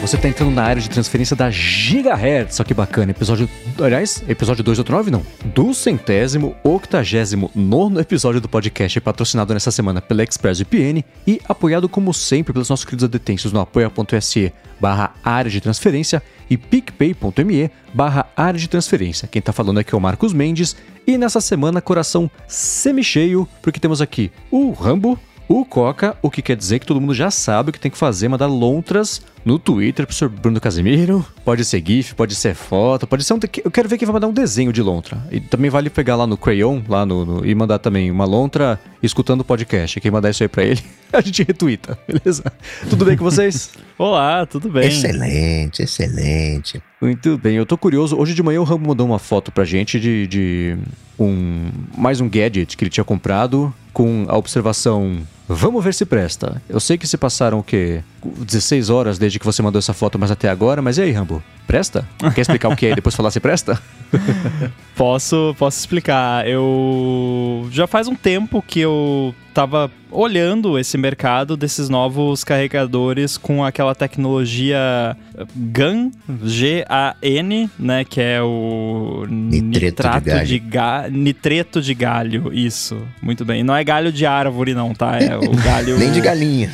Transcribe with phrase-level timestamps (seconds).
[0.00, 3.10] você tá entrando na área de transferência da Gigahertz, só que bacana.
[3.10, 3.48] Episódio.
[3.78, 5.22] Aliás, episódio 289 não.
[5.52, 12.14] Do centésimo, octagésimo nono episódio do podcast, patrocinado nessa semana pela ExpressVPN e apoiado, como
[12.14, 18.58] sempre, pelos nossos queridos detentos no apoia.se barra área de transferência e picpay.me barra área
[18.58, 19.28] de transferência.
[19.28, 20.76] Quem tá falando aqui é o Marcos Mendes
[21.06, 25.18] e nessa semana coração semi-cheio, porque temos aqui o Rambo,
[25.50, 27.98] o Coca, o que quer dizer que todo mundo já sabe o que tem que
[27.98, 30.28] fazer, mandar lontras no Twitter pro Sr.
[30.28, 31.24] Bruno Casimiro.
[31.44, 33.40] Pode ser GIF, pode ser foto, pode ser um.
[33.64, 35.18] Eu quero ver quem vai mandar um desenho de lontra.
[35.30, 38.80] E também vale pegar lá no Crayon lá no, no, e mandar também uma lontra
[39.02, 40.00] escutando o podcast.
[40.00, 40.82] Quem mandar isso aí pra ele,
[41.12, 42.44] a gente retuita, beleza?
[42.88, 43.70] Tudo bem com vocês?
[43.98, 44.88] Olá, tudo bem?
[44.88, 46.82] Excelente, excelente.
[47.00, 48.16] Muito bem, eu tô curioso.
[48.16, 50.78] Hoje de manhã o Rambo mandou uma foto pra gente de, de
[51.18, 55.20] um mais um gadget que ele tinha comprado com a observação
[55.52, 56.62] Vamos ver se presta.
[56.68, 58.04] Eu sei que se passaram o quê?
[58.24, 60.82] 16 horas desde que você mandou essa foto, mas até agora.
[60.82, 61.42] Mas e aí, Rambo?
[61.66, 62.06] Presta?
[62.34, 63.80] Quer explicar o que é e depois falar se presta?
[64.96, 66.46] posso, posso explicar.
[66.48, 73.64] Eu já faz um tempo que eu tava olhando esse mercado desses novos carregadores com
[73.64, 75.16] aquela tecnologia
[75.54, 76.10] GAN,
[76.42, 80.46] G-A-N, né, que é o nitreto nitrato de galho.
[80.46, 81.08] De ga...
[81.10, 83.00] nitreto de galho, isso.
[83.22, 83.62] Muito bem.
[83.62, 85.18] Não é galho de árvore não, tá?
[85.18, 86.70] É o galho Nem de galinha.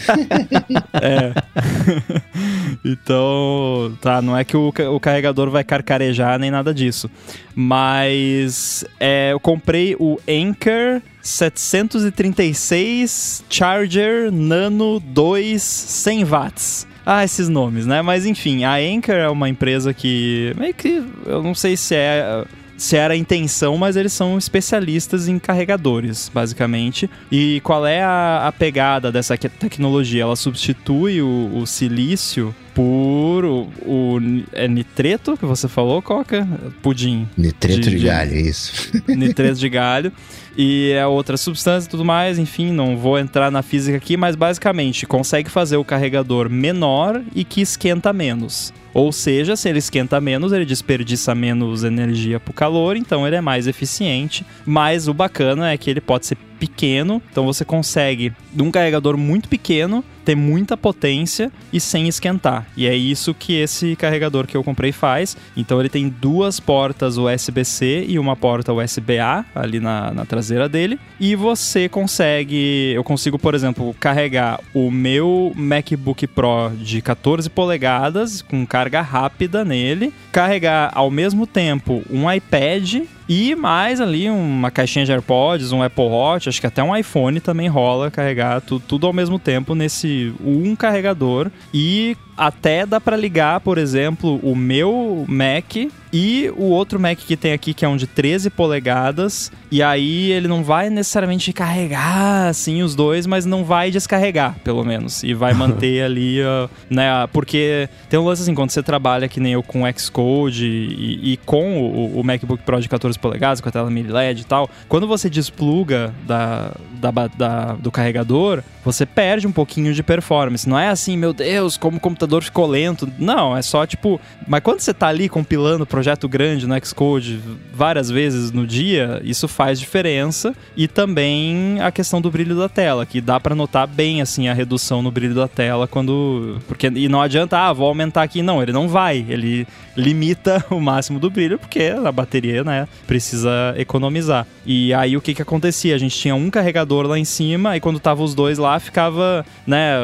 [0.95, 1.33] é.
[2.85, 7.11] então, tá, não é que o, o carregador vai carcarejar nem nada disso.
[7.55, 16.87] Mas é, eu comprei o Anchor 736 Charger Nano 2 100 watts.
[17.05, 18.03] Ah, esses nomes, né?
[18.03, 22.45] Mas enfim, a Anchor é uma empresa que meio que eu não sei se é
[22.77, 27.09] se era a intenção, mas eles são especialistas em carregadores, basicamente.
[27.31, 30.23] E qual é a, a pegada dessa tecnologia?
[30.23, 34.19] Ela substitui o, o silício por o, o
[34.53, 36.47] é nitreto que você falou, Coca?
[36.83, 37.27] Pudim.
[37.37, 38.93] Nitreto de, de galho, é isso.
[39.09, 40.13] Nitreto de galho.
[40.57, 44.35] E é outra substância e tudo mais, enfim, não vou entrar na física aqui, mas
[44.35, 48.73] basicamente consegue fazer o carregador menor e que esquenta menos.
[48.95, 53.37] Ou seja, se ele esquenta menos, ele desperdiça menos energia para o calor, então ele
[53.37, 54.47] é mais eficiente.
[54.65, 59.17] Mas o bacana é que ele pode ser pequeno, então você consegue, de um carregador
[59.17, 62.67] muito pequeno, ter muita potência e sem esquentar.
[62.77, 65.37] E é isso que esse carregador que eu comprei faz.
[65.57, 70.99] Então ele tem duas portas USB-C e uma porta USB-A ali na, na traseira dele.
[71.21, 78.43] E você consegue, eu consigo, por exemplo, carregar o meu MacBook Pro de 14 polegadas
[78.43, 85.05] com carga rápida nele, carregar ao mesmo tempo um iPad e mais ali uma caixinha
[85.05, 89.07] de AirPods, um Apple Watch, acho que até um iPhone também rola carregar tu, tudo
[89.07, 91.51] ao mesmo tempo nesse um carregador.
[91.73, 95.77] E até dá para ligar, por exemplo, o meu Mac
[96.19, 100.33] e o outro Mac que tem aqui, que é um de 13 polegadas, e aí
[100.33, 105.35] ele não vai necessariamente carregar assim os dois, mas não vai descarregar, pelo menos, e
[105.35, 107.27] vai manter ali, uh, né?
[107.35, 111.37] Porque tem um lance assim, quando você trabalha que nem eu com Xcode e, e
[111.45, 114.71] com o, o, MacBook Pro de 14 polegadas, com a tela mini LED e tal,
[114.89, 120.67] quando você despluga da, da, da, do carregador, você perde um pouquinho de performance.
[120.67, 123.07] Não é assim, meu Deus, como o computador ficou lento.
[123.19, 124.19] Não, é só tipo.
[124.47, 127.41] Mas quando você tá ali compilando projeto grande no Xcode
[127.73, 130.55] várias vezes no dia, isso faz diferença.
[130.77, 134.55] E também a questão do brilho da tela, que dá para notar bem assim a
[134.55, 136.59] redução no brilho da tela quando.
[136.69, 138.43] Porque, e não adianta, ah, vou aumentar aqui.
[138.43, 139.25] Não, ele não vai.
[139.29, 139.67] Ele
[139.97, 144.47] limita o máximo do brilho, porque a bateria, né, precisa economizar.
[144.65, 145.95] E aí o que que acontecia?
[145.95, 149.45] A gente tinha um carregador lá em cima, e quando tava os dois lá, ficava,
[149.67, 149.97] né,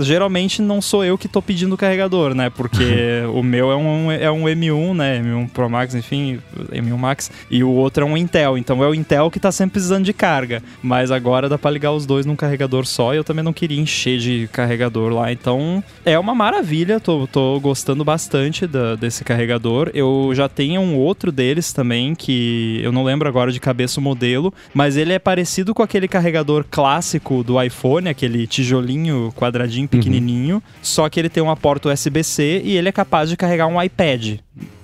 [0.00, 4.12] geralmente não sou eu que tô pedindo o carregador, né, porque o meu é um,
[4.12, 8.16] é um M1, né, M1 Pro Max, enfim, M1 Max, e o outro é um
[8.16, 11.70] Intel, então é o Intel que tá sempre precisando de carga, mas agora dá pra
[11.70, 15.32] ligar os dois num carregador só, e eu também não queria encher de carregador lá,
[15.32, 19.90] então é uma maravilha, tô, tô gostando bastante da, desse carregador.
[19.94, 24.02] Eu já tenho um outro deles também, que eu não lembro agora de cabeça o
[24.02, 29.88] modelo, mas ele é parecido com aquele carregador clássico do iPhone, aquele tijolinho quadradinho uhum.
[29.88, 30.62] pequenininho, uhum.
[30.82, 34.38] só que ele tem uma porta USB-C e ele é capaz de carregar um iPad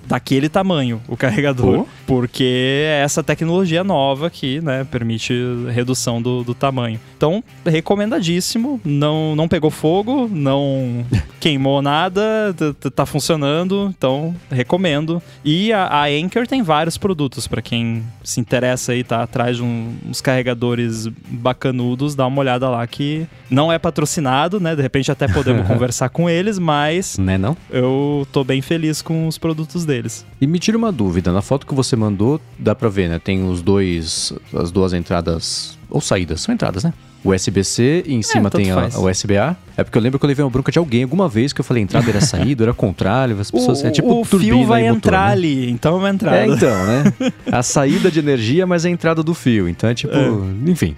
[0.05, 1.87] daquele tamanho o carregador, oh.
[2.05, 5.33] porque é essa tecnologia nova que né, permite
[5.71, 6.99] redução do, do tamanho.
[7.17, 8.79] Então, recomendadíssimo.
[8.83, 11.05] Não, não pegou fogo, não
[11.39, 12.55] queimou nada,
[12.95, 15.21] tá funcionando, então recomendo.
[15.43, 19.63] E a, a Anchor tem vários produtos para quem se interessa aí, tá atrás de
[19.63, 24.75] um, uns carregadores bacanudos, dá uma olhada lá que não é patrocinado, né?
[24.75, 27.55] De repente até podemos conversar com eles, mas né não?
[27.69, 30.02] Eu tô bem feliz com os produtos deles.
[30.39, 33.19] E me tira uma dúvida, na foto que você mandou, dá pra ver, né?
[33.19, 36.93] Tem os dois, as duas entradas, ou saídas, são entradas, né?
[37.23, 39.55] USB-C e em é, cima tem a, a USB-A.
[39.77, 41.65] É porque eu lembro que eu levei uma bronca de alguém alguma vez que eu
[41.65, 43.81] falei entrada era saída, era contrário, as pessoas...
[43.81, 45.33] O, é tipo o fio vai entrar né?
[45.33, 46.37] ali, então é uma entrada.
[46.37, 47.13] É, então, né?
[47.49, 49.69] a saída de energia, mas é a entrada do fio.
[49.69, 50.13] Então é tipo...
[50.13, 50.69] É.
[50.69, 50.95] Enfim.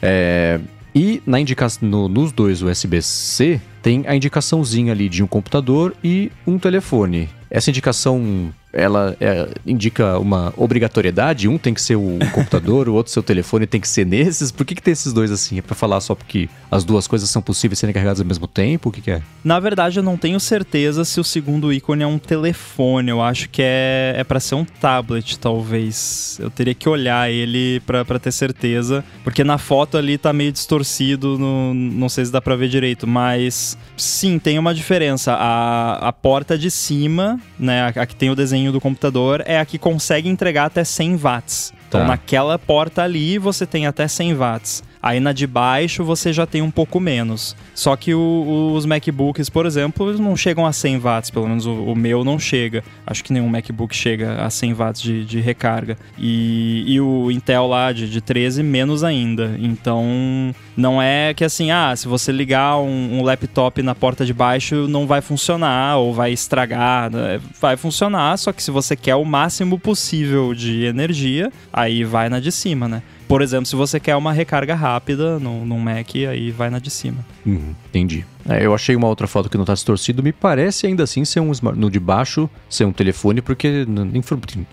[0.00, 0.58] É,
[0.94, 6.32] e na indicação, no, nos dois USB-C, tem a indicaçãozinha ali de um computador e
[6.46, 7.28] um telefone.
[7.50, 11.48] Essa indicação ela é, indica uma obrigatoriedade?
[11.48, 14.52] Um tem que ser o computador, o outro seu telefone tem que ser nesses?
[14.52, 15.58] Por que, que tem esses dois assim?
[15.58, 18.88] É pra falar só porque as duas coisas são possíveis serem carregadas ao mesmo tempo?
[18.88, 19.22] O que, que é?
[19.42, 23.10] Na verdade, eu não tenho certeza se o segundo ícone é um telefone.
[23.10, 26.38] Eu acho que é, é para ser um tablet, talvez.
[26.40, 29.04] Eu teria que olhar ele para ter certeza.
[29.24, 33.06] Porque na foto ali tá meio distorcido, no, não sei se dá pra ver direito.
[33.06, 35.32] Mas sim, tem uma diferença.
[35.32, 39.42] A, a porta de cima, né, a, a que tem o desenho desenho do computador
[39.46, 41.72] é a que consegue entregar até 100 watts.
[41.88, 42.06] Então, tá.
[42.06, 44.82] naquela porta ali, você tem até 100 watts.
[45.02, 47.56] Aí na de baixo você já tem um pouco menos.
[47.74, 51.72] Só que o, os MacBooks, por exemplo, não chegam a 100 watts, pelo menos o,
[51.72, 52.82] o, meu não chega.
[53.06, 55.96] Acho que nenhum MacBook chega a 100 watts de, de recarga.
[56.18, 59.56] E, e, o Intel lá de, de 13, menos ainda.
[59.58, 64.32] Então não é que assim, ah, se você ligar um, um laptop na porta de
[64.32, 67.10] baixo não vai funcionar ou vai estragar.
[67.10, 67.40] Né?
[67.60, 72.40] Vai funcionar, só que se você quer o máximo possível de energia, aí vai na
[72.40, 73.02] de cima, né?
[73.28, 77.24] Por exemplo, se você quer uma recarga rápida no Mac, aí vai na de cima.
[77.44, 78.24] Uhum, entendi.
[78.48, 80.22] É, eu achei uma outra foto que não está distorcido.
[80.22, 83.86] Me parece ainda assim ser um no de baixo ser um telefone, porque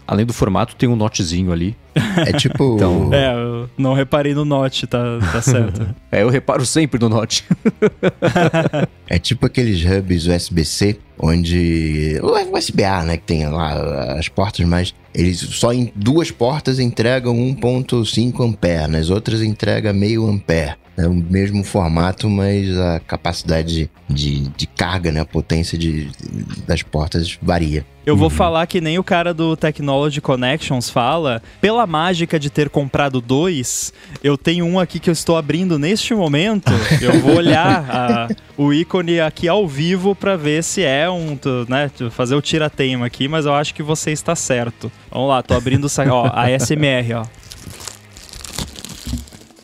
[0.07, 1.75] além do formato tem um notezinho ali.
[2.25, 2.75] É tipo.
[2.75, 3.13] então...
[3.13, 4.99] É, eu não reparei no note, tá,
[5.31, 5.87] tá certo.
[6.11, 7.43] é, eu reparo sempre no note.
[9.07, 12.19] é tipo aqueles hubs USB-C, onde.
[12.23, 13.17] USB-A, né?
[13.17, 19.09] Que tem lá as portas, mas eles só em duas portas entregam 1.5 ampere, nas
[19.09, 20.75] outras entrega meio ampere.
[20.97, 26.09] É o mesmo formato, mas a capacidade de, de carga, né, a potência de,
[26.65, 27.85] das portas varia.
[28.05, 28.35] Eu vou uhum.
[28.35, 31.41] falar que nem o cara do Technology Connections fala.
[31.59, 33.91] Pela mágica de ter comprado dois,
[34.23, 36.71] eu tenho um aqui que eu estou abrindo neste momento.
[37.01, 41.37] Eu vou olhar a, o ícone aqui ao vivo para ver se é um,
[41.67, 44.91] né, fazer o tira-teima aqui, mas eu acho que você está certo.
[45.11, 47.44] Vamos lá, tô abrindo ó, a SMR, ó.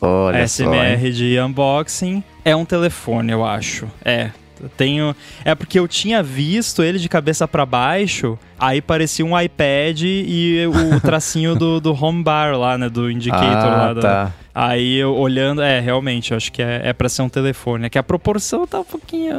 [0.02, 2.24] Olha SMR só, de unboxing.
[2.44, 3.86] É um telefone, eu acho.
[4.04, 4.30] É.
[4.76, 5.14] tenho.
[5.44, 10.66] É porque eu tinha visto ele de cabeça para baixo, aí parecia um iPad e
[10.66, 12.88] o tracinho do, do home bar lá, né?
[12.88, 14.00] Do indicator ah, lá.
[14.00, 14.32] Tá.
[14.54, 17.86] Aí eu olhando, é, realmente, eu acho que é, é pra ser um telefone.
[17.86, 19.34] É que a proporção tá um pouquinho.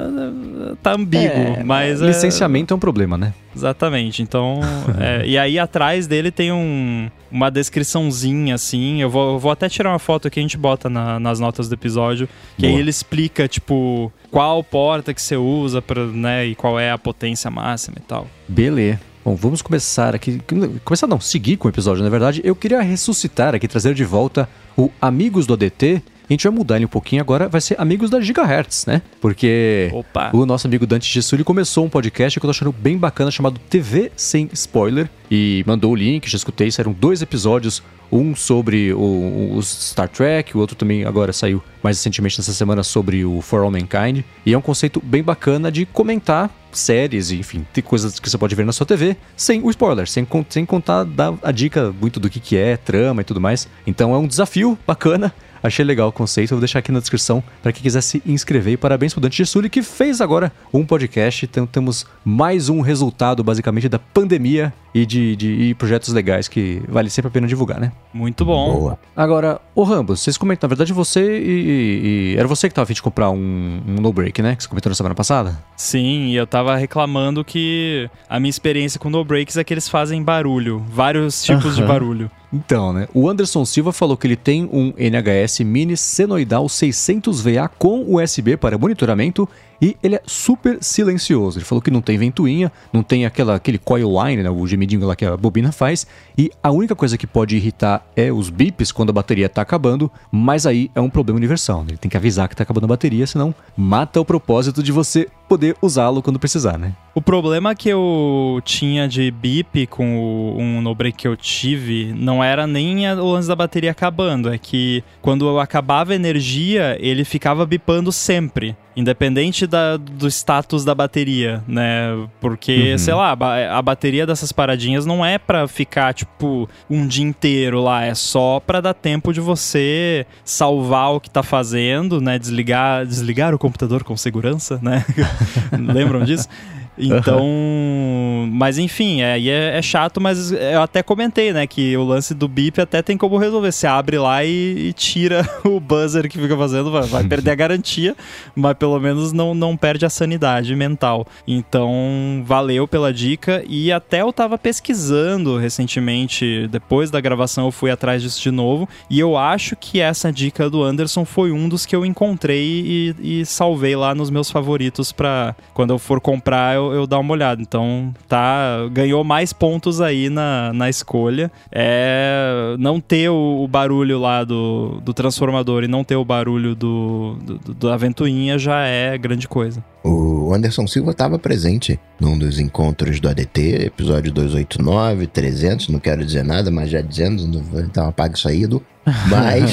[0.81, 2.01] tá ambíguo, é, mas.
[2.01, 2.73] É licenciamento é...
[2.73, 2.75] é...
[2.75, 3.33] um problema, né?
[3.55, 4.23] Exatamente.
[4.23, 4.59] Então.
[4.99, 9.01] é, e aí atrás dele tem um, uma descriçãozinha, assim.
[9.01, 11.69] Eu vou, eu vou até tirar uma foto aqui, a gente bota na, nas notas
[11.69, 12.27] do episódio.
[12.57, 12.73] Que Boa.
[12.73, 16.47] aí ele explica, tipo, qual porta que você usa, pra, né?
[16.47, 18.27] E qual é a potência máxima e tal.
[18.47, 19.12] Beleza.
[19.23, 20.41] Bom, vamos começar aqui.
[20.83, 22.41] Começar não, seguir com o episódio, na verdade.
[22.43, 26.03] Eu queria ressuscitar aqui, trazer de volta o Amigos do ADT.
[26.29, 29.01] A gente vai mudar ele um pouquinho agora, vai ser Amigos da Gigahertz, né?
[29.19, 30.31] Porque Opa.
[30.33, 33.59] o nosso amigo Dante Gessuli começou um podcast que eu tô achando bem bacana, chamado
[33.69, 35.09] TV Sem Spoiler.
[35.29, 40.55] E mandou o link, já escutei, eram dois episódios um sobre o, o, Star Trek,
[40.55, 44.23] o outro também agora saiu mais recentemente nessa semana sobre o For All Mankind.
[44.45, 48.55] E é um conceito bem bacana de comentar séries, enfim, tem coisas que você pode
[48.55, 52.29] ver na sua TV sem o spoiler, sem, sem contar dar a dica muito do
[52.29, 53.67] que, que é, trama e tudo mais.
[53.85, 55.33] Então é um desafio bacana.
[55.63, 58.73] Achei legal o conceito, vou deixar aqui na descrição para quem quiser se inscrever.
[58.73, 61.45] E parabéns pro Dante Gessuli que fez agora um podcast.
[61.45, 66.83] Então temos mais um resultado, basicamente, da pandemia e de, de e projetos legais que
[66.87, 67.93] vale sempre a pena divulgar, né?
[68.13, 68.73] Muito bom.
[68.73, 68.99] Boa.
[69.15, 72.85] Agora, ô Rambos, vocês comentam, na verdade você e, e era você que tava a
[72.85, 74.55] fim de comprar um, um no break, né?
[74.55, 75.57] Que você comentou na semana passada?
[75.77, 79.87] Sim, e eu tava reclamando que a minha experiência com no breaks é que eles
[79.87, 81.75] fazem barulho, vários tipos uh -huh.
[81.75, 82.31] de barulho.
[82.53, 83.07] Então, né?
[83.15, 88.77] O Anderson Silva falou que ele tem um NHS Mini senoidal 600VA com USB para
[88.77, 89.49] monitoramento
[89.83, 91.57] e ele é super silencioso.
[91.57, 95.05] Ele falou que não tem ventoinha, não tem aquela, aquele coil line, né, o gemidinho
[95.05, 98.93] lá que a bobina faz, e a única coisa que pode irritar é os bips
[98.93, 101.81] quando a bateria tá acabando, mas aí é um problema universal.
[101.81, 101.87] Né?
[101.89, 105.27] Ele tem que avisar que tá acabando a bateria, senão mata o propósito de você
[105.49, 106.93] poder usá-lo quando precisar, né?
[107.13, 112.11] O problema que eu tinha de bip com o, um no break que eu tive
[112.17, 116.97] não era nem o lance da bateria acabando, é que quando eu acabava a energia,
[116.99, 118.75] ele ficava bipando sempre.
[118.95, 122.27] Independente da, do status da bateria, né?
[122.39, 122.97] Porque, uhum.
[122.99, 123.31] sei lá,
[123.71, 128.05] a bateria dessas paradinhas não é para ficar, tipo, um dia inteiro lá.
[128.05, 132.37] É só para dar tempo de você salvar o que tá fazendo, né?
[132.37, 135.03] Desligar, desligar o computador com segurança, né?
[135.73, 136.47] Lembram disso?
[136.97, 138.49] Então, uhum.
[138.51, 142.47] mas enfim, é, é, é, chato, mas eu até comentei, né, que o lance do
[142.47, 143.71] bip até tem como resolver.
[143.71, 147.55] Você abre lá e, e tira o buzzer que fica fazendo, vai, vai, perder a
[147.55, 148.15] garantia,
[148.55, 151.25] mas pelo menos não, não perde a sanidade mental.
[151.47, 157.89] Então, valeu pela dica e até eu tava pesquisando recentemente, depois da gravação eu fui
[157.89, 161.85] atrás disso de novo, e eu acho que essa dica do Anderson foi um dos
[161.85, 166.75] que eu encontrei e, e salvei lá nos meus favoritos para quando eu for comprar
[166.75, 167.61] eu eu, eu dar uma olhada.
[167.61, 171.51] Então, tá, ganhou mais pontos aí na, na escolha.
[171.71, 176.75] É não ter o, o barulho lá do, do transformador e não ter o barulho
[176.75, 179.83] do, do, do da ventoinha já é grande coisa.
[180.03, 186.25] O Anderson Silva estava presente num dos encontros do ADT, episódio 289, 300, não quero
[186.25, 188.83] dizer nada, mas já dizendo, então apaga isso aí, Edu.
[189.29, 189.71] Mas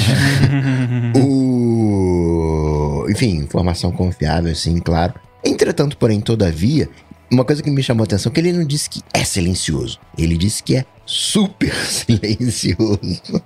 [1.15, 3.05] o...
[3.09, 5.13] Enfim, informação confiável, sim, claro.
[5.43, 6.89] Entretanto, porém, todavia,
[7.31, 9.99] uma coisa que me chamou a atenção é que ele não disse que é silencioso.
[10.17, 12.99] Ele disse que é super silencioso.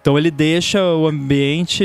[0.00, 1.84] então ele deixa o ambiente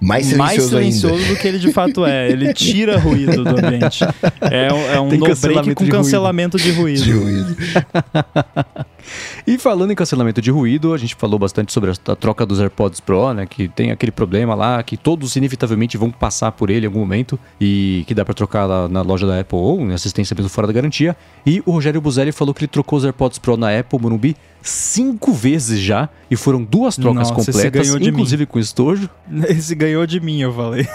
[0.00, 2.30] mais silencioso, mais silencioso do que ele de fato é.
[2.30, 4.04] Ele tira ruído do ambiente.
[4.40, 6.72] É, um, é um no break com de cancelamento ruído.
[6.72, 7.04] de ruído.
[7.04, 7.56] De ruído.
[9.46, 13.00] e falando em cancelamento de ruído, a gente falou bastante sobre a, troca dos AirPods
[13.00, 13.46] Pro, né?
[13.46, 17.38] Que tem aquele problema lá que todos inevitavelmente vão passar por ele em algum momento
[17.60, 20.66] e que dá para trocar lá na loja da Apple ou em assistência mesmo fora
[20.66, 21.16] da garantia.
[21.44, 25.32] E o Rogério Buzelli falou que ele trocou os AirPods Pro na Apple Morumbi cinco
[25.32, 28.46] vezes já e foram duas trocas Nossa, completas, inclusive mim.
[28.46, 29.08] com estojo.
[29.48, 30.86] Esse ganhou de mim, eu falei.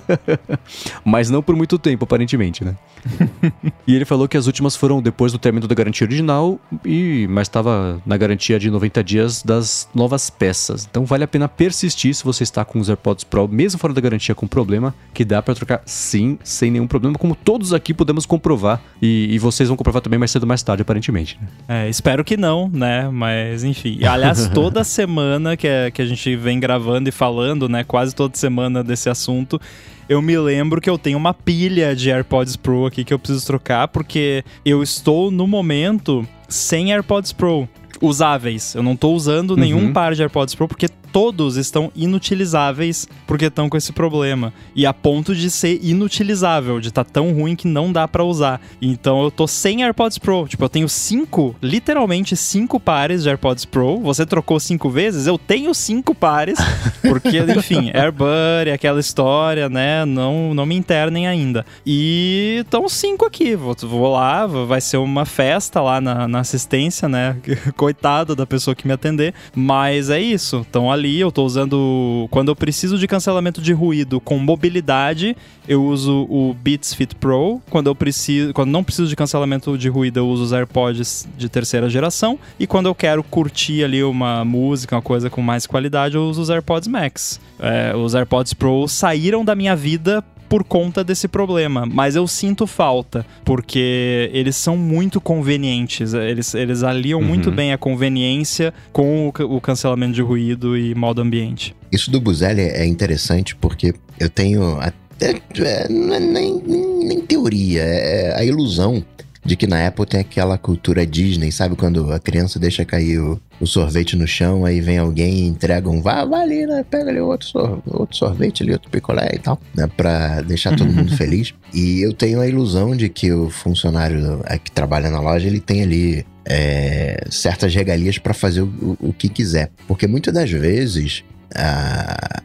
[1.04, 2.76] Mas não por muito tempo, aparentemente, né?
[3.86, 7.46] e ele falou que as últimas foram depois do término da garantia original e mas
[7.46, 10.86] estava na garantia de 90 dias das novas peças.
[10.90, 14.00] Então vale a pena persistir se você está com os AirPods Pro, mesmo fora da
[14.00, 18.26] garantia com problema, que dá para trocar sim, sem nenhum problema, como todos aqui podemos
[18.26, 21.38] comprovar e, e vocês vão comprovar também mais cedo ou mais tarde, aparentemente.
[21.40, 21.48] Né?
[21.68, 23.08] É, espero que não, né?
[23.10, 24.04] Mas enfim.
[24.04, 27.84] Aliás, toda semana que, é, que a gente vem gravando e falando, né?
[27.84, 29.60] Quase toda semana desse assunto
[30.08, 33.44] eu me lembro que eu tenho uma pilha de AirPods Pro aqui que eu preciso
[33.46, 37.68] trocar, porque eu estou no momento sem AirPods Pro
[38.00, 38.74] usáveis.
[38.74, 39.56] Eu não estou usando uhum.
[39.56, 44.52] nenhum par de AirPods Pro porque todos estão inutilizáveis porque estão com esse problema.
[44.74, 48.22] E a ponto de ser inutilizável, de estar tá tão ruim que não dá para
[48.22, 48.60] usar.
[48.82, 50.46] Então eu tô sem AirPods Pro.
[50.46, 53.98] Tipo, eu tenho cinco, literalmente cinco pares de AirPods Pro.
[54.00, 56.58] Você trocou cinco vezes, eu tenho cinco pares.
[57.00, 60.04] Porque, enfim, AirBuddy, aquela história, né?
[60.04, 61.64] Não, não me internem ainda.
[61.86, 63.56] E estão cinco aqui.
[63.56, 67.38] Vou, vou lá, vai ser uma festa lá na, na assistência, né?
[67.74, 69.32] Coitado da pessoa que me atender.
[69.54, 70.60] Mas é isso.
[70.60, 72.26] Estão ali ali, eu tô usando.
[72.30, 75.36] Quando eu preciso de cancelamento de ruído com mobilidade,
[75.68, 77.62] eu uso o Beats Fit Pro.
[77.70, 78.52] Quando eu preciso.
[78.52, 82.38] Quando não preciso de cancelamento de ruído, eu uso os AirPods de terceira geração.
[82.58, 86.42] E quando eu quero curtir ali uma música, uma coisa com mais qualidade, eu uso
[86.42, 87.40] os AirPods Max.
[87.58, 92.66] É, os AirPods Pro saíram da minha vida por conta desse problema, mas eu sinto
[92.66, 97.24] falta, porque eles são muito convenientes, eles, eles aliam uhum.
[97.24, 101.74] muito bem a conveniência com o, o, cancelamento de ruído e modo ambiente.
[101.90, 106.62] Isso do Buzelli é interessante porque eu tenho até, é, nem,
[107.04, 109.04] nem teoria, é a ilusão
[109.46, 111.76] de que na Apple tem aquela cultura Disney, sabe?
[111.76, 115.88] Quando a criança deixa cair o, o sorvete no chão, aí vem alguém e entrega
[115.88, 116.84] um, vá, vá ali, né?
[116.90, 119.88] Pega ali outro, sor outro sorvete ali, outro picolé e tal, né?
[119.96, 121.54] Pra deixar todo mundo feliz.
[121.72, 125.82] E eu tenho a ilusão de que o funcionário que trabalha na loja, ele tem
[125.82, 129.70] ali é, certas regalias para fazer o, o, que quiser.
[129.86, 131.24] Porque muitas das vezes
[131.54, 132.42] a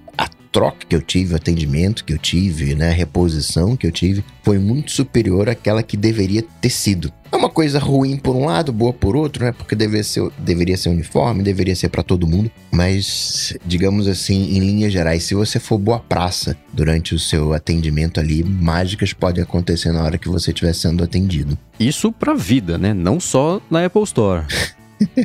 [0.52, 4.24] troca que eu tive, o atendimento que eu tive, né, a reposição que eu tive,
[4.44, 7.12] foi muito superior àquela que deveria ter sido.
[7.32, 9.54] É uma coisa ruim por um lado, boa por outro, né?
[9.54, 12.52] Porque deveria ser, deveria ser uniforme, deveria ser para todo mundo.
[12.70, 18.20] Mas, digamos assim, em linhas gerais, se você for boa praça durante o seu atendimento
[18.20, 21.58] ali, mágicas podem acontecer na hora que você estiver sendo atendido.
[21.80, 22.94] Isso pra vida, né?
[22.94, 24.46] Não só na Apple Store.
[25.08, 25.22] é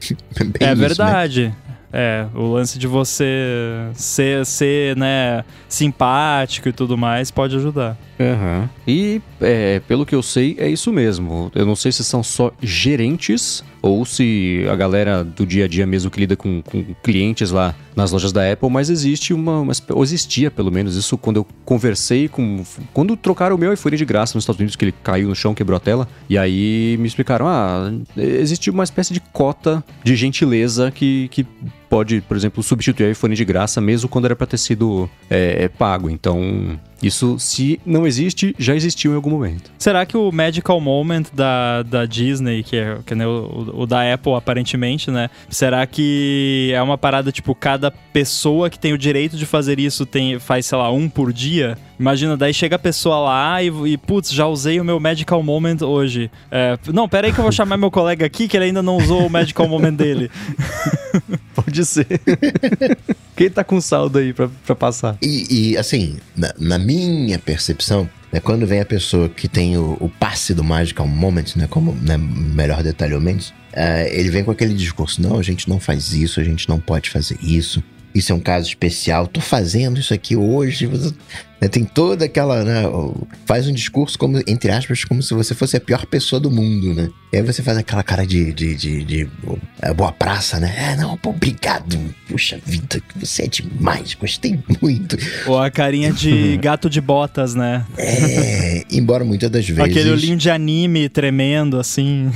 [0.00, 0.18] isso,
[0.60, 0.74] né?
[0.74, 1.46] verdade.
[1.46, 1.54] Né?
[1.96, 7.96] É, o lance de você ser, ser né, simpático e tudo mais pode ajudar.
[8.18, 8.68] Uhum.
[8.86, 11.52] E, é, pelo que eu sei, é isso mesmo.
[11.54, 15.86] Eu não sei se são só gerentes ou se a galera do dia a dia
[15.86, 19.72] mesmo que lida com, com clientes lá nas lojas da Apple, mas existe uma, uma,
[20.02, 24.36] existia pelo menos isso quando eu conversei com quando trocaram o meu iPhone de graça
[24.36, 27.46] nos Estados Unidos que ele caiu no chão, quebrou a tela, e aí me explicaram,
[27.46, 31.46] ah, existe uma espécie de cota de gentileza que, que
[31.88, 35.68] pode, por exemplo, substituir o iPhone de graça mesmo quando era para ter sido é,
[35.68, 36.10] pago.
[36.10, 39.70] Então, isso, se não existe, já existiu em algum momento.
[39.78, 44.12] Será que o Magical Moment da, da Disney, que é, que é o, o, da
[44.12, 45.28] Apple aparentemente, né?
[45.50, 50.06] Será que é uma parada tipo, cada pessoa que tem o direito de fazer isso
[50.06, 51.76] tem, faz, sei lá, um por dia?
[51.98, 55.82] Imagina, daí chega a pessoa lá e, e putz, já usei o meu Magical Moment
[55.82, 56.30] hoje.
[56.50, 58.96] É, não, pera aí que eu vou chamar meu colega aqui que ele ainda não
[58.96, 60.30] usou o Magical Moment dele.
[61.54, 62.06] Pode ser.
[63.36, 65.16] Quem tá com saldo aí pra, pra passar?
[65.22, 69.96] E, e assim, na, na, minha percepção, né, quando vem a pessoa que tem o,
[70.00, 74.44] o passe do Magical Moment, né, como né, melhor detalhe ou menos, uh, ele vem
[74.44, 77.82] com aquele discurso: não, a gente não faz isso, a gente não pode fazer isso
[78.14, 80.86] isso é um caso especial, tô fazendo isso aqui hoje.
[81.60, 82.82] Né, tem toda aquela, né,
[83.44, 86.94] faz um discurso como, entre aspas, como se você fosse a pior pessoa do mundo,
[86.94, 87.10] né?
[87.32, 89.28] E aí você faz aquela cara de, de, de, de
[89.82, 90.72] é, boa praça, né?
[90.76, 91.98] É, não, obrigado.
[92.28, 95.16] Puxa vida, você é demais, gostei muito.
[95.46, 97.84] Ou a carinha de gato de botas, né?
[97.98, 99.80] É, embora muitas das vezes...
[99.80, 102.30] Aquele olhinho de anime tremendo, assim...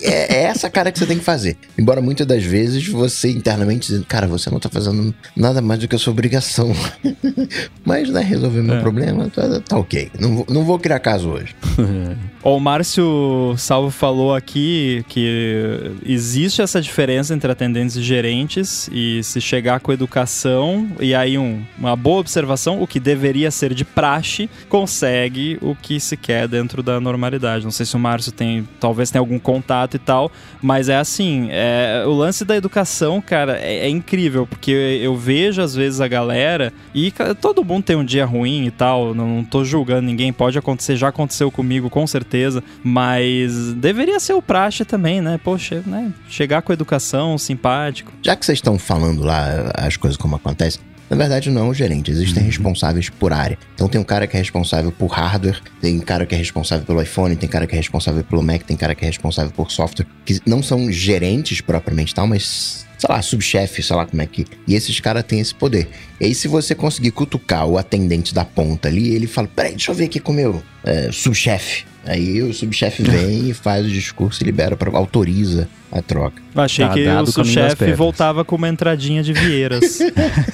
[0.00, 1.56] É, é, essa cara que você tem que fazer.
[1.78, 5.88] Embora muitas das vezes você internamente dizendo, cara, você não tá fazendo nada mais do
[5.88, 6.72] que a sua obrigação.
[7.84, 8.80] Mas, né, resolver meu é.
[8.80, 10.10] problema, tá, tá, ok.
[10.18, 11.54] Não, não vou criar caso hoje.
[12.42, 19.40] o Márcio Salvo falou aqui que existe essa diferença entre atendentes e gerentes e se
[19.40, 24.48] chegar com educação e aí um, uma boa observação, o que deveria ser de praxe,
[24.68, 27.64] consegue o que se quer dentro da normalidade.
[27.64, 30.32] Não sei se o Márcio tem, talvez tenha algum contato contato e tal.
[30.62, 35.60] Mas é assim, é, o lance da educação, cara, é, é, incrível, porque eu vejo
[35.60, 39.44] às vezes a galera e todo mundo tem um dia ruim e tal, não, não
[39.44, 44.84] tô julgando ninguém, pode acontecer, já aconteceu comigo com certeza, mas deveria ser o praxe
[44.84, 45.38] também, né?
[45.42, 46.12] Poxa, né?
[46.28, 48.12] Chegar com educação, simpático.
[48.22, 51.74] Já que vocês estão falando lá as coisas como acontecem, na verdade, não é o
[51.74, 52.48] gerente, existem uhum.
[52.48, 53.58] responsáveis por área.
[53.74, 57.00] Então tem um cara que é responsável por hardware, tem cara que é responsável pelo
[57.00, 60.06] iPhone, tem cara que é responsável pelo Mac, tem cara que é responsável por software,
[60.24, 64.46] que não são gerentes propriamente tal, mas sei lá, subchefe, sei lá como é que.
[64.66, 65.88] E esses caras têm esse poder.
[66.20, 69.90] E aí, se você conseguir cutucar o atendente da ponta ali, ele fala: peraí, deixa
[69.90, 71.84] eu ver aqui com o meu é, subchefe.
[72.06, 76.40] Aí o subchefe vem e faz o discurso e libera, pra, autoriza a troca.
[76.54, 79.98] Achei tá que o subchefe voltava com uma entradinha de vieiras.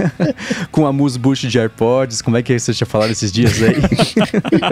[0.73, 3.75] com a mousse bush de AirPods, como é que você tinha falado esses dias aí?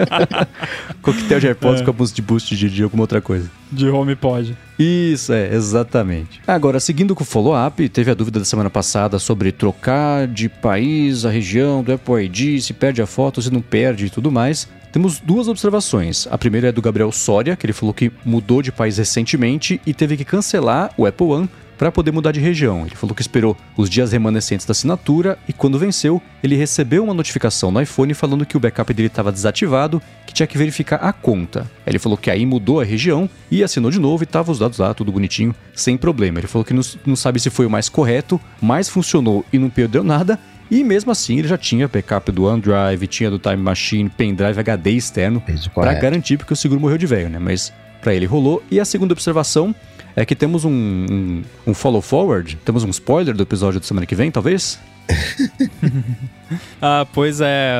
[1.01, 1.83] Coquetel de AirPods é.
[1.83, 3.49] com a mousse de boost de, de alguma outra coisa.
[3.71, 4.57] De HomePod.
[4.77, 6.41] Isso, é, exatamente.
[6.47, 11.25] Agora, seguindo com o follow-up, teve a dúvida da semana passada sobre trocar de país,
[11.25, 14.67] a região do Apple ID, se perde a foto, se não perde e tudo mais.
[14.91, 16.27] Temos duas observações.
[16.29, 19.93] A primeira é do Gabriel Soria, que ele falou que mudou de país recentemente e
[19.93, 22.85] teve que cancelar o Apple One para poder mudar de região.
[22.85, 27.13] Ele falou que esperou os dias remanescentes da assinatura e quando venceu, ele recebeu uma
[27.13, 31.11] notificação no iPhone falando que o backup dele estava desativado, que tinha que verificar a
[31.11, 31.71] conta.
[31.87, 34.77] Ele falou que aí mudou a região e assinou de novo e tava os dados
[34.77, 36.39] lá, tudo bonitinho, sem problema.
[36.39, 39.69] Ele falou que não, não sabe se foi o mais correto, mas funcionou e não
[39.69, 40.37] perdeu nada.
[40.71, 44.91] E mesmo assim, ele já tinha backup do OneDrive, tinha do Time Machine, pendrive HD
[44.91, 45.43] externo,
[45.75, 47.37] para garantir, porque o seguro morreu de velho, né?
[47.37, 48.63] Mas para ele rolou.
[48.71, 49.75] E a segunda observação
[50.15, 54.05] é que temos um, um, um follow forward, temos um spoiler do episódio da semana
[54.05, 54.79] que vem, talvez?
[56.81, 57.73] ah, pois é,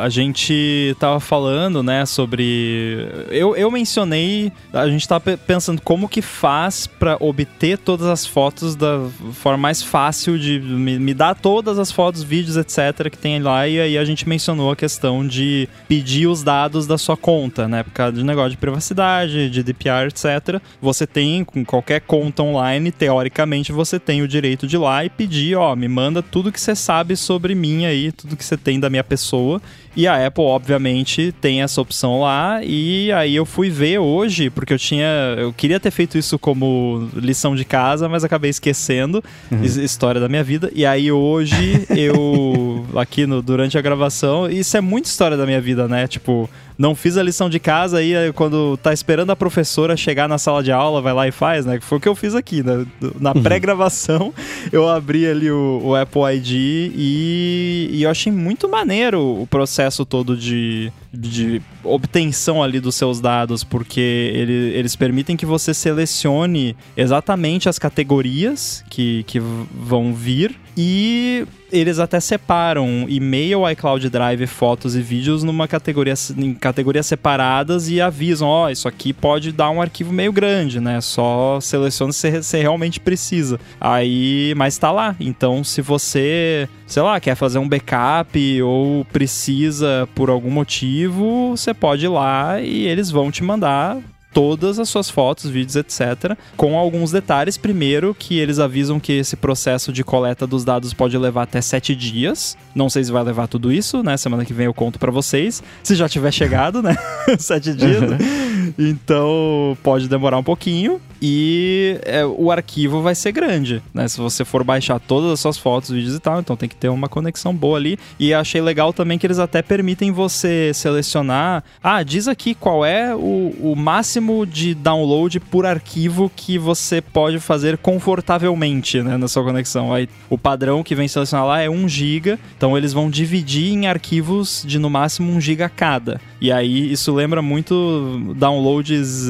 [0.00, 3.08] a gente tava falando, né, sobre.
[3.30, 8.74] Eu, eu mencionei, a gente tava pensando como que faz para obter todas as fotos
[8.74, 13.40] da forma mais fácil de me, me dar todas as fotos, vídeos, etc., que tem
[13.40, 17.68] lá, e aí a gente mencionou a questão de pedir os dados da sua conta,
[17.68, 20.60] né, por causa de negócio de privacidade, de DPR, etc.
[20.80, 25.10] Você tem, com qualquer conta online, teoricamente, você tem o direito de ir lá e
[25.10, 28.78] pedir, ó, me manda tudo que você sabe sobre mim aí, tudo que você tem
[28.78, 29.60] da minha pessoa.
[29.94, 32.60] E a Apple, obviamente, tem essa opção lá.
[32.64, 35.34] E aí eu fui ver hoje, porque eu tinha.
[35.36, 39.22] Eu queria ter feito isso como lição de casa, mas acabei esquecendo.
[39.50, 39.62] Uhum.
[39.62, 40.70] História da minha vida.
[40.74, 42.86] E aí hoje eu.
[42.96, 44.48] aqui no, durante a gravação.
[44.48, 46.06] Isso é muito história da minha vida, né?
[46.06, 50.38] Tipo, não fiz a lição de casa aí quando tá esperando a professora chegar na
[50.38, 51.78] sala de aula, vai lá e faz, né?
[51.78, 52.84] Que foi o que eu fiz aqui, né?
[53.20, 53.42] Na uhum.
[53.42, 54.32] pré-gravação,
[54.72, 59.81] eu abri ali o, o Apple ID e, e, eu achei muito maneiro o processo
[60.04, 64.00] todo de, de obtenção ali dos seus dados, porque
[64.34, 71.98] ele, eles permitem que você selecione exatamente as categorias que, que vão vir e eles
[71.98, 78.46] até separam e-mail, iCloud Drive, fotos e vídeos numa categoria em categorias separadas e avisam,
[78.46, 81.00] ó, oh, isso aqui pode dar um arquivo meio grande, né?
[81.00, 83.58] Só selecione se você realmente precisa.
[83.80, 85.16] Aí, mas tá lá.
[85.18, 91.72] Então, se você, sei lá, quer fazer um backup ou precisa por algum motivo, você
[91.74, 93.98] pode ir lá e eles vão te mandar
[94.32, 96.36] todas as suas fotos, vídeos, etc.
[96.56, 97.56] Com alguns detalhes.
[97.56, 101.94] Primeiro, que eles avisam que esse processo de coleta dos dados pode levar até sete
[101.94, 102.56] dias.
[102.74, 104.16] Não sei se vai levar tudo isso, né?
[104.16, 105.62] Semana que vem eu conto para vocês.
[105.82, 106.96] Se já tiver chegado, né?
[107.38, 108.02] sete dias.
[108.02, 108.72] Uhum.
[108.78, 114.08] Então pode demorar um pouquinho e é, o arquivo vai ser grande, né?
[114.08, 116.88] Se você for baixar todas as suas fotos, vídeos e tal, então tem que ter
[116.88, 117.96] uma conexão boa ali.
[118.18, 121.62] E achei legal também que eles até permitem você selecionar.
[121.80, 127.38] Ah, diz aqui qual é o, o máximo de download por arquivo que você pode
[127.38, 129.94] fazer confortavelmente, né, na sua conexão.
[129.94, 133.86] Aí o padrão que vem selecionar lá é 1 GB, então eles vão dividir em
[133.86, 136.20] arquivos de no máximo 1 GB cada.
[136.42, 139.28] E aí isso lembra muito downloads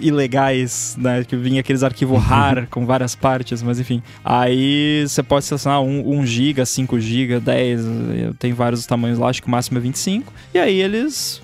[0.00, 1.22] ilegais, né?
[1.22, 4.02] que vinha aqueles arquivos RAR com várias partes, mas enfim.
[4.24, 7.80] Aí você pode selecionar 1 GB, 5 GB, 10,
[8.40, 10.32] tem vários tamanhos lá, acho que o máximo é 25.
[10.52, 11.40] E aí eles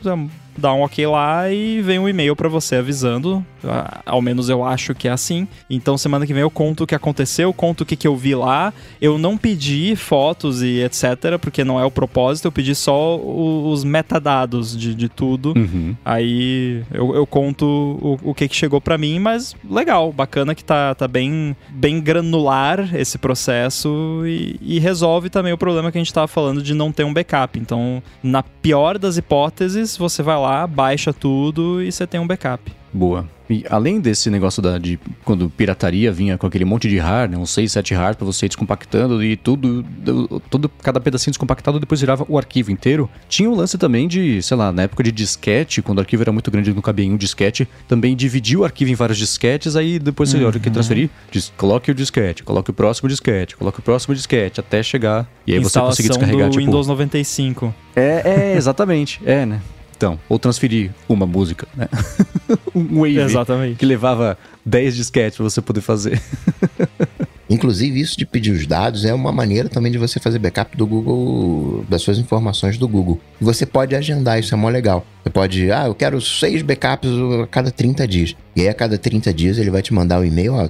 [0.58, 3.46] dá um ok lá e vem um e-mail para você avisando.
[4.06, 5.46] Ao menos eu acho que é assim.
[5.68, 8.34] Então semana que vem eu conto o que aconteceu, conto o que, que eu vi
[8.34, 8.72] lá.
[9.00, 12.46] Eu não pedi fotos e etc, porque não é o propósito.
[12.46, 15.52] Eu pedi só os metadados de, de tudo.
[15.56, 15.96] Uhum.
[16.04, 20.64] Aí eu, eu conto o, o que, que chegou para mim, mas legal, bacana que
[20.64, 26.00] tá, tá bem, bem granular esse processo e, e resolve também o problema que a
[26.00, 27.58] gente tava falando de não ter um backup.
[27.58, 32.26] Então, na pior das hipóteses, você vai lá lá, baixa tudo e você tem um
[32.26, 32.70] backup.
[32.94, 33.28] Boa.
[33.50, 37.36] E além desse negócio da, de quando pirataria vinha com aquele monte de RAR, né,
[37.36, 39.84] uns 6, 7 RAR para você ir descompactando e tudo,
[40.48, 43.10] tudo, cada pedacinho descompactado depois virava o arquivo inteiro.
[43.28, 46.32] Tinha o lance também de, sei lá, na época de disquete, quando o arquivo era
[46.32, 49.76] muito grande e não cabia em um disquete, também dividiu o arquivo em vários disquetes,
[49.76, 50.46] aí depois você, uhum.
[50.46, 54.60] hora que transferir, diz, coloque o disquete, coloque o próximo disquete, coloque o próximo disquete,
[54.60, 55.28] até chegar.
[55.46, 56.64] E aí você conseguir descarregar, do tipo...
[56.64, 57.74] Windows 95.
[57.94, 59.60] É, é, exatamente, é, né?
[60.28, 61.88] Ou transferir uma música, né?
[62.74, 63.76] um wave Exatamente.
[63.76, 66.20] que levava 10 disquetes para você poder fazer.
[67.48, 70.86] Inclusive, isso de pedir os dados é uma maneira também de você fazer backup do
[70.86, 73.20] Google, das suas informações do Google.
[73.40, 75.04] E você pode agendar, isso é mó legal.
[75.22, 77.10] Você pode, ah, eu quero seis backups
[77.42, 78.34] a cada 30 dias.
[78.56, 80.68] E aí, a cada 30 dias, ele vai te mandar o um e-mail, ó,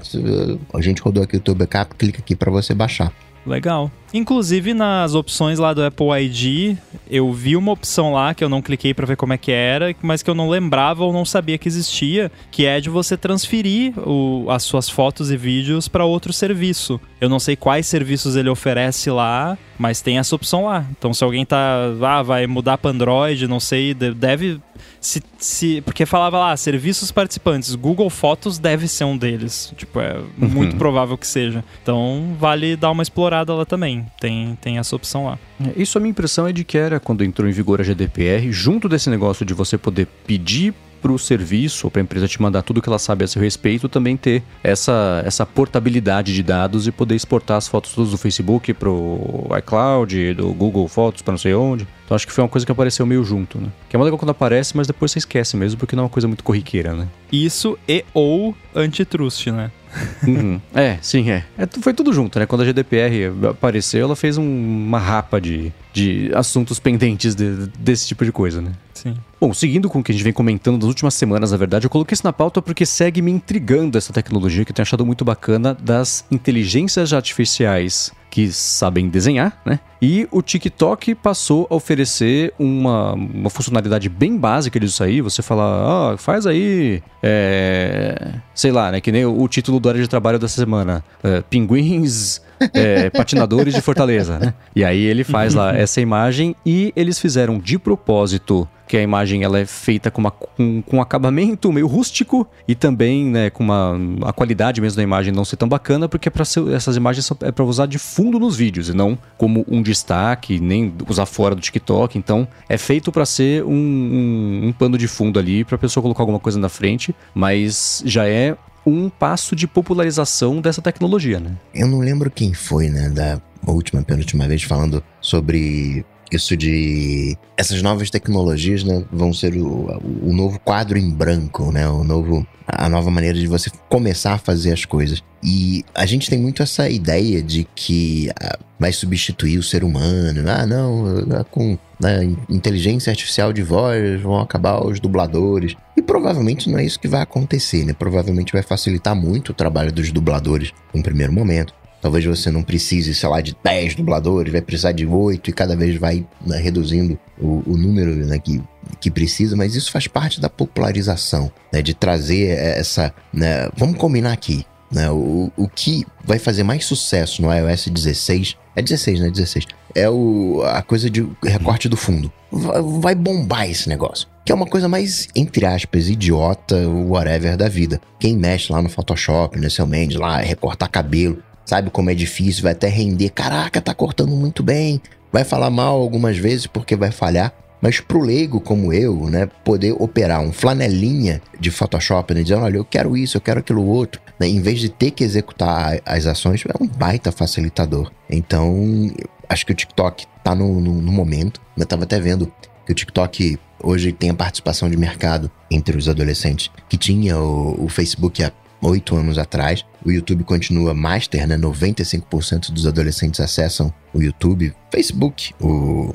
[0.76, 3.12] a gente rodou aqui o teu backup, clica aqui para você baixar.
[3.46, 3.90] Legal.
[4.12, 6.78] Inclusive nas opções lá do Apple ID,
[7.10, 9.94] eu vi uma opção lá que eu não cliquei para ver como é que era,
[10.00, 13.92] mas que eu não lembrava ou não sabia que existia, que é de você transferir
[13.98, 17.00] o, as suas fotos e vídeos para outro serviço.
[17.20, 20.86] Eu não sei quais serviços ele oferece lá, mas tem essa opção lá.
[20.96, 24.60] Então se alguém tá, ah, vai mudar para Android, não sei, deve
[25.04, 29.72] se, se, porque falava lá, serviços participantes, Google Fotos deve ser um deles.
[29.76, 30.48] Tipo, é uhum.
[30.48, 31.62] muito provável que seja.
[31.82, 34.06] Então, vale dar uma explorada lá também.
[34.18, 35.38] Tem, tem essa opção lá.
[35.62, 38.50] É, isso a minha impressão é de que era quando entrou em vigor a GDPR,
[38.50, 40.72] junto desse negócio de você poder pedir
[41.04, 43.42] para o serviço ou para a empresa te mandar tudo que ela sabe a seu
[43.42, 48.16] respeito, também ter essa, essa portabilidade de dados e poder exportar as fotos todas do
[48.16, 51.86] Facebook para o iCloud, do Google Fotos para não sei onde.
[52.06, 53.68] Então acho que foi uma coisa que apareceu meio junto, né?
[53.86, 56.10] Que é uma legal quando aparece, mas depois você esquece mesmo, porque não é uma
[56.10, 57.06] coisa muito corriqueira, né?
[57.30, 59.70] Isso e ou antitrust, né?
[60.26, 60.60] Uhum.
[60.74, 61.44] É, sim, é.
[61.56, 61.68] é.
[61.80, 62.46] Foi tudo junto, né?
[62.46, 68.08] Quando a GDPR apareceu, ela fez um, uma rapa de, de assuntos pendentes de, desse
[68.08, 68.72] tipo de coisa, né?
[69.04, 69.14] Sim.
[69.38, 71.90] Bom, seguindo com o que a gente vem comentando nas últimas semanas, na verdade, eu
[71.90, 75.24] coloquei isso na pauta porque segue me intrigando essa tecnologia que eu tenho achado muito
[75.26, 79.78] bacana das inteligências artificiais que sabem desenhar, né?
[80.02, 85.20] E o TikTok passou a oferecer uma, uma funcionalidade bem básica disso aí.
[85.20, 89.00] Você fala, ó, oh, faz aí, é, sei lá, né?
[89.00, 92.42] Que nem o, o título do área de trabalho dessa semana: é, Pinguins
[92.72, 94.54] é, patinadores de Fortaleza, né?
[94.74, 99.42] E aí ele faz lá essa imagem e eles fizeram de propósito que a imagem
[99.42, 103.64] ela é feita com, uma, com, com um acabamento meio rústico e também né, com
[103.64, 106.44] uma a qualidade mesmo da imagem não ser tão bacana, porque é para
[106.74, 110.60] essas imagens são, é para usar de fundo nos vídeos e não como um destaque,
[110.60, 112.18] nem usar fora do TikTok.
[112.18, 116.02] Então é feito para ser um, um, um pano de fundo ali para a pessoa
[116.02, 118.56] colocar alguma coisa na frente, mas já é
[118.86, 121.52] um passo de popularização dessa tecnologia, né?
[121.74, 126.04] Eu não lembro quem foi, né, da última, penúltima vez falando sobre
[126.36, 131.88] isso de essas novas tecnologias né, vão ser o, o novo quadro em branco, né?
[131.88, 135.22] O novo a nova maneira de você começar a fazer as coisas.
[135.42, 140.48] E a gente tem muito essa ideia de que ah, vai substituir o ser humano.
[140.48, 141.04] Ah, não,
[141.38, 145.76] ah, com né, inteligência artificial de voz vão acabar os dubladores.
[145.96, 147.92] E provavelmente não é isso que vai acontecer, né?
[147.92, 151.74] Provavelmente vai facilitar muito o trabalho dos dubladores em primeiro momento.
[152.04, 155.74] Talvez você não precise, sei lá, de 10 dubladores, vai precisar de 8 e cada
[155.74, 158.62] vez vai né, reduzindo o, o número né, que,
[159.00, 163.10] que precisa, mas isso faz parte da popularização, né, de trazer essa.
[163.32, 164.66] Né, vamos combinar aqui.
[164.92, 169.30] Né, o, o que vai fazer mais sucesso no iOS 16 é 16, né?
[169.30, 169.64] 16.
[169.94, 172.30] É o, a coisa de recorte do fundo.
[172.52, 177.66] Vai, vai bombar esse negócio que é uma coisa mais, entre aspas, idiota, whatever da
[177.66, 177.98] vida.
[178.20, 182.62] Quem mexe lá no Photoshop, no seu Mendes, lá, recortar cabelo, sabe como é difícil,
[182.62, 183.30] vai até render.
[183.30, 185.00] Caraca, tá cortando muito bem.
[185.32, 187.52] Vai falar mal algumas vezes porque vai falhar.
[187.80, 192.78] Mas pro leigo como eu, né, poder operar um flanelinha de Photoshop, né, dizendo, olha,
[192.78, 196.24] eu quero isso, eu quero aquilo outro, né, em vez de ter que executar as
[196.24, 198.10] ações, é um baita facilitador.
[198.30, 199.12] Então,
[199.50, 201.60] acho que o TikTok tá no, no, no momento.
[201.76, 202.50] Eu tava até vendo
[202.86, 207.84] que o TikTok hoje tem a participação de mercado entre os adolescentes, que tinha o,
[207.84, 208.50] o Facebook há
[208.84, 209.84] oito anos atrás.
[210.04, 211.56] O YouTube continua master, né?
[211.56, 214.74] 95% dos adolescentes acessam o YouTube.
[214.92, 216.14] Facebook, o,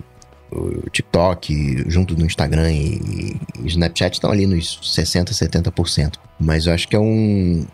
[0.52, 6.14] o TikTok, junto do Instagram e, e Snapchat estão ali nos 60%, 70%.
[6.40, 7.66] Mas eu acho que é um.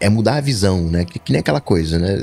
[0.00, 1.04] É, mudar a visão, né?
[1.04, 2.16] Que, que nem aquela coisa, né?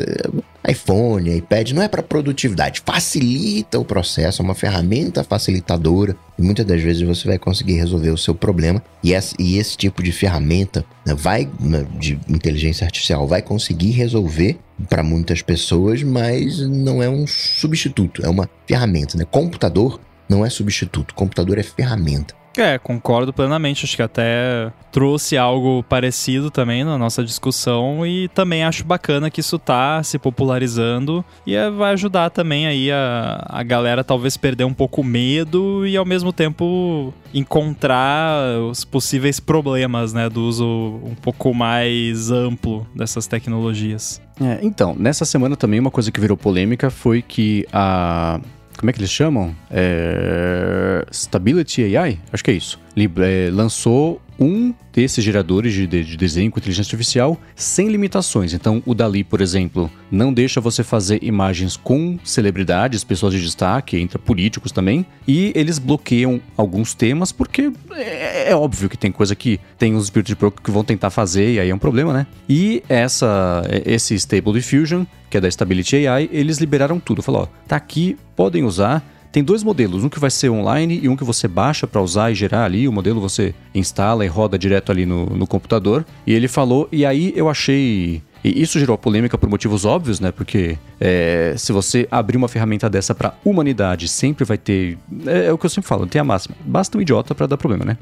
[0.70, 6.66] iPhone, iPad, não é para produtividade, facilita o processo, é uma ferramenta facilitadora e muitas
[6.66, 10.12] das vezes você vai conseguir resolver o seu problema e esse, e esse tipo de
[10.12, 14.58] ferramenta né, vai né, de inteligência artificial vai conseguir resolver
[14.90, 19.26] para muitas pessoas, mas não é um substituto, é uma ferramenta, né?
[19.30, 22.34] Computador não é substituto, computador é ferramenta.
[22.58, 23.86] É, concordo plenamente.
[23.86, 29.40] Acho que até trouxe algo parecido também na nossa discussão e também acho bacana que
[29.40, 34.66] isso tá se popularizando e é, vai ajudar também aí a, a galera talvez perder
[34.66, 40.66] um pouco o medo e ao mesmo tempo encontrar os possíveis problemas, né, do uso
[41.04, 44.22] um pouco mais amplo dessas tecnologias.
[44.40, 48.40] É, então, nessa semana também uma coisa que virou polêmica foi que a
[48.78, 49.56] como é que eles chamam?
[49.72, 51.06] É...
[51.12, 52.20] Stability AI?
[52.32, 52.80] Acho que é isso.
[52.96, 58.54] É, lançou um desses geradores de, de, de, desenho com inteligência artificial sem limitações.
[58.54, 63.98] Então, o Dali, por exemplo, não deixa você fazer imagens com celebridades, pessoas de destaque,
[63.98, 69.36] entra políticos também, e eles bloqueiam alguns temas porque é, é óbvio que tem coisa
[69.36, 72.14] que tem os espíritos de porco que vão tentar fazer e aí é um problema,
[72.14, 72.28] né?
[72.48, 77.22] E essa esse Stable Diffusion, que é da Stability AI, eles liberaram tudo.
[77.22, 79.04] Falou, ó, tá aqui, podem usar
[79.34, 82.32] tem dois modelos, um que vai ser online e um que você baixa para usar
[82.32, 82.88] e gerar ali.
[82.88, 86.06] O modelo você instala e roda direto ali no, no computador.
[86.26, 90.32] E ele falou, e aí eu achei e isso gerou polêmica por motivos óbvios, né?
[90.32, 95.00] Porque é, se você abrir uma ferramenta dessa para humanidade, sempre vai ter.
[95.26, 96.56] É, é, o que eu sempre falo, tem a máxima.
[96.64, 97.98] Basta um idiota para dar problema, né?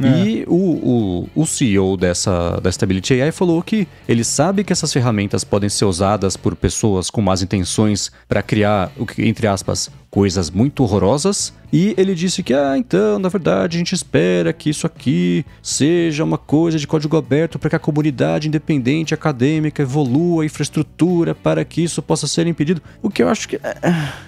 [0.00, 0.24] É.
[0.24, 4.92] E o, o, o CEO dessa, da Stability AI falou que ele sabe que essas
[4.92, 9.90] ferramentas podem ser usadas por pessoas com más intenções para criar, o que, entre aspas,
[10.10, 11.52] coisas muito horrorosas.
[11.70, 16.24] E ele disse que, ah, então, na verdade, a gente espera que isso aqui seja
[16.24, 21.62] uma coisa de código aberto para que a comunidade independente acadêmica evolua a infraestrutura para
[21.64, 22.80] que isso possa ser impedido.
[23.02, 23.56] O que eu acho que.
[23.56, 23.78] É,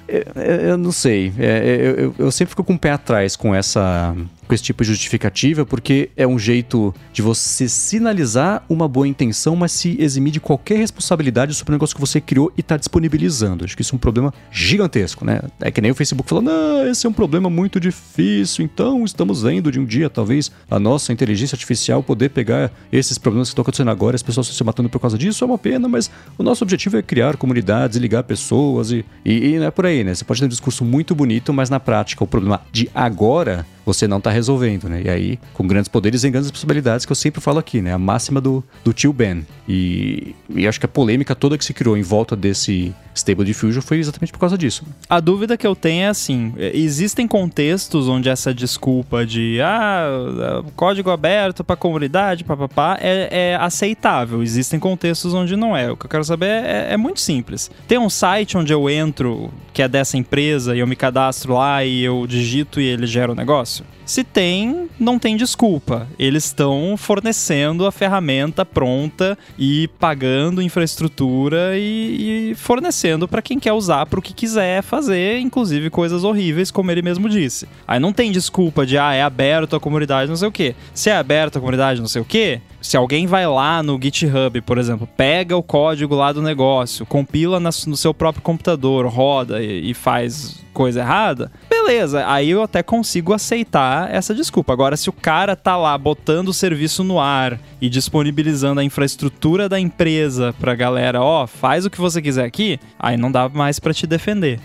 [0.06, 1.32] é, é eu não sei.
[1.38, 4.14] É, eu, eu, eu sempre fico com o pé atrás com essa
[4.50, 9.54] com esse tipo de justificativa, porque é um jeito de você sinalizar uma boa intenção,
[9.54, 13.64] mas se eximir de qualquer responsabilidade sobre o negócio que você criou e está disponibilizando.
[13.64, 15.40] Acho que isso é um problema gigantesco, né?
[15.60, 19.04] É É que nem o Facebook falando, não, esse é um problema muito difícil, então
[19.04, 23.52] estamos vendo de um dia, talvez, a nossa inteligência artificial poder pegar esses problemas que
[23.52, 26.42] estão acontecendo agora, as pessoas se matando por causa disso, é uma pena, mas o
[26.42, 30.12] nosso objetivo é criar comunidades, ligar pessoas e, e, e não é por aí, né?
[30.12, 34.06] Você pode ter um discurso muito bonito, mas na prática, o problema de agora você
[34.06, 35.02] não está resolvendo, né?
[35.04, 37.92] E aí, com grandes poderes e grandes responsabilidades, que eu sempre falo aqui, né?
[37.92, 39.44] A máxima do, do tio Ben.
[39.68, 43.82] E, e acho que a polêmica toda que se criou em volta desse Stable Diffusion
[43.82, 44.84] foi exatamente por causa disso.
[45.08, 51.10] A dúvida que eu tenho é assim: existem contextos onde essa desculpa de ah, código
[51.10, 54.42] aberto para comunidade, papapá, é, é aceitável.
[54.42, 55.90] Existem contextos onde não é.
[55.90, 57.70] O que eu quero saber é, é muito simples.
[57.88, 61.84] Tem um site onde eu entro, que é dessa empresa, e eu me cadastro lá
[61.84, 63.79] e eu digito e ele gera o um negócio?
[64.04, 66.08] Se tem, não tem desculpa.
[66.18, 73.72] Eles estão fornecendo a ferramenta pronta e pagando infraestrutura e, e fornecendo para quem quer
[73.72, 77.68] usar para o que quiser fazer, inclusive coisas horríveis, como ele mesmo disse.
[77.86, 80.74] Aí não tem desculpa de, ah, é aberto a comunidade, não sei o quê.
[80.92, 84.60] Se é aberto a comunidade, não sei o quê, se alguém vai lá no GitHub,
[84.62, 89.94] por exemplo, pega o código lá do negócio, compila no seu próprio computador, roda e
[89.94, 94.72] faz coisa errada, beleza, aí eu até consigo aceitar essa desculpa.
[94.72, 99.68] Agora, se o cara tá lá botando o serviço no ar e disponibilizando a infraestrutura
[99.68, 103.78] da empresa pra galera, ó, faz o que você quiser aqui, aí não dá mais
[103.78, 104.58] para te defender.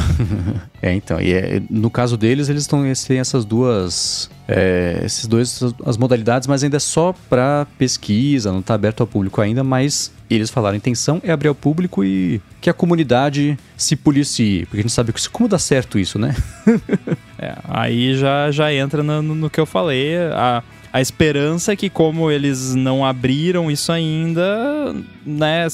[0.80, 5.60] é, então, e é, no caso deles, eles estão têm essas duas é, esses dois
[5.84, 10.10] as modalidades, mas ainda é só para pesquisa, não está aberto ao público ainda, mas
[10.30, 14.78] eles falaram a intenção é abrir ao público e que a comunidade se policie, porque
[14.78, 16.34] a gente sabe que, como dá certo isso, né?
[17.38, 20.62] é, aí já, já entra no, no que eu falei, a,
[20.94, 24.94] a esperança é que como eles não abriram isso ainda,
[25.26, 25.66] né,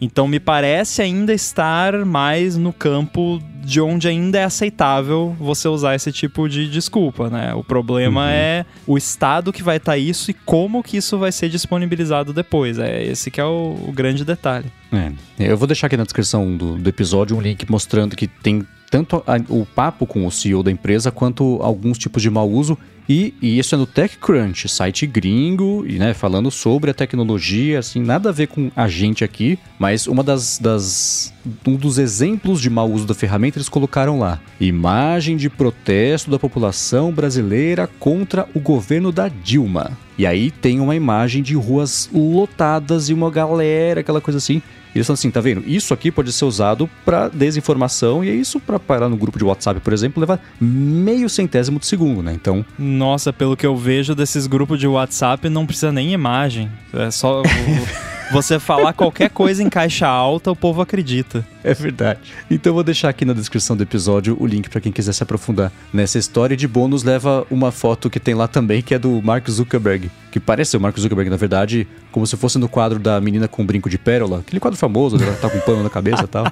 [0.00, 5.96] então me parece ainda estar mais no campo de onde ainda é aceitável você usar
[5.96, 7.52] esse tipo de desculpa, né?
[7.52, 8.30] O problema uhum.
[8.30, 12.32] é o estado que vai estar tá isso e como que isso vai ser disponibilizado
[12.32, 12.78] depois.
[12.78, 14.70] É esse que é o, o grande detalhe.
[14.92, 15.12] É.
[15.50, 19.22] Eu vou deixar aqui na descrição do, do episódio um link mostrando que tem tanto
[19.26, 22.78] a, o papo com o CEO da empresa quanto alguns tipos de mau uso
[23.12, 28.00] e, e, isso é no TechCrunch, site gringo, e né, falando sobre a tecnologia, assim,
[28.00, 31.34] nada a ver com a gente aqui, mas uma das, das
[31.66, 36.38] um dos exemplos de mau uso da ferramenta eles colocaram lá: imagem de protesto da
[36.38, 39.98] população brasileira contra o governo da Dilma.
[40.16, 44.62] E aí tem uma imagem de ruas lotadas e uma galera, aquela coisa assim.
[44.94, 45.62] E eles falam assim, tá vendo?
[45.66, 49.44] Isso aqui pode ser usado para desinformação e é isso para parar no grupo de
[49.44, 52.32] WhatsApp, por exemplo, leva meio centésimo de segundo, né?
[52.34, 52.64] Então,
[53.00, 56.70] nossa, pelo que eu vejo desses grupos de WhatsApp, não precisa nem imagem.
[56.92, 57.42] É só
[58.30, 61.42] você falar qualquer coisa em caixa alta, o povo acredita.
[61.62, 62.20] É verdade.
[62.50, 65.22] Então eu vou deixar aqui na descrição do episódio o link para quem quiser se
[65.22, 66.54] aprofundar nessa história.
[66.54, 70.10] E de bônus leva uma foto que tem lá também, que é do Mark Zuckerberg,
[70.30, 73.62] que parece o Mark Zuckerberg, na verdade, como se fosse no quadro da menina com
[73.62, 76.26] um brinco de pérola, aquele quadro famoso, ela tá com um pano na cabeça e
[76.26, 76.46] tal.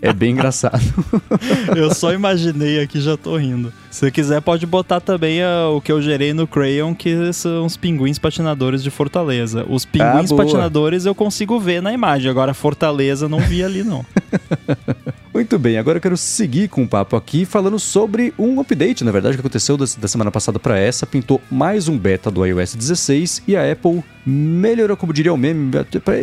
[0.00, 0.82] É bem engraçado.
[1.76, 3.72] eu só imaginei aqui já tô rindo.
[3.88, 7.76] Se quiser, pode botar também uh, o que eu gerei no Crayon, que são os
[7.76, 9.64] pinguins patinadores de Fortaleza.
[9.68, 14.04] Os pinguins ah, patinadores eu consigo ver na imagem, agora Fortaleza não vi ali não.
[15.32, 19.10] Muito bem, agora eu quero seguir com o papo aqui falando sobre um update, na
[19.10, 22.74] verdade, que aconteceu da, da semana passada para essa, pintou mais um beta do iOS
[22.74, 25.70] 16 e a Apple melhorou, como diria o meme,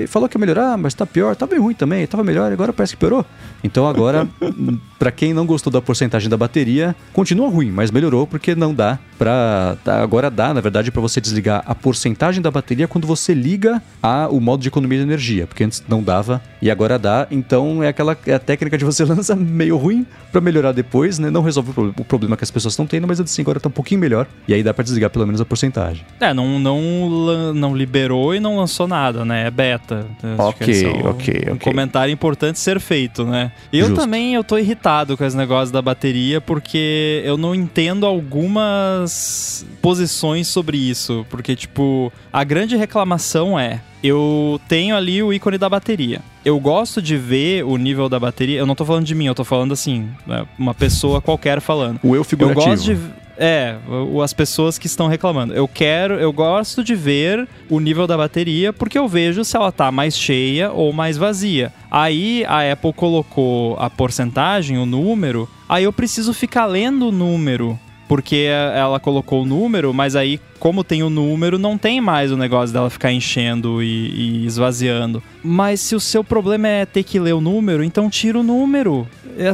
[0.08, 2.94] falou que ia melhorar, mas tá pior, tá bem ruim também, tava melhor, agora parece
[2.94, 3.26] que piorou.
[3.64, 4.28] Então agora,
[4.98, 9.00] para quem não gostou da porcentagem da bateria, continua ruim, mas melhorou porque não dá
[9.18, 13.82] para agora dá, na verdade, para você desligar a porcentagem da bateria quando você liga
[14.02, 17.28] a, o modo de economia de energia, porque antes não dava e agora dá.
[17.30, 21.30] Então é aquela é a técnica de você lança meio ruim para melhorar depois, né?
[21.30, 24.00] Não resolve o problema que as pessoas estão tendo, mas assim agora tá um pouquinho
[24.00, 26.06] melhor e aí dá para desligar pelo menos a porcentagem.
[26.20, 29.48] É, não não não liberou e não lançou nada, né?
[29.48, 30.06] É beta.
[30.38, 31.54] Ok, é ok, ok.
[31.54, 33.52] Um comentário importante ser feito, né?
[33.74, 34.02] Eu Justo.
[34.02, 40.48] também eu tô irritado com esse negócio da bateria porque eu não entendo algumas posições
[40.48, 46.22] sobre isso, porque, tipo, a grande reclamação é: eu tenho ali o ícone da bateria.
[46.46, 48.60] Eu gosto de ver o nível da bateria.
[48.60, 52.00] Eu não tô falando de mim, eu tô falando assim, né, uma pessoa qualquer falando.
[52.04, 52.62] O eu figurativo.
[52.62, 52.98] Eu gosto de
[53.40, 53.78] é,
[54.22, 55.54] as pessoas que estão reclamando.
[55.54, 59.72] Eu quero, eu gosto de ver o nível da bateria porque eu vejo se ela
[59.72, 61.74] tá mais cheia ou mais vazia.
[61.90, 67.80] Aí a Apple colocou a porcentagem, o número, aí eu preciso ficar lendo o número
[68.10, 72.38] porque ela colocou o número, mas aí, como tem o número, não tem mais o
[72.38, 75.22] negócio dela ficar enchendo e, e esvaziando.
[75.44, 79.08] Mas se o seu problema é ter que ler o número, então tira o número.
[79.38, 79.52] É,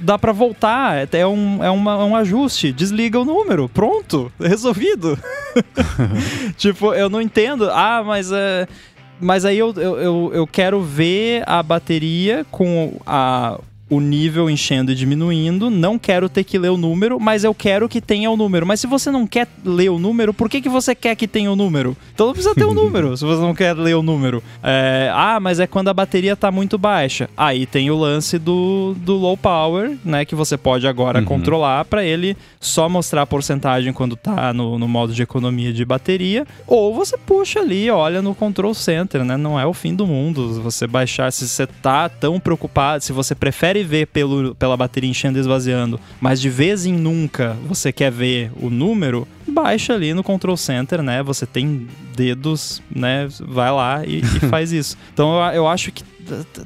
[0.00, 2.72] dá para voltar, é um, é uma, um ajuste.
[2.72, 5.18] Desliga o número, pronto, resolvido.
[6.56, 7.68] tipo, eu não entendo.
[7.70, 8.66] Ah, mas é
[9.20, 13.58] mas aí eu, eu, eu quero ver a bateria com a,
[13.90, 15.70] o nível enchendo e diminuindo.
[15.70, 18.66] Não quero ter que ler o número, mas eu quero que tenha o número.
[18.66, 21.50] Mas se você não quer ler o número, por que, que você quer que tenha
[21.50, 21.96] o número?
[22.12, 24.42] Então não precisa ter o número, se você não quer ler o número.
[24.62, 27.28] É, ah, mas é quando a bateria está muito baixa.
[27.36, 30.24] Aí tem o lance do, do low power, né?
[30.24, 31.24] Que você pode agora uhum.
[31.24, 35.84] controlar para ele só mostrar a porcentagem quando está no, no modo de economia de
[35.84, 36.46] bateria.
[36.66, 39.36] Ou você puxa ali, olha no control center, né?
[39.36, 40.60] Não é o fim do mundo.
[40.62, 45.10] Você baixar, se você tá tão preocupado, se você prefere prefere ver pelo, pela bateria
[45.10, 50.14] enchendo e esvaziando, mas de vez em nunca você quer ver o número, baixa ali
[50.14, 51.22] no Control Center, né?
[51.22, 53.28] Você tem dedos, né?
[53.40, 54.96] Vai lá e, e faz isso.
[55.12, 56.02] Então eu, eu acho que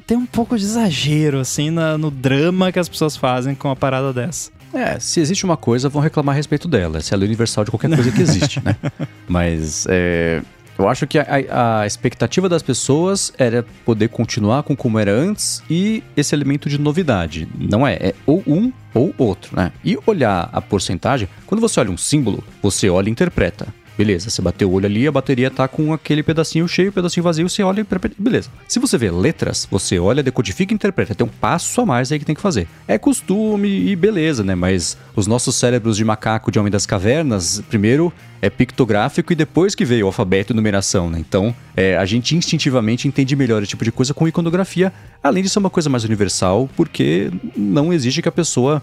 [0.05, 3.75] tem um pouco de exagero, assim, na, no drama que as pessoas fazem com uma
[3.75, 4.51] parada dessa.
[4.73, 6.99] É, se existe uma coisa, vão reclamar a respeito dela.
[6.99, 8.75] Se ela é universal de qualquer coisa que existe, né?
[9.29, 10.41] Mas é,
[10.77, 15.63] eu acho que a, a, expectativa das pessoas era poder continuar com como era antes
[15.69, 17.47] e esse elemento de novidade.
[17.57, 19.71] Não é, é ou um ou outro, né?
[19.83, 23.67] E olhar a porcentagem, quando você olha um símbolo, você olha e interpreta.
[23.95, 27.47] Beleza, você bateu o olho ali, a bateria tá com aquele pedacinho cheio, pedacinho vazio,
[27.47, 27.85] você olha e
[28.17, 28.49] beleza.
[28.67, 31.13] Se você vê letras, você olha, decodifica e interpreta.
[31.13, 32.67] Tem um passo a mais aí que tem que fazer.
[32.87, 34.55] É costume e beleza, né?
[34.55, 39.75] Mas os nossos cérebros de macaco de Homem das Cavernas, primeiro é pictográfico e depois
[39.75, 41.19] que veio o alfabeto e numeração, né?
[41.19, 44.91] Então, é, a gente instintivamente entende melhor esse tipo de coisa com iconografia,
[45.21, 48.81] além de ser uma coisa mais universal, porque não exige que a pessoa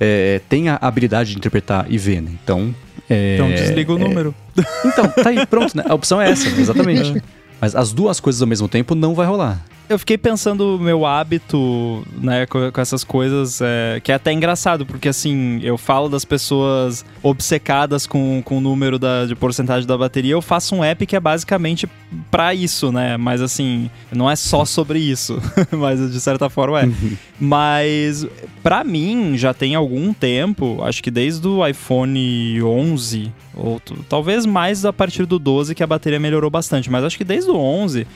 [0.00, 0.40] é,
[0.80, 2.30] habilidade de interpretar e ver, né?
[2.42, 2.74] Então.
[3.08, 4.34] É, então desliga o é, número.
[4.84, 5.84] Então, tá aí, pronto, né?
[5.88, 7.22] A opção é essa, exatamente.
[7.60, 9.64] Mas as duas coisas ao mesmo tempo não vai rolar.
[9.88, 14.84] Eu fiquei pensando meu hábito, né, com, com essas coisas, é, que é até engraçado,
[14.84, 19.96] porque assim, eu falo das pessoas obcecadas com, com o número da, de porcentagem da
[19.96, 21.88] bateria, eu faço um app que é basicamente
[22.32, 23.16] para isso, né?
[23.16, 26.84] Mas assim, não é só sobre isso, mas de certa forma é.
[26.86, 27.16] Uhum.
[27.38, 28.26] mas
[28.64, 34.84] para mim já tem algum tempo, acho que desde o iPhone 11 ou talvez mais
[34.84, 38.06] a partir do 12 que a bateria melhorou bastante, mas acho que desde o 11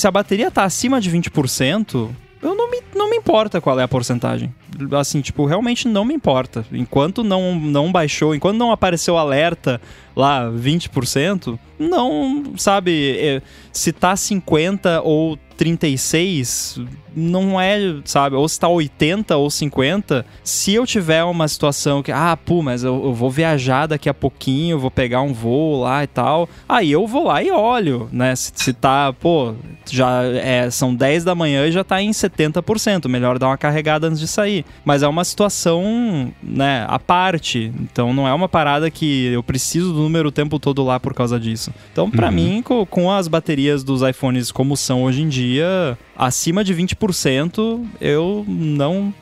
[0.00, 2.08] se a bateria tá acima de 20%,
[2.42, 4.52] eu não me, não me importa qual é a porcentagem.
[4.98, 6.64] Assim, tipo, realmente não me importa.
[6.72, 9.78] Enquanto não, não baixou, enquanto não apareceu alerta
[10.16, 16.80] lá 20%, não, sabe, é, se tá 50 ou 36,
[17.14, 22.12] não é, sabe, ou se tá 80 ou 50, se eu tiver uma situação que,
[22.12, 26.04] ah, pô, mas eu, eu, vou viajar daqui a pouquinho, vou pegar um voo lá
[26.04, 29.54] e tal, aí eu vou lá e olho, né, se, se tá, pô,
[29.90, 34.06] já é, são 10 da manhã e já tá em 70%, melhor dar uma carregada
[34.06, 34.64] antes de sair.
[34.84, 39.92] Mas é uma situação, né, à parte, então não é uma parada que eu preciso
[39.92, 41.72] do número o tempo todo lá por causa disso.
[41.92, 42.32] Então, para uhum.
[42.32, 47.82] mim, com, com as baterias dos iPhones como são hoje em dia, acima de 20%,
[47.98, 49.12] eu não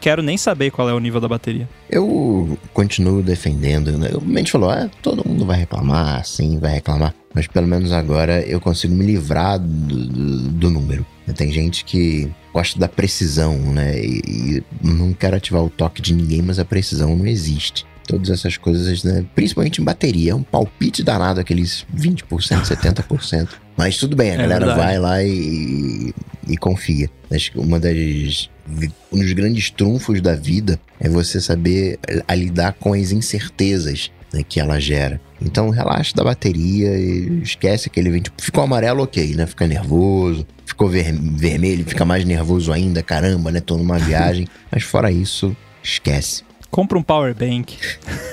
[0.00, 1.68] quero nem saber qual é o nível da bateria.
[1.88, 4.10] Eu continuo defendendo, né?
[4.12, 7.14] O mente falou, ah, todo mundo vai reclamar, sim, vai reclamar.
[7.32, 11.06] Mas pelo menos agora eu consigo me livrar do, do, do número.
[11.36, 14.00] Tem gente que gosta da precisão, né?
[14.00, 18.30] E, e não quero ativar o toque de ninguém, mas a precisão não existe todas
[18.30, 19.24] essas coisas, né?
[19.34, 20.32] Principalmente em bateria.
[20.32, 23.48] É um palpite danado, aqueles 20%, 70%.
[23.76, 24.80] Mas tudo bem, a é galera verdade.
[24.80, 26.12] vai lá e,
[26.48, 27.08] e confia.
[27.30, 28.50] Acho que uma das.
[29.12, 34.42] Um dos grandes trunfos da vida é você saber a lidar com as incertezas né,
[34.46, 35.20] que ela gera.
[35.40, 38.32] Então relaxa da bateria e esquece aquele 20.
[38.38, 39.46] Ficou amarelo, ok, né?
[39.46, 40.46] Fica nervoso.
[40.66, 43.02] Ficou ver vermelho, fica mais nervoso ainda.
[43.02, 43.60] Caramba, né?
[43.60, 44.46] Tô numa viagem.
[44.70, 46.47] Mas fora isso, esquece.
[46.70, 47.78] Compra um power bank.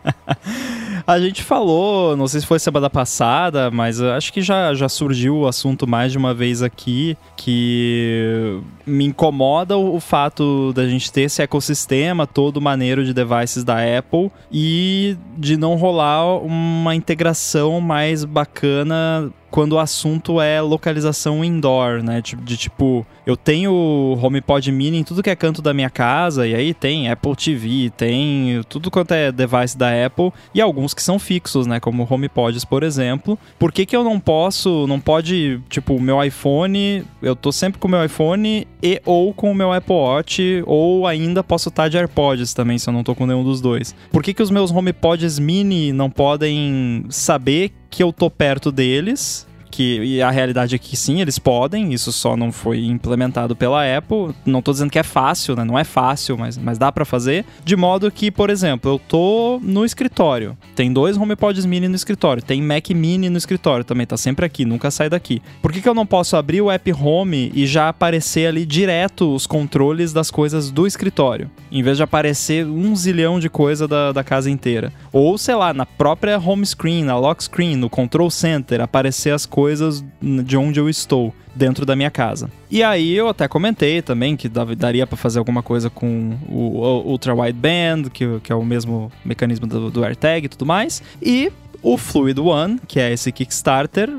[1.06, 5.38] A gente falou, não sei se foi semana passada, mas acho que já, já surgiu
[5.38, 11.12] o assunto mais de uma vez aqui, que me incomoda o, o fato da gente
[11.12, 17.80] ter esse ecossistema todo maneiro de devices da Apple e de não rolar uma integração
[17.80, 22.22] mais bacana quando o assunto é localização indoor, né?
[22.22, 26.54] De tipo, eu tenho HomePod Mini em tudo que é canto da minha casa, e
[26.54, 31.18] aí tem Apple TV, tem tudo quanto é device da Apple, e alguns que são
[31.18, 31.78] fixos, né?
[31.78, 33.38] Como HomePods, por exemplo.
[33.58, 37.78] Por que, que eu não posso, não pode, tipo, o meu iPhone, eu tô sempre
[37.78, 41.88] com o meu iPhone e ou com o meu Apple Watch, ou ainda posso estar
[41.88, 43.94] de AirPods também, se eu não tô com nenhum dos dois.
[44.10, 49.46] Por que, que os meus HomePods Mini não podem saber que eu tô perto deles
[49.72, 53.82] que e a realidade é que sim, eles podem, isso só não foi implementado pela
[53.96, 54.34] Apple.
[54.44, 55.64] Não estou dizendo que é fácil, né?
[55.64, 57.44] Não é fácil, mas, mas dá para fazer.
[57.64, 60.56] De modo que, por exemplo, eu tô no escritório.
[60.76, 64.64] Tem dois HomePods mini no escritório, tem Mac mini no escritório também, tá sempre aqui,
[64.64, 65.40] nunca sai daqui.
[65.62, 69.34] Por que, que eu não posso abrir o app Home e já aparecer ali direto
[69.34, 71.50] os controles das coisas do escritório?
[71.70, 74.92] Em vez de aparecer um zilhão de coisa da, da casa inteira.
[75.10, 79.46] Ou, sei lá, na própria home screen, na lock screen, no control center, aparecer as
[79.46, 82.50] coisas coisas de onde eu estou dentro da minha casa.
[82.68, 87.32] E aí eu até comentei também que daria para fazer alguma coisa com o Ultra
[87.32, 91.00] Wideband, que, que é o mesmo mecanismo do, do AirTag e tudo mais.
[91.22, 94.12] E o Fluid One, que é esse Kickstarter,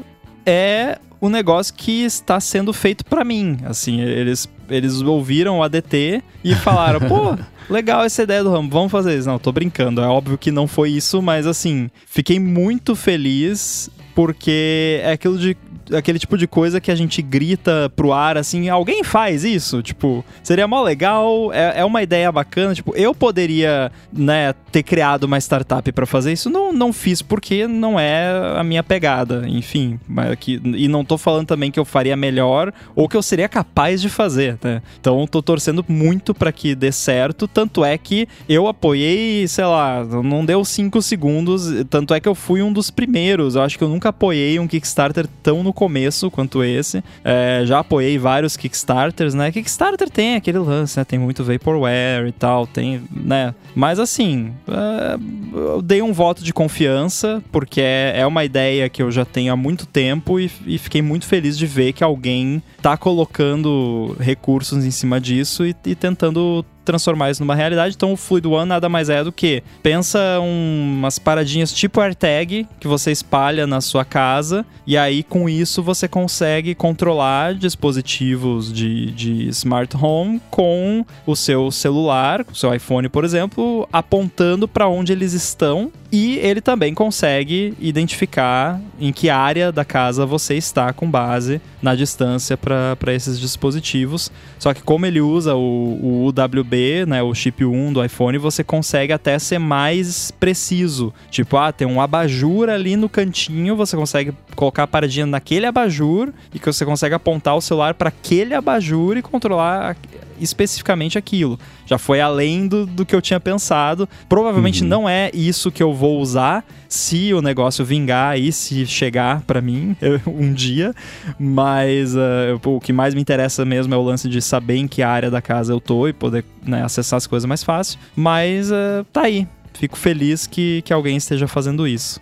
[0.45, 3.57] é o negócio que está sendo feito para mim.
[3.65, 7.37] Assim, eles, eles ouviram o ADT e falaram, pô,
[7.69, 9.27] legal essa ideia do Rambo, vamos fazer isso.
[9.27, 14.99] Não, tô brincando, é óbvio que não foi isso, mas assim, fiquei muito feliz porque
[15.03, 15.57] é aquilo de
[15.91, 19.81] aquele tipo de coisa que a gente grita pro ar assim, alguém faz isso?
[19.81, 25.23] Tipo, seria mó legal, é, é uma ideia bacana, tipo, eu poderia, né, ter criado
[25.23, 29.99] uma startup para fazer isso, não, não fiz porque não é a minha pegada, enfim,
[30.07, 33.49] mas que, e não tô falando também que eu faria melhor ou que eu seria
[33.49, 34.81] capaz de fazer, né?
[34.99, 40.03] Então tô torcendo muito para que dê certo, tanto é que eu apoiei, sei lá,
[40.03, 43.84] não deu cinco segundos, tanto é que eu fui um dos primeiros, eu acho que
[43.84, 47.03] eu nunca apoiei um Kickstarter tão no começo quanto esse.
[47.24, 49.51] É, já apoiei vários Kickstarters, né?
[49.51, 51.03] Kickstarter tem aquele lance, né?
[51.03, 53.53] Tem muito Vaporware e tal, tem, né?
[53.76, 55.17] Mas assim, é,
[55.53, 59.51] eu dei um voto de confiança, porque é, é uma ideia que eu já tenho
[59.51, 64.86] há muito tempo e, e fiquei muito feliz de ver que alguém tá colocando recursos
[64.86, 67.95] em cima disso e, e tentando transformar isso numa realidade.
[67.95, 72.67] Então o Fluid One nada mais é do que pensa um, umas paradinhas tipo AirTag
[72.79, 79.11] que você espalha na sua casa e aí com isso você consegue controlar dispositivos de,
[79.11, 85.11] de smart home com o seu celular, o seu iPhone, por exemplo, apontando para onde
[85.11, 91.09] eles estão e ele também consegue identificar em que área da casa você está com
[91.09, 94.32] base na distância para esses dispositivos.
[94.59, 98.64] Só que como ele usa o, o UWB, né, o chip 1 do iPhone, você
[98.64, 101.11] consegue até ser mais preciso.
[101.32, 106.32] Tipo, ah, tem um abajur ali no cantinho, você consegue colocar a paradinha naquele abajur
[106.53, 109.97] e que você consegue apontar o celular para aquele abajur e controlar
[110.43, 111.59] especificamente aquilo.
[111.85, 114.07] Já foi além do, do que eu tinha pensado.
[114.27, 114.89] Provavelmente uhum.
[114.89, 119.61] não é isso que eu vou usar se o negócio vingar e se chegar para
[119.61, 119.95] mim
[120.27, 120.93] um dia.
[121.39, 125.01] Mas uh, o que mais me interessa mesmo é o lance de saber em que
[125.01, 127.99] área da casa eu tô e poder né, acessar as coisas mais fácil.
[128.15, 129.47] Mas uh, tá aí.
[129.73, 132.19] Fico feliz que, que alguém esteja fazendo isso.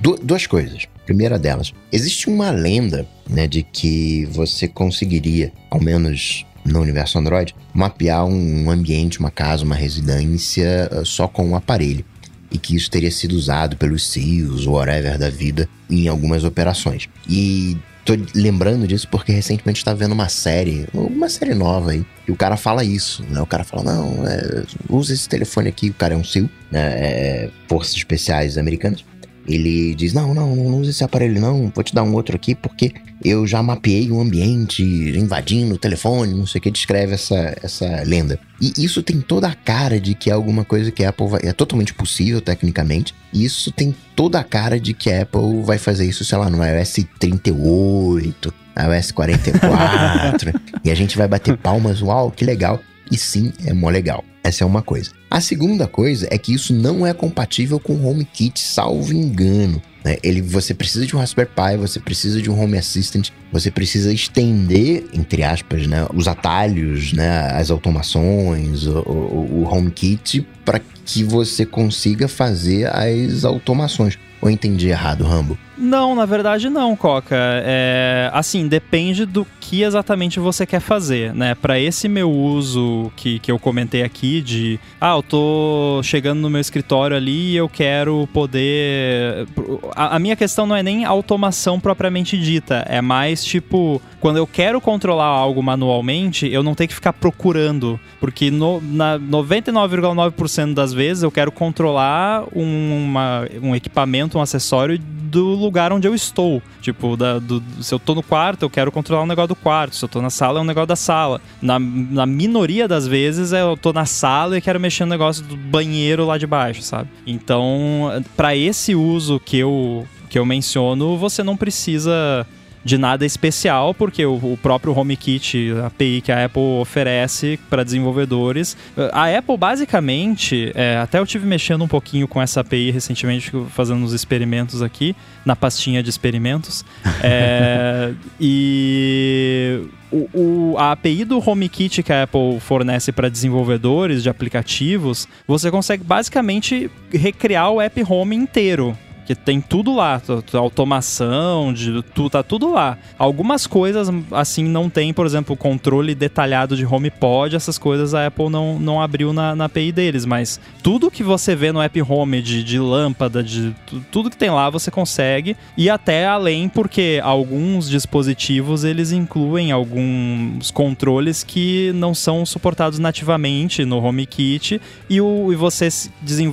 [0.00, 0.86] Du duas coisas.
[1.04, 7.54] Primeira delas, existe uma lenda né, de que você conseguiria, ao menos no universo Android,
[7.72, 12.04] mapear um ambiente, uma casa, uma residência uh, só com um aparelho.
[12.50, 17.08] E que isso teria sido usado pelos CIOs ou whatever da vida em algumas operações.
[17.28, 22.30] E tô lembrando disso porque recentemente estava vendo uma série, uma série nova aí, e
[22.30, 23.40] o cara fala isso, né?
[23.40, 26.80] O cara fala, não, é, usa esse telefone aqui, o cara é um CIO, né?
[26.80, 29.04] É, Forças Especiais Americanas
[29.48, 31.70] ele diz: Não, não, não use esse aparelho, não.
[31.74, 32.92] Vou te dar um outro aqui porque
[33.24, 38.02] eu já mapeei o ambiente invadindo o telefone, não sei o que, descreve essa, essa
[38.04, 38.38] lenda.
[38.60, 41.40] E isso tem toda a cara de que é alguma coisa que a Apple vai.
[41.44, 43.14] É totalmente possível, tecnicamente.
[43.32, 46.50] E isso tem toda a cara de que a Apple vai fazer isso, sei lá,
[46.50, 50.52] no iOS 38, iOS 44.
[50.84, 52.80] e a gente vai bater palmas, uau, que legal.
[53.10, 54.24] E sim, é mó legal.
[54.42, 55.10] Essa é uma coisa.
[55.30, 59.82] A segunda coisa é que isso não é compatível com o HomeKit, salvo engano.
[60.04, 60.16] Né?
[60.22, 64.12] Ele, você precisa de um Raspberry Pi, você precisa de um Home Assistant, você precisa
[64.12, 71.24] estender, entre aspas, né, os atalhos, né, as automações, o, o, o HomeKit, para que
[71.24, 74.16] você consiga fazer as automações.
[74.46, 75.58] Ou entendi errado, Rambo?
[75.76, 77.36] Não, na verdade não, Coca.
[77.36, 81.54] É, assim, depende do que exatamente você quer fazer, né?
[81.56, 86.48] Para esse meu uso que, que eu comentei aqui de, ah, eu tô chegando no
[86.48, 89.48] meu escritório ali e eu quero poder...
[89.96, 94.46] A, a minha questão não é nem automação propriamente dita, é mais tipo, quando eu
[94.46, 100.92] quero controlar algo manualmente, eu não tenho que ficar procurando, porque no, na 99,9% das
[100.92, 106.62] vezes eu quero controlar um, uma, um equipamento, um acessório do lugar onde eu estou.
[106.80, 109.96] Tipo, da, do, se eu tô no quarto, eu quero controlar um negócio do quarto.
[109.96, 111.40] Se eu tô na sala, é um negócio da sala.
[111.60, 115.56] Na, na minoria das vezes, eu tô na sala e quero mexer no negócio do
[115.56, 117.08] banheiro lá de baixo, sabe?
[117.26, 122.46] Então, para esse uso que eu, que eu menciono, você não precisa
[122.86, 127.82] de nada especial, porque o, o próprio HomeKit, a API que a Apple oferece para
[127.82, 128.76] desenvolvedores.
[129.12, 134.04] A Apple, basicamente, é, até eu tive mexendo um pouquinho com essa API recentemente, fazendo
[134.04, 136.84] uns experimentos aqui, na pastinha de experimentos.
[137.24, 139.82] é, e
[140.12, 145.72] o, o, a API do HomeKit que a Apple fornece para desenvolvedores de aplicativos, você
[145.72, 148.96] consegue basicamente recriar o app Home inteiro
[149.26, 150.22] que tem tudo lá,
[150.54, 152.96] automação, de, tu, tá tudo lá.
[153.18, 158.48] Algumas coisas, assim, não tem, por exemplo, controle detalhado de HomePod, essas coisas a Apple
[158.48, 162.40] não, não abriu na, na API deles, mas tudo que você vê no App Home
[162.40, 163.74] de, de lâmpada, de
[164.12, 170.70] tudo que tem lá, você consegue, e até além, porque alguns dispositivos, eles incluem alguns
[170.70, 175.88] controles que não são suportados nativamente no HomeKit, e, o, e você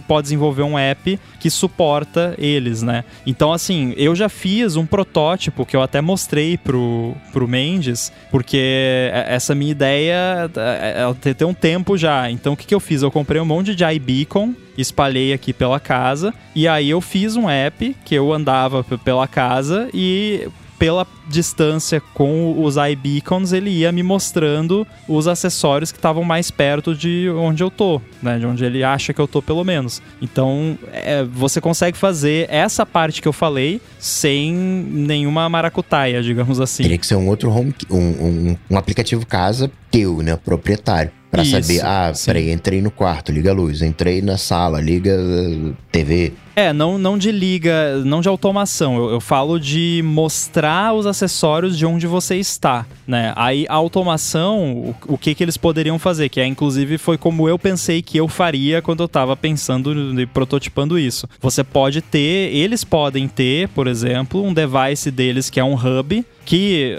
[0.08, 3.04] pode desenvolver um app que suporta ele deles, né?
[3.26, 9.12] Então, assim, eu já fiz um protótipo que eu até mostrei pro, pro Mendes, porque
[9.12, 10.50] essa minha ideia
[10.96, 12.32] ela tem um tempo já.
[12.32, 13.02] Então, o que, que eu fiz?
[13.02, 17.50] Eu comprei um monte de iBeacon, espalhei aqui pela casa, e aí eu fiz um
[17.50, 20.48] app que eu andava pela casa e
[20.84, 26.94] pela distância com os iBeacons, ele ia me mostrando os acessórios que estavam mais perto
[26.94, 28.38] de onde eu tô, né?
[28.38, 30.02] De onde ele acha que eu tô, pelo menos.
[30.22, 36.84] Então, é, você consegue fazer essa parte que eu falei sem nenhuma maracutaia, digamos assim.
[36.84, 40.36] Teria que ser um outro home, um, um, um aplicativo casa teu, né?
[40.36, 41.23] Proprietário.
[41.34, 42.28] Pra Isso, saber, ah, sim.
[42.28, 43.82] peraí, entrei no quarto, liga a luz.
[43.82, 46.32] Entrei na sala, liga uh, TV.
[46.56, 48.96] É, não, não de liga, não de automação.
[48.98, 53.34] Eu, eu falo de mostrar os acessórios de onde você está, né?
[53.36, 56.30] Aí a automação, o, o que que eles poderiam fazer?
[56.30, 60.28] Que é, inclusive, foi como eu pensei que eu faria quando eu tava pensando e
[60.28, 61.28] prototipando isso.
[61.42, 66.24] Você pode ter, eles podem ter, por exemplo, um device deles que é um hub,
[66.46, 66.96] que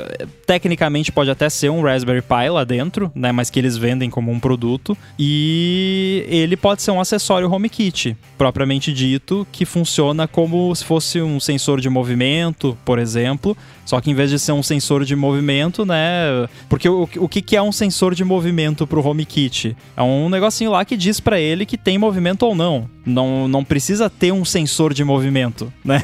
[0.46, 3.32] tecnicamente pode até ser um Raspberry Pi lá dentro, né?
[3.32, 4.96] Mas que eles vendem como um produto.
[5.18, 11.40] E ele pode ser um acessório HomeKit, propriamente dito, que funciona como se fosse um
[11.40, 13.56] sensor de movimento, por exemplo.
[13.84, 16.48] Só que em vez de ser um sensor de movimento, né?
[16.68, 19.76] Porque o, o que, que é um sensor de movimento pro HomeKit?
[19.96, 22.88] É um negocinho lá que diz pra ele que tem movimento ou não.
[23.04, 26.02] Não, não precisa ter um sensor de movimento, né?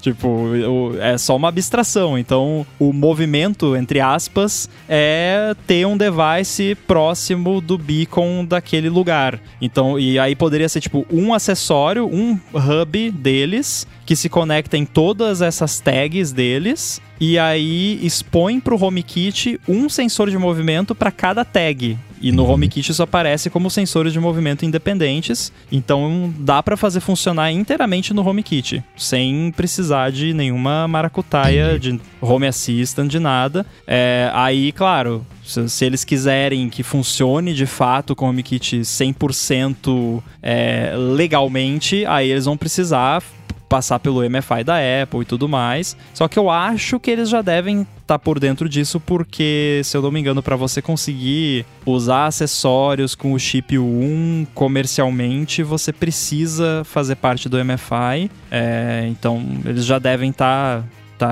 [0.00, 2.16] tipo, é só uma abstração.
[2.16, 9.40] Então, o movimento, entre aspas, é ter um device próximo do beacon daquele lugar.
[9.60, 14.84] Então, e aí poderia ser tipo um acessório, um hub deles que se conecta em
[14.84, 21.44] todas essas tags deles e aí expõe pro HomeKit um sensor de movimento para cada
[21.44, 21.98] tag.
[22.20, 27.52] E no HomeKit isso aparece como sensores de movimento independentes, então dá para fazer funcionar
[27.52, 33.66] inteiramente no HomeKit, sem precisar de nenhuma maracutaia de Home Assistant, de nada.
[33.86, 40.94] É, aí, claro, se, se eles quiserem que funcione de fato o HomeKit 100% é,
[40.96, 43.22] legalmente, aí eles vão precisar
[43.68, 45.96] passar pelo MFI da Apple e tudo mais.
[46.14, 50.02] Só que eu acho que eles já devem estar por dentro disso, porque, se eu
[50.02, 56.82] não me engano, para você conseguir usar acessórios com o chip 1 comercialmente, você precisa
[56.84, 58.30] fazer parte do MFI.
[58.50, 60.84] É, então, eles já devem estar tá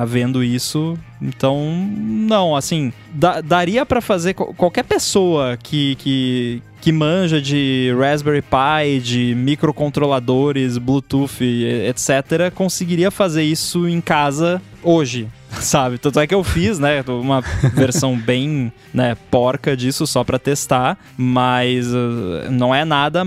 [0.07, 0.97] vendo isso.
[1.21, 8.43] Então, não, assim, da- daria pra fazer qualquer pessoa que, que, que manja de Raspberry
[8.43, 15.29] Pi, de microcontroladores, Bluetooth, etc., conseguiria fazer isso em casa hoje.
[15.61, 15.99] Sabe?
[15.99, 17.05] Tanto é que eu fiz, né?
[17.07, 17.41] Uma
[17.75, 23.25] versão bem né, porca disso só pra testar, mas uh, não é nada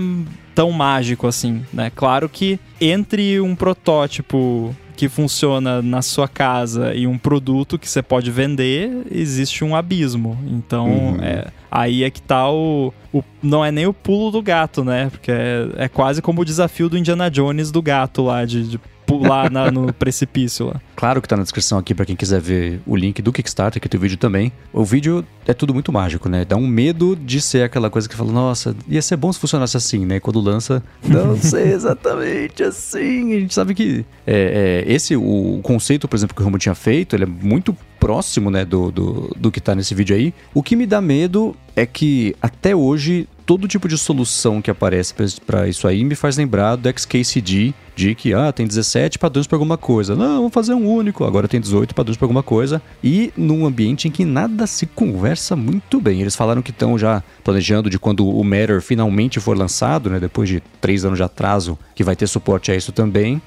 [0.54, 1.90] tão mágico assim, né?
[1.94, 8.02] Claro que entre um protótipo que funciona na sua casa e um produto que você
[8.02, 10.36] pode vender, existe um abismo.
[10.44, 11.22] Então, Uhum.
[11.22, 15.08] é, aí é que tá o, o- Não é nem o pulo do gato, né?
[15.08, 18.80] Porque é, é quase como o desafio do Indiana Jones do gato lá, de, de
[19.08, 20.80] pular na- no precipício lá.
[20.94, 23.88] Claro que tá na descrição aqui pra quem quiser ver o link do Kickstarter, que
[23.88, 24.52] tem o vídeo também.
[24.72, 26.44] O vídeo é tudo muito mágico, né?
[26.44, 29.76] Dá um medo de ser aquela coisa que fala, nossa, ia ser bom se funcionasse
[29.76, 30.20] assim, né?
[30.20, 33.34] Quando lança, não sei exatamente assim.
[33.36, 36.74] A gente sabe que é, é, esse, o conceito, por exemplo, que o Rambo tinha
[36.74, 40.32] feito, ele é muito próximo, né, do, do, do que tá nesse vídeo aí.
[40.54, 45.14] O que me dá medo é que até hoje todo tipo de solução que aparece
[45.46, 49.56] pra isso aí me faz lembrar do XKCD de que ah, tem 17 padrões para
[49.56, 50.14] alguma coisa.
[50.14, 52.82] Não, vamos fazer um único, agora tem 18 padrões para alguma coisa.
[53.02, 56.20] E num ambiente em que nada se conversa muito bem.
[56.20, 60.48] Eles falaram que estão já planejando de quando o Matter finalmente for lançado, né, depois
[60.48, 63.40] de três anos de atraso, que vai ter suporte a isso também.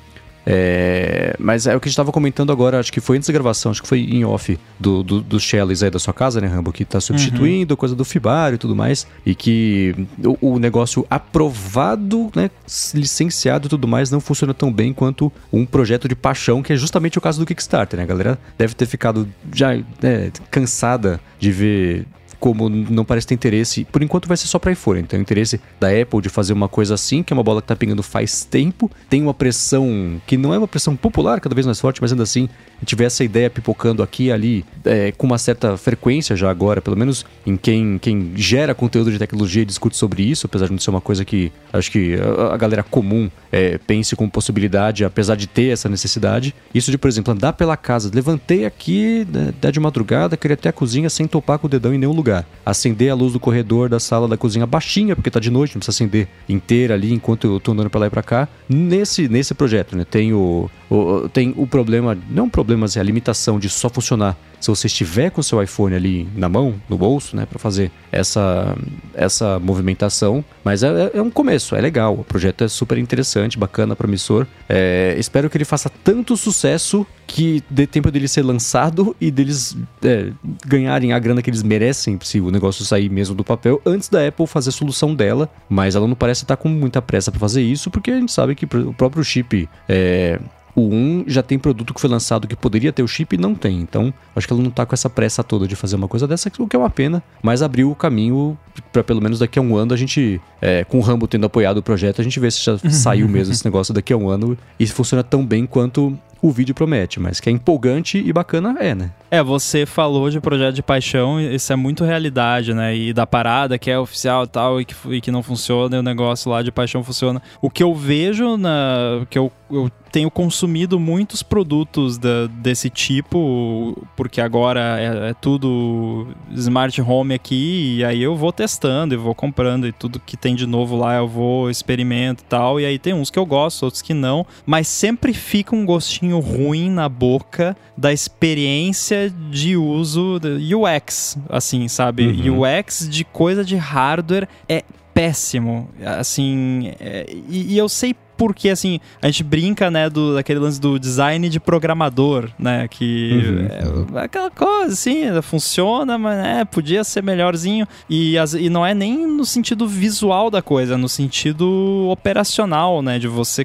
[0.45, 3.33] É, mas é o que a gente estava comentando agora, acho que foi antes da
[3.33, 6.47] gravação, acho que foi em off do, do, dos Shelleys aí da sua casa, né,
[6.47, 6.71] Rambo?
[6.71, 9.05] Que tá substituindo coisa do Fibário e tudo mais.
[9.25, 12.49] E que o, o negócio aprovado, né,
[12.93, 16.75] licenciado e tudo mais, não funciona tão bem quanto um projeto de paixão, que é
[16.75, 18.03] justamente o caso do Kickstarter, né?
[18.03, 22.05] A galera deve ter ficado já né, cansada de ver
[22.41, 25.01] como não parece ter interesse, por enquanto vai ser só para iPhone.
[25.01, 27.67] Então, o interesse da Apple de fazer uma coisa assim, que é uma bola que
[27.67, 31.67] tá pingando faz tempo, tem uma pressão que não é uma pressão popular, cada vez
[31.67, 32.49] mais forte, mas ainda assim,
[32.95, 36.97] vê essa ideia pipocando aqui e ali, é, com uma certa frequência já agora, pelo
[36.97, 40.79] menos em quem, quem gera conteúdo de tecnologia e discute sobre isso, apesar de não
[40.79, 45.35] ser uma coisa que acho que a, a galera comum é, pense como possibilidade, apesar
[45.35, 46.55] de ter essa necessidade.
[46.73, 50.73] Isso de, por exemplo, andar pela casa, levantei aqui, né, de madrugada, queria até a
[50.73, 52.30] cozinha sem topar com o dedão em nenhum lugar.
[52.65, 55.79] Acender a luz do corredor da sala da cozinha baixinha, porque tá de noite, não
[55.79, 58.47] precisa acender inteira ali enquanto eu tô andando pra lá e pra cá.
[58.67, 60.05] Nesse, nesse projeto, né?
[60.09, 64.67] Tem o, o tem o problema, não problema, assim, a limitação de só funcionar se
[64.67, 68.77] você estiver com o seu iPhone ali na mão, no bolso, né, para fazer essa,
[69.15, 70.45] essa movimentação.
[70.63, 72.13] Mas é, é, um começo, é legal.
[72.13, 74.45] O projeto é super interessante, bacana, promissor.
[74.69, 79.75] É, espero que ele faça tanto sucesso que dê tempo dele ser lançado e deles
[80.03, 80.31] é,
[80.67, 84.27] ganharem a grana que eles merecem, se o negócio sair mesmo do papel, antes da
[84.27, 85.49] Apple fazer a solução dela.
[85.69, 88.55] Mas ela não parece estar com muita pressa para fazer isso, porque a gente sabe
[88.55, 90.39] que o próprio chip é,
[90.75, 93.53] o 1 já tem produto que foi lançado que poderia ter o chip e não
[93.53, 93.79] tem.
[93.79, 96.51] Então, acho que ela não tá com essa pressa toda de fazer uma coisa dessa,
[96.59, 98.57] o que é uma pena, mas abriu o caminho
[98.91, 101.77] para pelo menos daqui a um ano a gente, é, com o Rambo tendo apoiado
[101.77, 104.57] o projeto, a gente vê se já saiu mesmo esse negócio daqui a um ano
[104.79, 108.95] e funciona tão bem quanto o vídeo promete, mas que é empolgante e bacana é,
[108.95, 109.11] né?
[109.33, 112.93] É, você falou de projeto de paixão, isso é muito realidade, né?
[112.93, 115.99] E da parada que é oficial e tal, e que, e que não funciona, e
[115.99, 117.41] o negócio lá de paixão funciona.
[117.61, 119.25] O que eu vejo na.
[119.29, 126.27] que eu, eu tenho consumido muitos produtos da, desse tipo, porque agora é, é, tudo
[126.51, 130.53] smart home aqui, e aí eu vou testando e vou comprando, e tudo que tem
[130.53, 132.79] de novo lá eu vou experimento e tal.
[132.79, 136.39] E aí tem uns que eu gosto, outros que não, mas sempre fica um gostinho
[136.39, 142.27] ruim na boca da experiência de uso UX, assim, sabe?
[142.27, 142.61] Uhum.
[142.61, 148.99] UX de coisa de hardware é péssimo, assim, é, e, e eu sei porque, assim,
[149.21, 153.69] a gente brinca, né, do, daquele lance do design de programador, né, que
[154.09, 154.17] uhum.
[154.17, 158.95] é, aquela coisa, assim, funciona, mas, né, podia ser melhorzinho, e, as, e não é
[158.95, 163.63] nem no sentido visual da coisa, é no sentido operacional, né, de você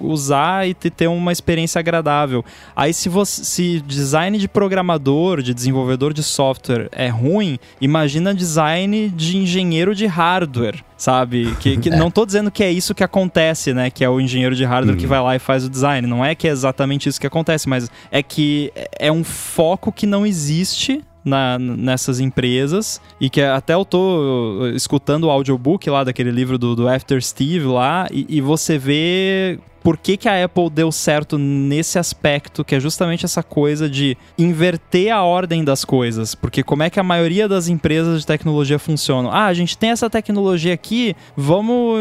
[0.00, 2.44] usar e ter uma experiência agradável.
[2.74, 9.08] Aí se você se design de programador, de desenvolvedor de software é ruim, imagina design
[9.10, 11.54] de engenheiro de hardware, sabe?
[11.60, 11.96] Que, que é.
[11.96, 13.90] não tô dizendo que é isso que acontece, né?
[13.90, 15.00] Que é o engenheiro de hardware uhum.
[15.00, 16.06] que vai lá e faz o design.
[16.06, 20.06] Não é que é exatamente isso que acontece, mas é que é um foco que
[20.06, 23.00] não existe na, nessas empresas.
[23.20, 27.66] E que até eu tô escutando o audiobook lá daquele livro do, do After Steve
[27.66, 29.58] lá e, e você vê
[29.88, 34.18] por que, que a Apple deu certo nesse aspecto, que é justamente essa coisa de
[34.36, 36.34] inverter a ordem das coisas.
[36.34, 39.30] Porque como é que a maioria das empresas de tecnologia funcionam?
[39.32, 41.98] Ah, a gente tem essa tecnologia aqui, vamos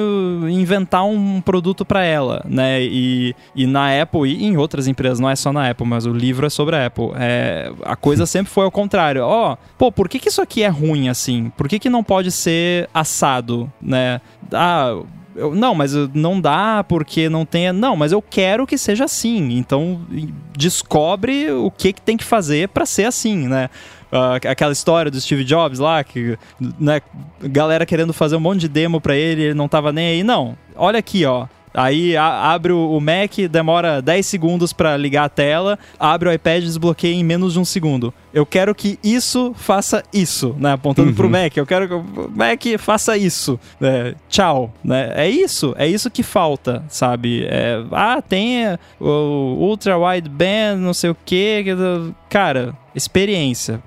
[0.49, 2.83] inventar um produto para ela, né?
[2.83, 6.11] E, e na Apple e em outras empresas, não é só na Apple, mas o
[6.11, 7.11] livro é sobre a Apple.
[7.15, 9.23] É, a coisa sempre foi ao contrário.
[9.23, 11.53] Ó, oh, pô, por que, que isso aqui é ruim assim?
[11.55, 14.19] Por que, que não pode ser assado, né?
[14.51, 15.01] Ah,
[15.37, 17.71] eu, não, mas não dá porque não tem.
[17.71, 19.57] Não, mas eu quero que seja assim.
[19.57, 20.01] Então
[20.57, 23.69] descobre o que, que tem que fazer para ser assim, né?
[24.11, 26.37] Uh, aquela história do Steve Jobs lá, que
[26.79, 27.01] né,
[27.41, 30.23] galera querendo fazer um monte de demo para ele, ele não tava nem aí.
[30.23, 31.45] Não, olha aqui, ó.
[31.73, 36.63] Aí a, abre o Mac, demora 10 segundos para ligar a tela, abre o iPad
[36.63, 38.11] e desbloqueia em menos de um segundo.
[38.37, 40.73] Eu quero que isso faça isso, né?
[40.73, 41.15] Apontando uhum.
[41.15, 41.57] pro Mac.
[41.57, 43.59] Eu quero que o Mac faça isso.
[43.79, 44.13] Né?
[44.29, 44.71] Tchau.
[44.83, 45.11] Né?
[45.15, 45.73] É isso.
[45.75, 47.47] É isso que falta, sabe?
[47.49, 51.65] É, ah, tem o Ultra Wideband, não sei o quê.
[52.29, 53.81] Cara, experiência.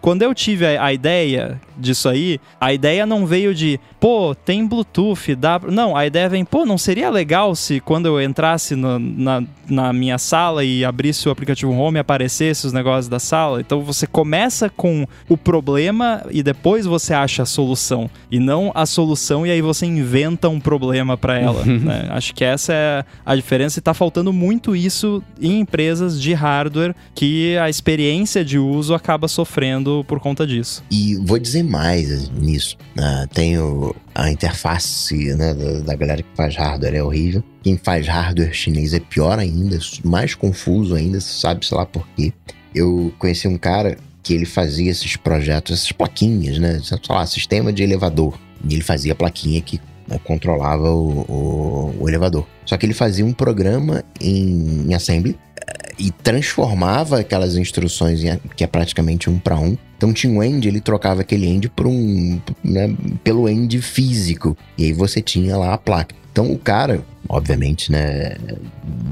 [0.00, 5.34] Quando eu tive a ideia disso aí, a ideia não veio de, pô, tem Bluetooth,
[5.34, 5.60] dá.
[5.68, 9.92] Não, a ideia vem, pô, não seria legal se quando eu entrasse no, na, na
[9.92, 13.60] minha sala e abrisse o aplicativo Home aparecesse os negócios da sala?
[13.70, 18.10] Então você começa com o problema e depois você acha a solução.
[18.28, 21.64] E não a solução e aí você inventa um problema para ela.
[21.64, 22.08] né?
[22.10, 26.96] Acho que essa é a diferença e tá faltando muito isso em empresas de hardware
[27.14, 30.82] que a experiência de uso acaba sofrendo por conta disso.
[30.90, 32.76] E vou dizer mais nisso.
[32.98, 37.44] Uh, tenho a interface né, da, da, galera que faz hardware é horrível.
[37.62, 42.32] Quem faz hardware chinês é pior ainda, mais confuso ainda, sabe, sei lá por quê.
[42.74, 46.80] Eu conheci um cara que ele fazia esses projetos, essas plaquinhas, né?
[46.82, 48.38] Sei lá, sistema de elevador.
[48.68, 52.46] E ele fazia plaquinha que né, controlava o, o, o, elevador.
[52.66, 58.38] Só que ele fazia um programa em, em assembly eh, e transformava aquelas instruções em,
[58.54, 59.76] que é praticamente um para um.
[59.96, 62.94] Então tinha um end, ele trocava aquele end por um, né,
[63.24, 64.56] pelo end físico.
[64.76, 66.14] E aí você tinha lá a placa.
[66.32, 68.36] Então o cara, obviamente, né,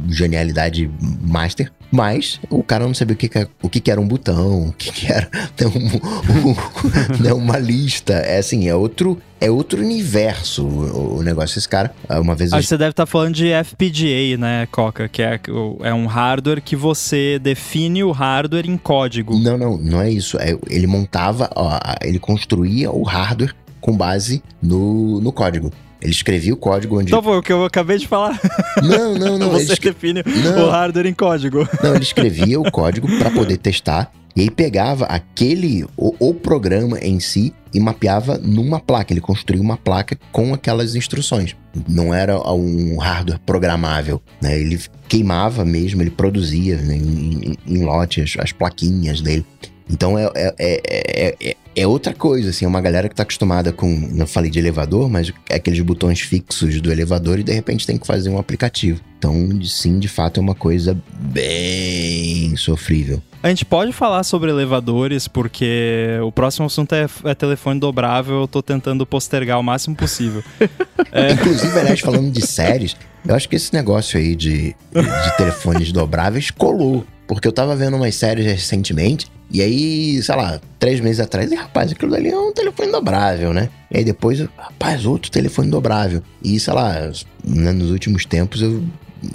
[0.09, 0.91] genialidade
[1.21, 4.07] master, Mas o cara não sabia o que, que, é, o que, que era um
[4.07, 5.29] botão, o que, que era
[5.65, 8.15] um, um, né, uma lista.
[8.15, 11.59] É assim, é outro, é outro universo o, o negócio.
[11.59, 12.53] Esse cara, uma vez.
[12.53, 15.09] Acho que você deve estar tá falando de FPGA, né, Coca?
[15.09, 15.41] Que é,
[15.83, 19.39] é um hardware que você define o hardware em código.
[19.39, 20.37] Não, não, não é isso.
[20.39, 25.73] É, ele montava, ó, ele construía o hardware com base no, no código.
[26.01, 27.09] Ele escrevia o código onde.
[27.09, 28.41] Então foi o que eu acabei de falar.
[28.83, 29.51] Não, não, não.
[29.59, 29.91] Você escre...
[29.91, 30.67] define não.
[30.67, 31.69] o hardware em código.
[31.83, 34.13] Não, ele escrevia o código para poder testar.
[34.37, 39.13] E aí pegava aquele, o, o, programa em si e mapeava numa placa.
[39.13, 41.57] Ele construía uma placa com aquelas instruções.
[41.89, 44.23] Não era um hardware programável.
[44.41, 44.61] Né?
[44.61, 49.45] Ele queimava mesmo, ele produzia né, em, em, em lote as, as plaquinhas dele.
[49.91, 53.73] Então é, é, é, é, é outra coisa, assim, é uma galera que tá acostumada
[53.73, 57.87] com, não falei de elevador, mas é aqueles botões fixos do elevador e de repente
[57.87, 59.01] tem que fazer um aplicativo.
[59.19, 59.35] Então,
[59.65, 63.23] sim, de fato é uma coisa bem sofrível.
[63.43, 68.49] A gente pode falar sobre elevadores, porque o próximo assunto é, é telefone dobrável, eu
[68.49, 70.43] tô tentando postergar o máximo possível.
[71.13, 71.33] é...
[71.33, 76.51] Inclusive, aliás, falando de séries, eu acho que esse negócio aí de, de telefones dobráveis
[76.51, 77.05] colou.
[77.29, 81.55] Porque eu tava vendo umas séries recentemente e aí, sei lá, três meses atrás, e
[81.55, 83.71] rapaz, aquilo dali é um telefone dobrável, né?
[83.91, 86.23] E aí depois, rapaz, outro telefone dobrável.
[86.43, 87.11] E sei lá,
[87.45, 88.83] né, nos últimos tempos eu.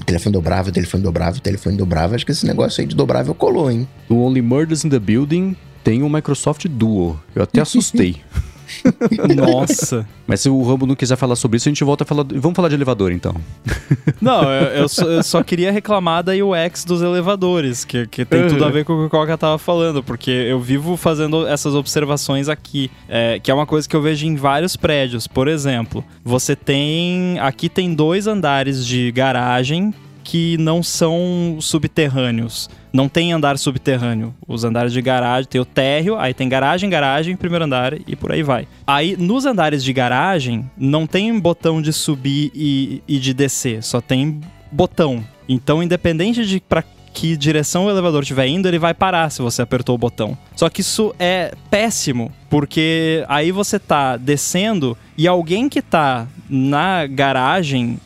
[0.06, 2.16] Telefone dobrável, telefone dobrável, telefone dobrável.
[2.16, 3.86] Acho que esse negócio aí de dobrável colou, hein?
[4.10, 7.20] No Only Murders in the Building tem o Microsoft Duo.
[7.36, 8.22] Eu até assustei.
[9.36, 10.08] Nossa.
[10.26, 12.24] Mas se o Rambo não quiser falar sobre isso, a gente volta a falar.
[12.24, 13.36] Vamos falar de elevador então.
[14.22, 18.48] Não, eu, eu, só, eu só, queria reclamar da UX dos elevadores, que, que tem
[18.48, 21.76] tudo a ver com o que o Coca tava falando, porque eu vivo fazendo essas
[21.76, 25.28] observações aqui, é, que é uma coisa que eu vejo em vários prédios.
[25.28, 27.38] Por exemplo, você tem.
[27.40, 29.94] Aqui tem dois andares de garagem
[30.24, 32.70] que não são subterrâneos.
[32.92, 34.34] Não tem andar subterrâneo.
[34.48, 38.32] Os andares de garagem tem o térreo, aí tem garagem, garagem, primeiro andar e por
[38.32, 38.68] aí vai.
[38.86, 44.00] Aí nos andares de garagem não tem botão de subir e, e de descer, só
[44.00, 44.40] tem
[44.72, 45.24] botão.
[45.48, 49.62] Então, independente de para que direção o elevador estiver indo, ele vai parar se você
[49.62, 50.36] apertou o botão.
[50.56, 57.06] Só que isso é péssimo, porque aí você tá descendo e alguém que tá na
[57.06, 58.00] garagem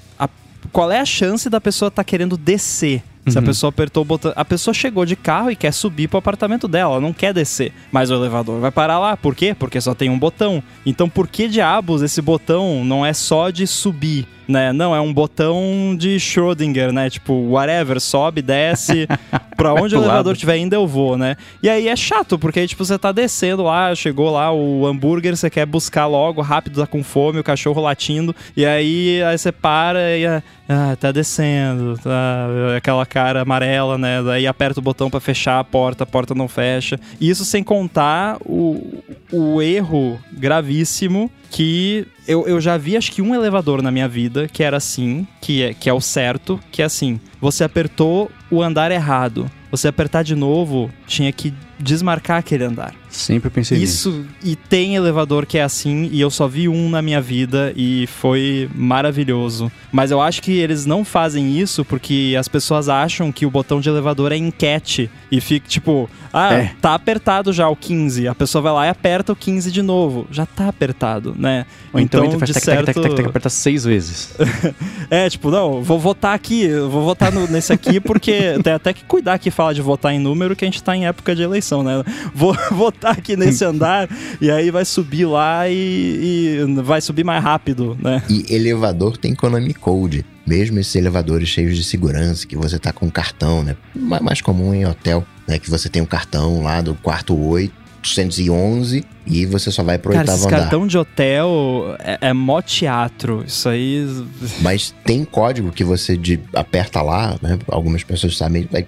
[0.72, 3.04] qual é a chance da pessoa estar tá querendo descer?
[3.28, 3.44] Se uhum.
[3.44, 4.32] a pessoa apertou o botão.
[4.36, 7.74] A pessoa chegou de carro e quer subir pro apartamento dela, ela não quer descer.
[7.92, 9.18] Mas o elevador vai parar lá.
[9.18, 9.54] Por quê?
[9.58, 10.64] Porque só tem um botão.
[10.86, 14.26] Então, por que diabos esse botão não é só de subir?
[14.48, 14.72] Né?
[14.72, 17.10] Não, é um botão de Schrödinger, né?
[17.10, 19.08] Tipo, whatever, sobe, desce,
[19.58, 21.36] pra onde o elevador estiver indo eu vou, né?
[21.62, 25.36] E aí é chato, porque aí, tipo, você tá descendo lá, chegou lá o hambúrguer,
[25.36, 29.52] você quer buscar logo, rápido, tá com fome, o cachorro latindo, e aí, aí você
[29.52, 30.26] para e
[30.70, 34.22] ah, tá descendo, tá aquela cara amarela, né?
[34.22, 37.00] Daí aperta o botão para fechar a porta, a porta não fecha.
[37.22, 43.34] Isso sem contar o, o erro gravíssimo que eu, eu já vi acho que um
[43.34, 46.86] elevador na minha vida que era assim, que é, que é o certo, que é
[46.86, 49.50] assim, você apertou o andar errado.
[49.70, 52.94] Você apertar de novo, tinha que desmarcar aquele andar.
[53.10, 54.26] Sempre pensei Isso, nisso.
[54.44, 58.06] e tem elevador que é assim, e eu só vi um na minha vida e
[58.08, 59.72] foi maravilhoso.
[59.92, 63.80] Mas eu acho que eles não fazem isso porque as pessoas acham que o botão
[63.80, 66.72] de elevador é enquete e fica tipo, ah, é.
[66.82, 68.28] tá apertado já o 15.
[68.28, 70.28] A pessoa vai lá e aperta o 15 de novo.
[70.30, 71.66] Já tá apertado, né?
[71.94, 72.86] Ou então, então faz certo...
[72.86, 74.36] tec, tec, aperta seis vezes.
[75.10, 78.32] é, tipo, não, vou votar aqui, vou votar no, nesse aqui porque
[78.64, 81.06] tem até que cuidar que fala de votar em número que a gente tá em
[81.06, 82.04] época de eleição, né?
[82.34, 84.10] Vou votar aqui nesse andar
[84.40, 88.24] e aí vai subir lá e, e vai subir mais rápido, né?
[88.30, 93.12] E elevador tem economy code mesmo esses elevadores cheios de segurança, que você tá com
[93.12, 93.76] cartão, né?
[93.94, 95.60] Mais comum em hotel, né?
[95.60, 100.22] Que você tem um cartão lá do quarto 811 e você só vai pro Cara,
[100.22, 100.60] oitavo andar.
[100.60, 104.06] cartão de hotel é, é mó teatro, isso aí...
[104.62, 107.60] Mas tem código que você de, aperta lá, né?
[107.68, 108.86] Algumas pessoas sabem, vai...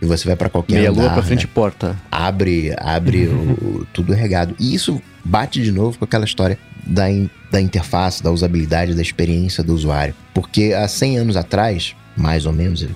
[0.00, 1.02] E você vai para qualquer Meia andar.
[1.02, 1.50] lua pra frente né?
[1.52, 1.96] porta.
[2.10, 4.54] Abre, abre o, tudo regado.
[4.58, 6.56] E isso bate de novo com aquela história
[6.86, 10.14] da, in, da interface, da usabilidade, da experiência do usuário.
[10.32, 12.86] Porque há 100 anos atrás, mais ou menos,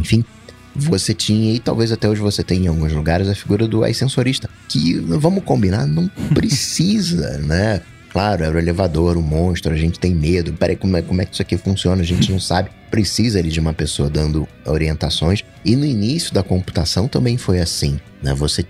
[0.00, 0.24] enfim,
[0.74, 4.48] você tinha, e talvez até hoje você tem em alguns lugares, a figura do ascensorista.
[4.68, 7.80] Que, vamos combinar, não precisa, né?
[8.10, 10.52] Claro, era o elevador, o monstro, a gente tem medo.
[10.52, 12.00] Peraí, como é, como é que isso aqui funciona?
[12.00, 12.70] A gente não sabe.
[12.88, 15.42] Precisa ali de uma pessoa dando orientações.
[15.64, 17.98] E no início da computação também foi assim.
[18.22, 18.32] Né?
[18.34, 18.64] Você,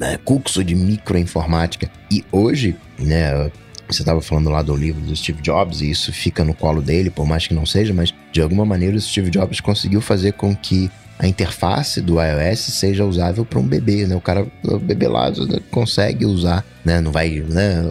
[0.00, 1.88] né, curso de microinformática.
[2.10, 3.52] E hoje, né,
[3.88, 7.08] você estava falando lá do livro do Steve Jobs, e isso fica no colo dele,
[7.08, 10.54] por mais que não seja, mas de alguma maneira o Steve Jobs conseguiu fazer com
[10.54, 14.14] que a interface do iOS seja usável para um bebê, né?
[14.14, 15.32] O cara, o bebê lá
[15.70, 17.00] consegue usar, né?
[17.00, 17.82] Não vai, né?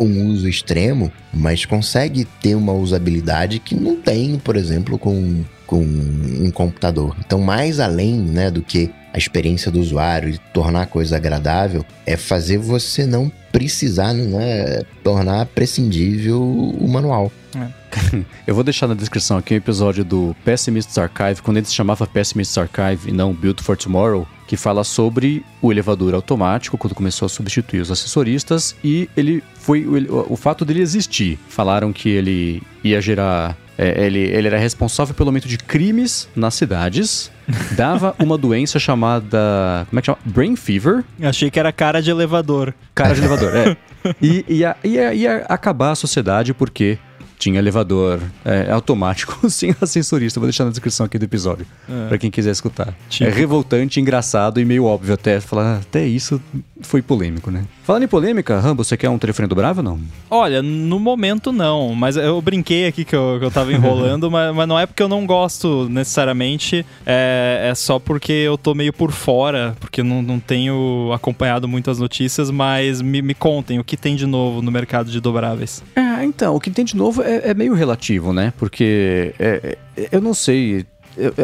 [0.00, 5.80] Um uso extremo, mas consegue ter uma usabilidade que não tem, por exemplo, com, com
[5.80, 7.16] um computador.
[7.24, 11.86] Então, mais além, né, do que a experiência do usuário e tornar a coisa agradável,
[12.04, 17.30] é fazer você não precisar, né, tornar prescindível o manual.
[17.56, 17.84] É.
[18.44, 22.08] Eu vou deixar na descrição aqui um episódio do Pessimist's Archive, quando ele se chamava
[22.08, 27.26] Pessimist's Archive e não Built for Tomorrow, que fala sobre o elevador automático, quando começou
[27.26, 31.38] a substituir os assessoristas, e ele foi o, o fato dele existir.
[31.48, 36.54] Falaram que ele ia gerar é, ele, ele era responsável pelo aumento de crimes nas
[36.54, 37.30] cidades,
[37.76, 39.86] dava uma doença chamada.
[39.88, 40.18] Como é que chama?
[40.24, 41.04] Brain Fever.
[41.22, 42.74] Achei que era cara de elevador.
[42.94, 43.76] Cara de elevador, é.
[44.20, 46.98] E ia, ia, ia acabar a sociedade porque
[47.44, 50.40] tinha elevador é, automático sem ascensorista.
[50.40, 52.08] Vou deixar na descrição aqui do episódio, é.
[52.08, 52.94] para quem quiser escutar.
[53.08, 53.28] Tipo...
[53.28, 55.40] É revoltante, engraçado e meio óbvio até.
[55.40, 56.40] Falar, até isso
[56.80, 57.64] foi polêmico, né?
[57.82, 60.00] Falando em polêmica, Rambo, você quer um telefone do Bravo ou não?
[60.30, 64.54] Olha, no momento não, mas eu brinquei aqui que eu, que eu tava enrolando, mas,
[64.54, 68.92] mas, não é porque eu não gosto necessariamente, é, é, só porque eu tô meio
[68.92, 73.98] por fora, porque não, não tenho acompanhado muitas notícias, mas me, me contem o que
[73.98, 75.82] tem de novo no mercado de dobráveis.
[75.94, 78.52] É, então, o que tem de novo é, é meio relativo, né?
[78.58, 80.86] Porque é, é, eu não sei,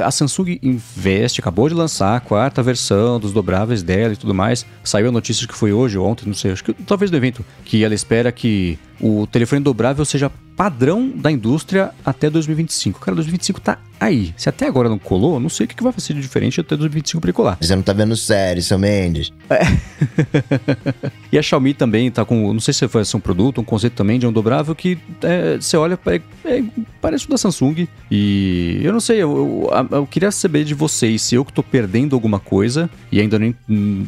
[0.03, 4.67] a Samsung investe, acabou de lançar a quarta versão dos dobráveis dela e tudo mais.
[4.83, 7.45] Saiu a notícia que foi hoje ou ontem, não sei, acho que talvez no evento,
[7.65, 13.01] que ela espera que o telefone dobrável seja padrão da indústria até 2025.
[13.01, 14.33] Cara, 2025 tá aí.
[14.37, 17.21] Se até agora não colou, não sei o que vai fazer de diferente até 2025
[17.21, 17.59] pra colar.
[17.61, 19.31] Você não tá vendo série, seu Mendes.
[19.49, 19.61] É.
[21.31, 24.19] e a Xiaomi também tá com, não sei se foi um produto, um conceito também
[24.19, 26.65] de um dobrável que é, você olha, é, é,
[27.01, 27.87] parece o da Samsung.
[28.11, 31.63] E eu não sei, eu, eu, eu, queria saber de vocês se eu que tô
[31.63, 33.55] perdendo alguma coisa e ainda nem.
[33.69, 34.07] Hum,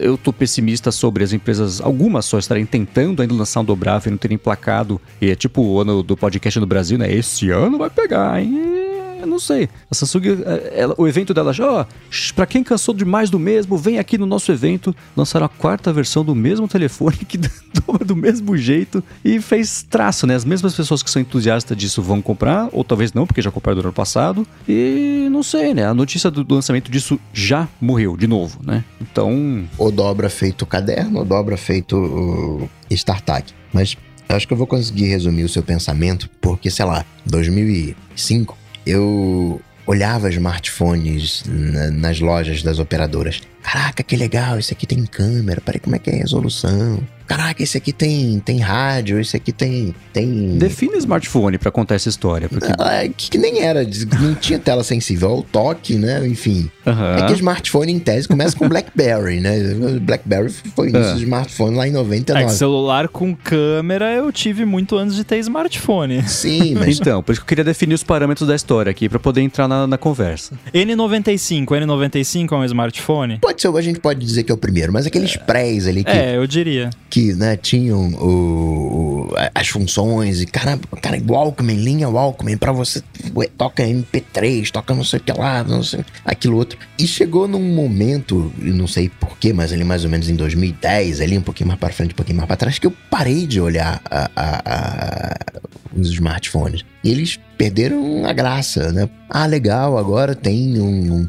[0.00, 4.12] eu tô pessimista sobre as empresas, algumas só estarem tentando ainda lançar um dobrável e
[4.12, 5.00] não terem placado.
[5.20, 7.12] E é tipo ano do podcast no Brasil, né?
[7.12, 8.87] Esse ano vai pegar, hein?
[9.20, 9.68] Eu não sei.
[9.90, 11.86] A Samsung, é, ela, o evento dela já, ó,
[12.34, 14.94] pra quem cansou de mais do mesmo, vem aqui no nosso evento.
[15.16, 17.38] Lançaram a quarta versão do mesmo telefone, que
[17.86, 20.34] dobra do mesmo jeito e fez traço, né?
[20.34, 23.80] As mesmas pessoas que são entusiastas disso vão comprar, ou talvez não, porque já compraram
[23.80, 24.46] do ano passado.
[24.68, 25.86] E não sei, né?
[25.86, 28.84] A notícia do, do lançamento disso já morreu, de novo, né?
[29.00, 29.64] Então.
[29.76, 33.52] Ou dobra feito caderno, ou dobra feito uh, StarTAC.
[33.72, 33.96] Mas
[34.28, 38.57] acho que eu vou conseguir resumir o seu pensamento, porque, sei lá, 2005,
[38.88, 43.40] eu olhava smartphones na, nas lojas das operadoras.
[43.62, 47.00] Caraca, que legal, esse aqui tem câmera, peraí, como é que é a resolução?
[47.28, 49.94] Caraca, esse aqui tem, tem rádio, esse aqui tem.
[50.12, 50.56] tem...
[50.56, 52.48] Define smartphone para contar essa história.
[52.48, 52.72] Porque...
[52.78, 53.86] Ah, que, que, nem era,
[54.20, 56.26] não tinha tela sensível ao toque, né?
[56.26, 56.70] Enfim.
[56.86, 57.16] Uhum.
[57.18, 59.58] É que smartphone, em tese, começa com Blackberry, né?
[60.00, 61.16] Blackberry foi início uhum.
[61.16, 62.44] do smartphone lá em 99.
[62.44, 66.26] É celular com câmera eu tive muito antes de ter smartphone.
[66.26, 66.98] Sim, mas.
[67.00, 69.68] então, por isso que eu queria definir os parâmetros da história aqui para poder entrar
[69.68, 70.54] na, na conversa.
[70.72, 73.38] N95, N95 é um smartphone?
[73.38, 75.38] Pode ser, a gente pode dizer que é o primeiro, mas aqueles é.
[75.38, 76.10] prés ali que.
[76.10, 76.88] É, eu diria.
[77.10, 82.70] Que que né, tinham o, o, as funções e cara, cara, Walkman, linha Walkman, pra
[82.70, 83.02] você
[83.56, 86.78] toca MP3, toca não sei o que lá, não sei, aquilo outro.
[86.96, 91.36] E chegou num momento, não sei porquê, mas ali mais ou menos em 2010, ali
[91.36, 94.00] um pouquinho mais para frente, um pouquinho mais para trás, que eu parei de olhar
[94.08, 95.36] a, a, a,
[95.96, 96.84] os smartphones.
[97.02, 99.08] E eles perderam a graça, né?
[99.28, 101.28] Ah, legal, agora tem um, um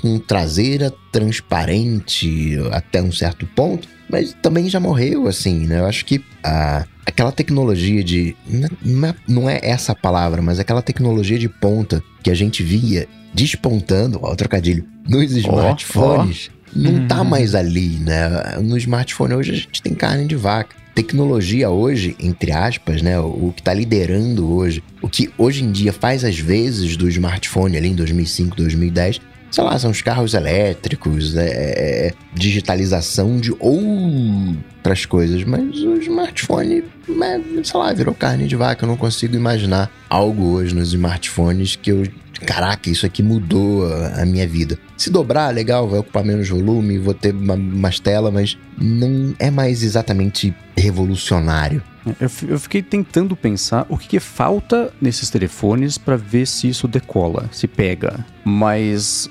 [0.00, 5.80] com traseira transparente até um certo ponto mas também já morreu, assim, né?
[5.80, 8.36] Eu acho que a, aquela tecnologia de.
[8.82, 13.08] Não é, não é essa palavra, mas aquela tecnologia de ponta que a gente via
[13.34, 16.78] despontando, ó, trocadilho, nos smartphones, oh, oh.
[16.78, 17.24] não tá uhum.
[17.24, 18.56] mais ali, né?
[18.62, 20.76] No smartphone hoje a gente tem carne de vaca.
[20.96, 23.20] Tecnologia hoje, entre aspas, né?
[23.20, 27.76] O, que tá liderando hoje, o que hoje em dia faz às vezes do smartphone
[27.76, 29.20] ali em 2005, 2010,
[29.56, 35.96] sei lá, são os carros elétricos, é, é, é, digitalização de outras coisas, mas o
[35.96, 38.84] smartphone, é, sei lá, virou carne de vaca.
[38.84, 42.06] Eu não consigo imaginar algo hoje nos smartphones que eu.
[42.44, 44.78] Caraca, isso aqui mudou a, minha vida.
[44.94, 49.50] Se dobrar, legal, vai ocupar menos volume, vou ter uma, umas telas, mas não é
[49.50, 51.82] mais exatamente revolucionário.
[52.20, 56.86] Eu, eu fiquei tentando pensar o que, que falta nesses telefones para ver se isso
[56.86, 58.22] decola, se pega.
[58.48, 59.28] Mas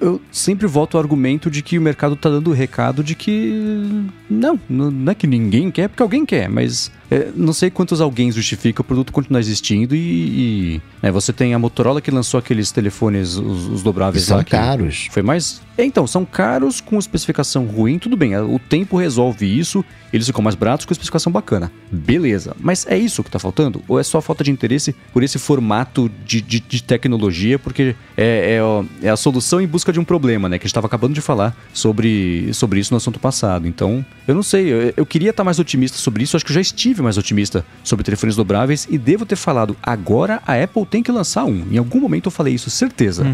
[0.00, 4.06] eu, sempre volto ao argumento de que o mercado tá dando o recado de que
[4.30, 8.30] não, não é que ninguém quer, porque alguém quer, mas é, não sei quantos alguém
[8.30, 12.70] justifica o produto continuar existindo e, e é, você tem a Motorola que lançou aqueles
[12.70, 14.44] telefones, os, os dobráveis são lá.
[14.44, 15.08] caros.
[15.10, 15.60] Foi mais.
[15.76, 18.36] É, então, são caros com especificação ruim, tudo bem.
[18.36, 21.70] O tempo resolve isso, eles ficam mais baratos com especificação bacana.
[21.90, 22.54] Beleza.
[22.60, 23.82] Mas é isso que tá faltando?
[23.88, 27.58] Ou é só falta de interesse por esse formato de, de, de tecnologia?
[27.58, 30.58] Porque é, é, ó, é, a solução em busca de um problema, né?
[30.58, 33.66] Que a gente tava acabando de falar sobre, sobre isso no assunto passado.
[33.66, 34.72] Então, eu não sei.
[34.72, 36.36] Eu, eu queria estar tá mais otimista sobre isso.
[36.36, 39.76] Acho que eu já estive mais otimista sobre telefones dobráveis e devo ter falado.
[39.82, 41.66] Agora a Apple tem que lançar um.
[41.70, 43.24] Em algum momento eu falei isso, certeza.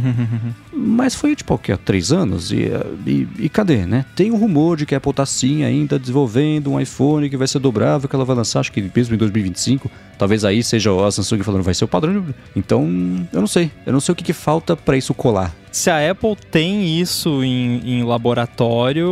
[0.72, 1.76] Mas foi tipo, o quê?
[1.76, 2.52] Três anos?
[2.52, 2.70] E,
[3.06, 4.04] e, e, cadê, né?
[4.14, 7.46] Tem um rumor de que a Apple tá sim ainda desenvolvendo um iPhone que vai
[7.46, 9.90] ser dobrável, que ela vai lançar, acho que mesmo em 2025.
[10.24, 12.24] Talvez aí seja a Samsung falando vai ser o padrão.
[12.56, 12.88] Então,
[13.30, 13.70] eu não sei.
[13.84, 15.54] Eu não sei o que, que falta para isso colar.
[15.74, 19.08] Se a Apple tem isso em, em, laboratório,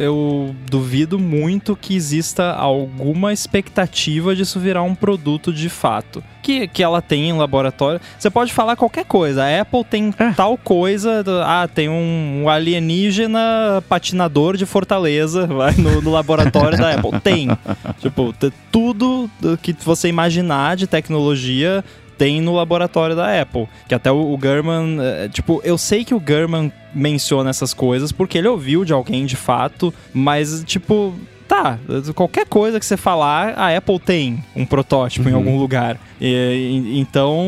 [0.00, 6.24] eu duvido muito que exista alguma expectativa de isso virar um produto de fato.
[6.42, 8.00] Que, que ela tem em laboratório.
[8.18, 9.44] Você pode falar qualquer coisa.
[9.44, 10.30] A Apple tem é.
[10.30, 11.22] tal coisa.
[11.44, 17.20] Ah, tem um, um, alienígena patinador de Fortaleza vai, no, no laboratório da Apple.
[17.20, 17.48] Tem.
[18.00, 18.34] Tipo,
[18.72, 19.30] tudo
[19.60, 21.84] que você imaginar de tecnologia
[22.18, 23.68] tem no laboratório da Apple.
[23.88, 28.10] Que até o, o German, é, tipo, eu sei que o German menciona essas coisas
[28.10, 31.14] porque ele ouviu de alguém de fato, mas, tipo,
[31.48, 31.78] tá,
[32.14, 35.32] qualquer coisa que você falar, a Apple tem um protótipo uhum.
[35.32, 35.98] em algum lugar.
[36.20, 37.42] E, então,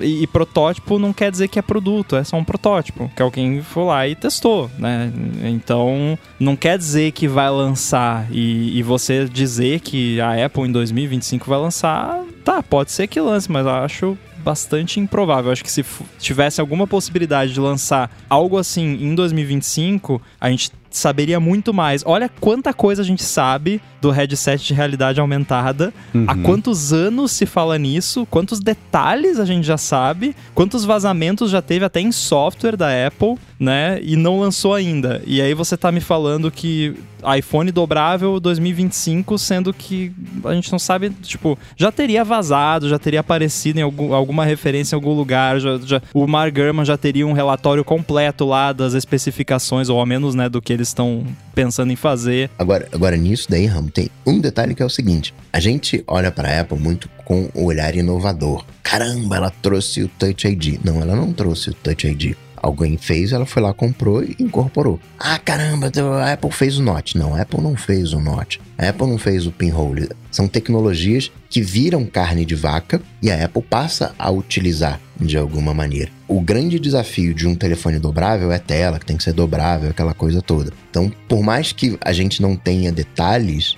[0.00, 3.60] e, e, protótipo não quer dizer que é produto, é só um protótipo, que alguém
[3.60, 5.12] foi lá e testou, né?
[5.44, 10.72] Então, não quer dizer que vai lançar e, e você dizer que a Apple em
[10.72, 15.52] 2025 vai lançar, tá, pode ser que lance, mas eu acho bastante improvável.
[15.52, 15.84] Acho que se
[16.18, 22.02] tivesse alguma possibilidade de lançar algo assim em 2025, a gente saberia muito mais.
[22.06, 25.92] Olha quanta coisa a gente sabe do headset de realidade aumentada.
[26.14, 26.24] Uhum.
[26.26, 28.26] Há quantos anos se fala nisso?
[28.30, 30.34] Quantos detalhes a gente já sabe?
[30.54, 34.00] Quantos vazamentos já teve até em software da Apple, né?
[34.02, 35.22] E não lançou ainda.
[35.26, 36.96] E aí você tá me falando que
[37.38, 40.12] iPhone dobrável 2025, sendo que
[40.44, 44.94] a gente não sabe, tipo, já teria vazado, já teria aparecido em algum, alguma referência
[44.94, 48.94] em algum lugar, já, já, o Mark Gurman já teria um relatório completo lá das
[48.94, 52.50] especificações, ou ao menos, né, do que eles estão pensando em fazer.
[52.58, 56.30] Agora, agora nisso daí, Ramo, tem um detalhe que é o seguinte: a gente olha
[56.30, 58.64] para a Apple muito com o olhar inovador.
[58.82, 60.80] Caramba, ela trouxe o Touch ID.
[60.84, 62.34] Não, ela não trouxe o Touch ID.
[62.56, 65.00] Alguém fez, ela foi lá, comprou e incorporou.
[65.18, 65.90] Ah, caramba,
[66.22, 67.18] a Apple fez o Note.
[67.18, 68.60] Não, a Apple não fez o Note.
[68.78, 70.08] A Apple não fez o pinhole.
[70.30, 75.74] São tecnologias que viram carne de vaca e a Apple passa a utilizar de alguma
[75.74, 76.10] maneira.
[76.26, 80.14] O grande desafio de um telefone dobrável é tela, que tem que ser dobrável, aquela
[80.14, 80.72] coisa toda.
[80.90, 83.76] Então, por mais que a gente não tenha detalhes,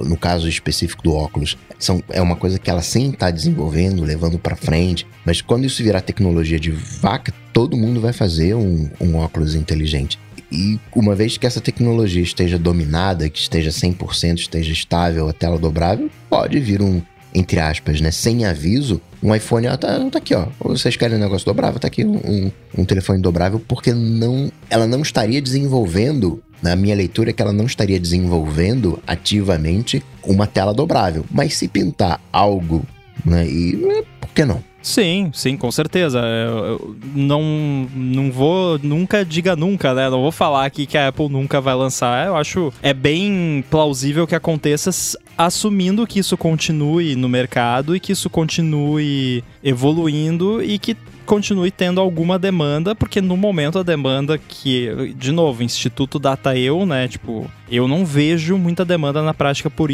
[0.00, 4.36] no caso específico do óculos, são, é uma coisa que ela sempre está desenvolvendo, levando
[4.36, 5.06] para frente.
[5.24, 10.18] Mas quando isso virar tecnologia de vaca, todo mundo vai fazer um, um óculos inteligente.
[10.52, 15.58] E uma vez que essa tecnologia esteja dominada, que esteja 100%, esteja estável, a tela
[15.58, 17.00] dobrável, pode vir um,
[17.34, 20.46] entre aspas, né, sem aviso, um iPhone, ó, tá, tá aqui, ó.
[20.60, 21.80] Vocês querem um negócio dobrável?
[21.80, 27.30] Tá aqui um, um, telefone dobrável, porque não, ela não estaria desenvolvendo na minha leitura
[27.30, 31.24] é que ela não estaria desenvolvendo ativamente uma tela dobrável.
[31.28, 32.86] Mas se pintar algo,
[33.24, 34.62] né, e por que não?
[34.82, 36.20] Sim, sim, com certeza.
[36.20, 40.10] Eu não, não vou, nunca diga nunca, né?
[40.10, 42.26] Não vou falar aqui que a Apple nunca vai lançar.
[42.26, 44.90] Eu acho é bem plausível que aconteça
[45.38, 52.00] assumindo que isso continue no mercado e que isso continue evoluindo e que continue tendo
[52.00, 57.08] alguma demanda, porque no momento a demanda que, de novo, Instituto Data Eu, né?
[57.08, 59.90] Tipo, eu não vejo muita demanda na prática por,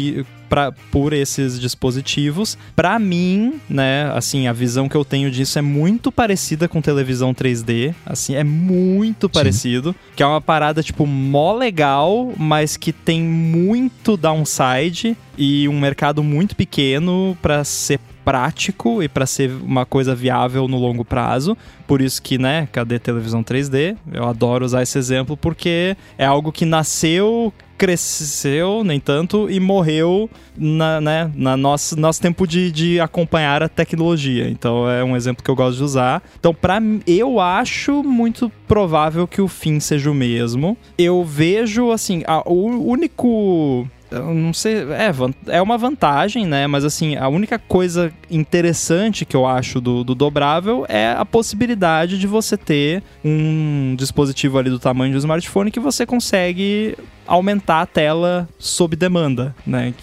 [0.49, 2.57] pra, por esses dispositivos.
[2.75, 7.33] Para mim, né, assim, a visão que eu tenho disso é muito parecida com televisão
[7.33, 9.33] 3D, assim, é muito Sim.
[9.33, 15.79] parecido, que é uma parada tipo mó legal, mas que tem muito downside e um
[15.79, 21.57] mercado muito pequeno para ser prático e para ser uma coisa viável no longo prazo.
[21.87, 23.97] Por isso que, né, cadê televisão 3D?
[24.11, 30.29] Eu adoro usar esse exemplo porque é algo que nasceu, cresceu, nem tanto, e morreu
[30.55, 34.49] na, né, na nosso, nosso tempo de, de acompanhar a tecnologia.
[34.49, 36.21] Então é um exemplo que eu gosto de usar.
[36.37, 40.77] Então, para eu acho muito provável que o fim seja o mesmo.
[40.97, 45.11] Eu vejo, assim, a, o único eu não sei, é,
[45.47, 46.67] é uma vantagem, né?
[46.67, 52.17] Mas assim, a única coisa interessante que eu acho do, do dobrável é a possibilidade
[52.17, 57.81] de você ter um dispositivo ali do tamanho de um smartphone que você consegue aumentar
[57.81, 59.93] a tela sob demanda, né?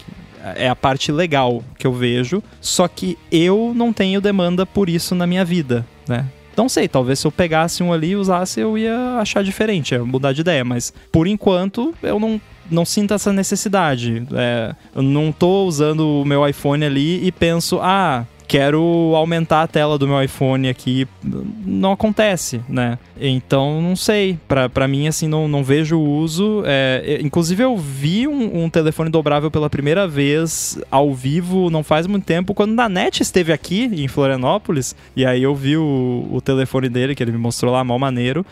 [0.55, 2.41] É a parte legal que eu vejo.
[2.61, 6.25] Só que eu não tenho demanda por isso na minha vida, né?
[6.57, 10.03] Não sei, talvez se eu pegasse um ali e usasse, eu ia achar diferente, ia
[10.03, 10.65] mudar de ideia.
[10.65, 14.27] Mas por enquanto, eu não não sinto essa necessidade.
[14.33, 19.67] É, eu não tô usando o meu iPhone ali e penso, ah, quero aumentar a
[19.67, 21.07] tela do meu iPhone aqui.
[21.23, 22.97] Não acontece, né?
[23.19, 24.39] Então, não sei.
[24.47, 26.63] Pra, mim, assim, não, não vejo o uso.
[26.65, 32.07] É, inclusive, eu vi um, um, telefone dobrável pela primeira vez ao vivo não faz
[32.07, 34.95] muito tempo, quando a NET esteve aqui em Florianópolis.
[35.15, 38.45] E aí eu vi o, o telefone dele, que ele me mostrou lá, mal maneiro.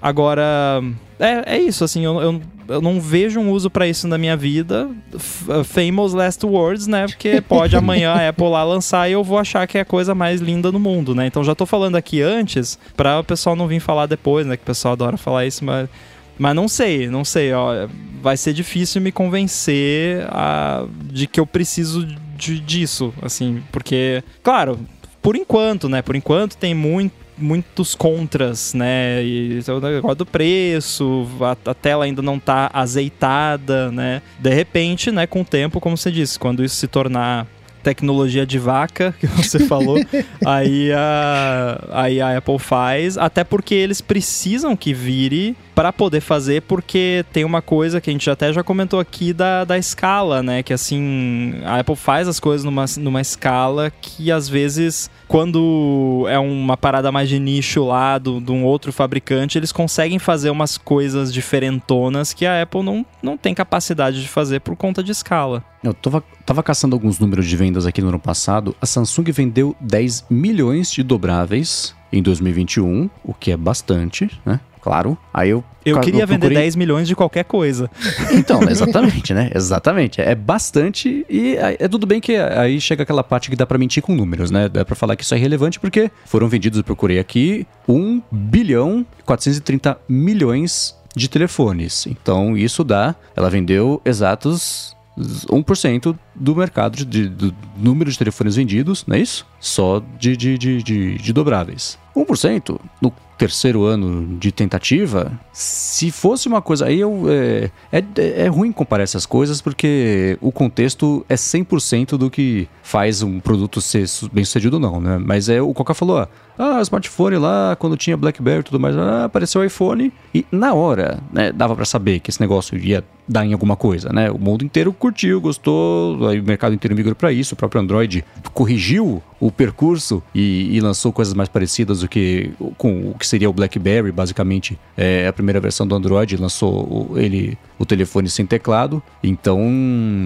[0.00, 0.82] Agora,
[1.22, 4.36] é, é isso, assim, eu, eu, eu não vejo um uso para isso na minha
[4.36, 4.90] vida.
[5.14, 7.06] F uh, famous last words, né?
[7.06, 10.16] Porque pode amanhã a Apple lá lançar e eu vou achar que é a coisa
[10.16, 11.24] mais linda no mundo, né?
[11.26, 14.56] Então já tô falando aqui antes, para o pessoal não vir falar depois, né?
[14.56, 15.88] Que o pessoal adora falar isso, mas.
[16.36, 17.86] Mas não sei, não sei, ó.
[18.20, 22.04] Vai ser difícil me convencer a, de que eu preciso
[22.36, 24.80] de, disso, assim, porque, claro,
[25.20, 26.02] por enquanto, né?
[26.02, 29.22] Por enquanto tem muito muitos contras, né?
[29.24, 34.22] E o negócio do preço, a, a, tela ainda não tá azeitada, né?
[34.38, 37.46] De repente, né, com o tempo, como você disse, quando isso se tornar
[37.82, 39.98] tecnologia de vaca que você falou,
[40.46, 46.62] aí, a, aí a Apple faz, até porque eles precisam que vire para poder fazer,
[46.62, 50.62] porque tem uma coisa que a gente até já comentou aqui da, da escala, né?
[50.62, 56.38] Que assim, a Apple faz as coisas numa, numa escala que às vezes, quando é
[56.38, 60.76] uma parada mais de nicho lá do, de um outro fabricante, eles conseguem fazer umas
[60.76, 65.64] coisas diferentonas que a Apple não, não tem capacidade de fazer por conta de escala.
[65.82, 68.76] Eu tava, tava caçando alguns números de vendas aqui no ano passado.
[68.78, 74.60] A Samsung vendeu 10 milhões de dobráveis em 2021, o que é bastante, né?
[74.82, 75.16] Claro.
[75.32, 75.64] Aí eu.
[75.84, 76.48] Eu queria eu procurei...
[76.48, 77.90] vender 10 milhões de qualquer coisa.
[78.32, 79.50] Então, exatamente, né?
[79.54, 80.20] Exatamente.
[80.20, 84.02] É bastante e é tudo bem que aí chega aquela parte que dá para mentir
[84.02, 84.68] com números, né?
[84.68, 89.04] Dá pra falar que isso é relevante porque foram vendidos, eu procurei aqui, 1 bilhão
[89.24, 92.06] 430 milhões de telefones.
[92.06, 93.14] Então, isso dá.
[93.36, 99.46] Ela vendeu exatos 1% do mercado de, do número de telefones vendidos, não é isso?
[99.60, 101.98] Só de, de, de, de, de dobráveis.
[102.16, 106.86] 1% no terceiro ano de tentativa, se fosse uma coisa.
[106.86, 108.04] Aí eu, é, é,
[108.44, 113.80] é ruim comparar essas coisas porque o contexto é 100% do que faz um produto
[113.80, 115.18] ser bem sucedido ou não, né?
[115.18, 116.28] Mas é o Coca falou:
[116.58, 121.18] ah, smartphone lá, quando tinha Blackberry e tudo mais, ah, apareceu iPhone e na hora,
[121.32, 124.30] né, dava para saber que esse negócio ia dar em alguma coisa, né?
[124.30, 128.24] O mundo inteiro curtiu, gostou, aí o mercado inteiro migrou para isso, o próprio Android
[128.52, 133.48] corrigiu o percurso e, e, lançou coisas mais parecidas do que com o que seria
[133.48, 139.02] o BlackBerry, basicamente é a primeira versão do Android, lançou ele o telefone sem teclado,
[139.22, 139.60] então...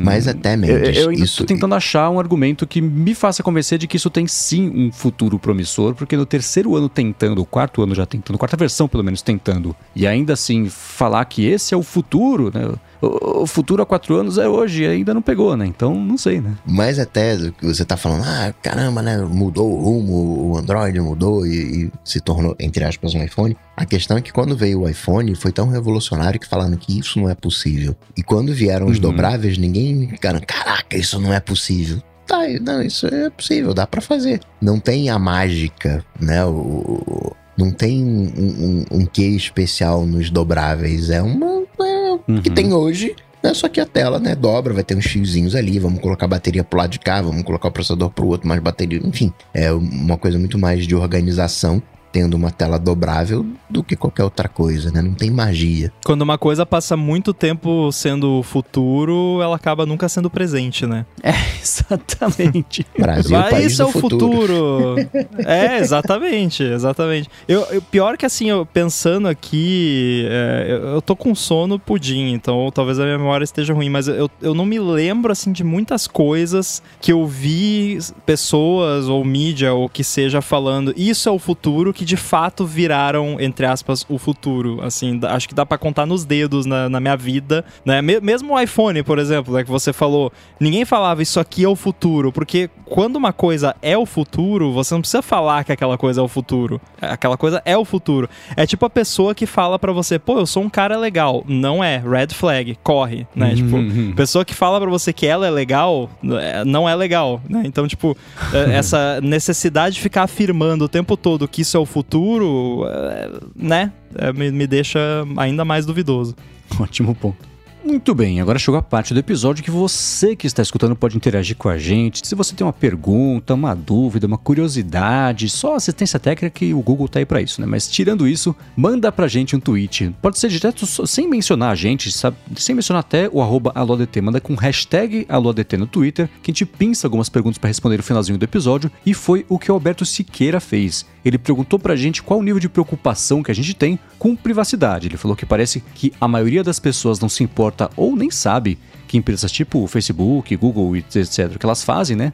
[0.05, 1.39] Mas até mesmo eu, eu isso...
[1.39, 4.93] tô tentando achar um argumento que me faça convencer de que isso tem sim um
[4.93, 9.03] futuro promissor, porque no terceiro ano tentando, o quarto ano já tentando, quarta versão pelo
[9.03, 12.75] menos tentando, e ainda assim falar que esse é o futuro, né?
[13.01, 15.67] o futuro há quatro anos é hoje e ainda não pegou, né?
[15.67, 16.55] Então não sei, né?
[16.67, 19.19] Mas até que você tá falando, ah, caramba, né?
[19.19, 23.57] Mudou o rumo, o Android mudou e, e, se tornou, entre aspas, um iPhone.
[23.77, 27.21] A questão é que quando veio o iPhone foi tão revolucionário que falaram que isso
[27.21, 27.95] não é possível.
[28.17, 29.03] E quando vieram os uhum.
[29.03, 34.01] dobráveis, ninguém ficaram, caraca, isso não é possível tá, não, isso é possível, dá para
[34.01, 34.41] fazer.
[34.61, 36.45] Não tem a mágica, né?
[36.45, 41.09] O, não tem um, um, um quê especial nos dobráveis.
[41.09, 41.65] É uma.
[41.81, 42.43] É, uhum.
[42.43, 43.15] que tem hoje.
[43.43, 43.55] Né?
[43.55, 46.65] Só que a tela, né, dobra, vai ter uns fiozinhos ali, vamos colocar a bateria
[46.65, 49.33] pro lado de cá, vamos colocar o processador pro outro, mais bateria, enfim.
[49.55, 51.83] É uma coisa muito mais de organização
[52.17, 55.03] tendo uma tela dobrável do que qualquer outra coisa, né?
[55.03, 55.93] Não tem magia.
[56.03, 61.05] Quando uma coisa passa muito tempo sendo futuro, ela acaba nunca sendo presente, né?
[61.23, 62.87] É, exatamente.
[62.99, 64.97] Brasil, Mas país isso é o futuro.
[64.97, 64.97] futuro.
[65.47, 67.29] é, exatamente, exatamente.
[67.47, 72.33] Eu, eu, pior que assim, eu pensando aqui, é, eu, eu tô com sono pudim,
[72.33, 75.63] então talvez a minha memória esteja ruim, mas eu, eu não me lembro assim de
[75.63, 81.39] muitas coisas que eu vi pessoas ou mídia ou que seja falando, isso é o
[81.39, 84.81] futuro que de fato viraram, entre aspas, o futuro.
[84.81, 88.01] Assim, acho que dá para contar nos dedos na, na, minha vida, né?
[88.01, 91.75] Mesmo o iPhone, por exemplo, né, que você falou, ninguém falava isso aqui é o
[91.75, 96.21] futuro, porque quando uma coisa é o futuro, você não precisa falar que aquela coisa
[96.21, 96.81] é o futuro.
[97.03, 98.31] Aquela coisa é o futuro.
[98.57, 101.45] É tipo a pessoa que fala para você, pô, eu sou um cara legal.
[101.49, 103.49] Não é, red flag, corre, né?
[103.49, 103.55] Uhum.
[103.57, 106.09] Tipo, pessoa que fala para você que ela é legal,
[106.41, 107.63] é, não é legal, né?
[107.65, 108.17] Então, tipo,
[108.53, 113.31] é, essa necessidade de ficar afirmando o tempo todo que isso é o futuro, é,
[113.57, 113.93] né?
[114.35, 116.37] Me, me deixa ainda mais duvidoso.
[116.79, 117.56] Ótimo ponto.
[117.87, 121.55] Muito bem, agora chegou a parte do episódio que você que está escutando pode interagir
[121.55, 122.27] com a gente.
[122.27, 127.07] Se você tem uma pergunta, uma dúvida, uma curiosidade, só assistência técnica que o Google
[127.07, 127.67] tá aí para isso, né?
[127.67, 130.13] Mas tirando isso, manda pra gente um tweet.
[130.21, 132.37] Pode ser direto sem mencionar a gente, sabe?
[132.57, 134.21] sem mencionar até o arroba AloADT.
[134.21, 138.03] Manda com hashtag AloADT no Twitter, que a gente pinça algumas perguntas para responder no
[138.03, 138.91] finalzinho do episódio.
[139.07, 141.07] E foi o que o Alberto Siqueira fez.
[141.25, 145.09] Ele perguntou pra gente qual o nível de preocupação que a gente tem com privacidade.
[145.09, 148.79] Ele falou que parece que a maioria das pessoas não se importa ou nem sabe
[149.07, 152.33] que empresas tipo Facebook, Google, etc., que elas fazem, né?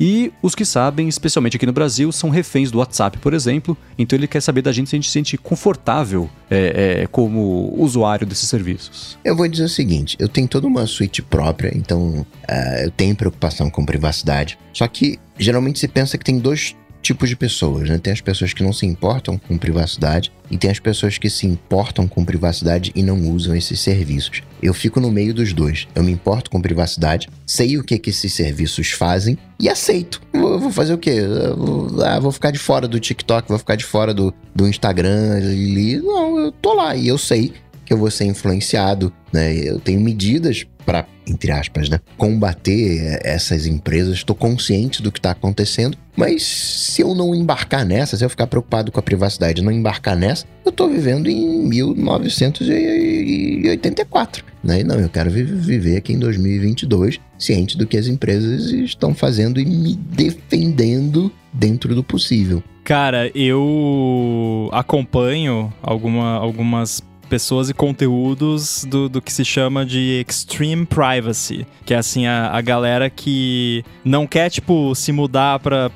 [0.00, 3.76] E os que sabem, especialmente aqui no Brasil, são reféns do WhatsApp, por exemplo.
[3.98, 7.74] Então ele quer saber da gente se a gente se sente confortável é, é, como
[7.76, 9.18] usuário desses serviços.
[9.24, 13.16] Eu vou dizer o seguinte: eu tenho toda uma suíte própria, então uh, eu tenho
[13.16, 14.56] preocupação com privacidade.
[14.72, 16.76] Só que geralmente se pensa que tem dois
[17.08, 17.96] tipos de pessoas, né?
[17.96, 21.46] Tem as pessoas que não se importam com privacidade e tem as pessoas que se
[21.46, 24.42] importam com privacidade e não usam esses serviços.
[24.62, 25.88] Eu fico no meio dos dois.
[25.94, 30.20] Eu me importo com privacidade, sei o que, que esses serviços fazem e aceito.
[30.34, 31.22] Vou, vou fazer o quê?
[31.56, 35.38] Vou, ah, vou ficar de fora do TikTok, vou ficar de fora do, do Instagram.
[35.38, 35.96] Ali.
[36.02, 37.54] Não, eu tô lá e eu sei
[37.88, 39.54] que eu vou ser influenciado, né?
[39.54, 44.16] Eu tenho medidas para, entre aspas, né, combater essas empresas.
[44.16, 48.46] Estou consciente do que está acontecendo, mas se eu não embarcar nessa, se eu ficar
[48.46, 54.44] preocupado com a privacidade não embarcar nessa, eu estou vivendo em 1984.
[54.62, 54.80] Né?
[54.80, 59.58] E não, eu quero viver aqui em 2022, ciente do que as empresas estão fazendo
[59.58, 62.62] e me defendendo dentro do possível.
[62.84, 70.86] Cara, eu acompanho alguma, algumas pessoas e conteúdos do, do que se chama de extreme
[70.86, 75.90] privacy, que é assim a, a galera que não quer tipo se mudar para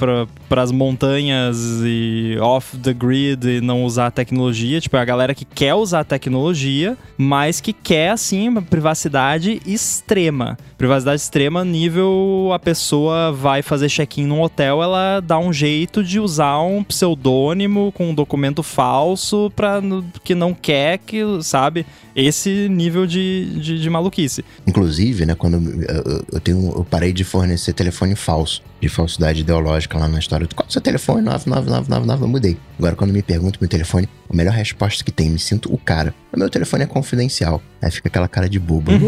[0.52, 5.04] para as montanhas e off the grid e não usar a tecnologia, tipo é a
[5.04, 10.59] galera que quer usar a tecnologia, mas que quer assim uma privacidade extrema.
[10.76, 16.20] Privacidade extrema nível a pessoa vai fazer check-in num hotel, ela dá um jeito de
[16.20, 19.80] usar um pseudônimo com um documento falso para
[20.22, 21.86] que não quer que sabe?
[22.15, 24.44] Esse nível de, de, de maluquice.
[24.66, 29.99] Inclusive, né, quando eu, eu, tenho, eu parei de fornecer telefone falso, de falsidade ideológica
[29.99, 30.47] lá na história.
[30.55, 31.23] Qual é o seu telefone?
[31.23, 32.57] 99999, eu mudei.
[32.78, 36.15] Agora, quando me perguntam meu telefone, a melhor resposta que tem, me sinto o cara.
[36.32, 37.62] O meu telefone é confidencial.
[37.81, 38.93] Aí fica aquela cara de boba.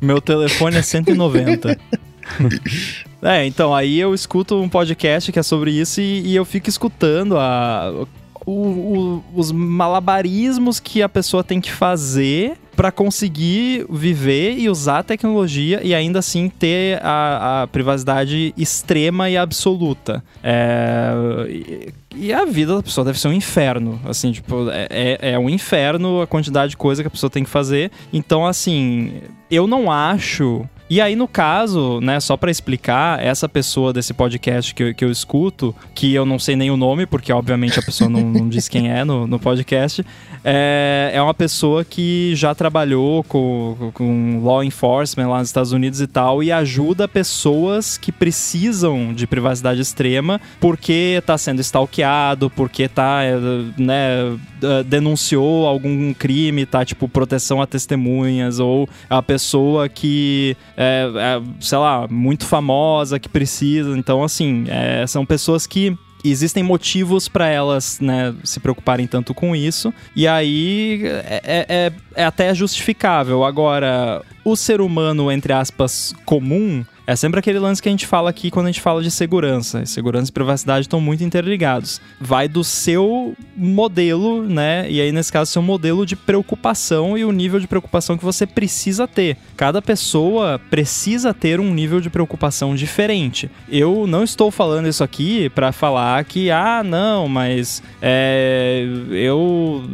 [0.00, 1.78] meu telefone é 190.
[3.22, 6.68] É, então, aí eu escuto um podcast que é sobre isso e, e eu fico
[6.68, 8.04] escutando a
[8.46, 14.98] o, o, os malabarismos que a pessoa tem que fazer para conseguir viver e usar
[14.98, 20.24] a tecnologia e ainda assim ter a, a privacidade extrema e absoluta.
[20.42, 21.12] É,
[21.48, 24.00] e, e a vida da pessoa deve ser um inferno.
[24.04, 27.44] Assim, tipo, é, é, é um inferno a quantidade de coisa que a pessoa tem
[27.44, 27.90] que fazer.
[28.12, 29.20] Então, assim,
[29.50, 34.74] eu não acho e aí, no caso, né, só para explicar, essa pessoa desse podcast
[34.74, 37.82] que eu, que eu escuto, que eu não sei nem o nome, porque obviamente a
[37.82, 40.04] pessoa não, não diz quem é no, no podcast,
[40.44, 46.00] é, é uma pessoa que já trabalhou com, com law enforcement lá nos Estados Unidos
[46.00, 52.88] e tal, e ajuda pessoas que precisam de privacidade extrema porque está sendo stalkeado, porque
[52.88, 53.36] tá, é,
[53.76, 54.38] né,
[54.86, 61.78] denunciou algum crime, tá, tipo, proteção a testemunhas, ou a pessoa que é, é, sei
[61.78, 63.96] lá, muito famosa, que precisa.
[63.96, 65.96] Então, assim, é, são pessoas que
[66.30, 69.92] existem motivos para elas né, se preocuparem tanto com isso.
[70.14, 73.44] E aí é, é, é, é até justificável.
[73.44, 78.30] Agora, o ser humano, entre aspas, comum, é sempre aquele lance que a gente fala
[78.30, 79.84] aqui quando a gente fala de segurança.
[79.84, 82.00] Segurança e privacidade estão muito interligados.
[82.18, 84.90] Vai do seu modelo, né?
[84.90, 88.46] E aí, nesse caso, seu modelo de preocupação e o nível de preocupação que você
[88.46, 89.36] precisa ter.
[89.56, 93.50] Cada pessoa precisa ter um nível de preocupação diferente.
[93.68, 99.84] Eu não estou falando isso aqui para falar que, ah, não, mas é, eu.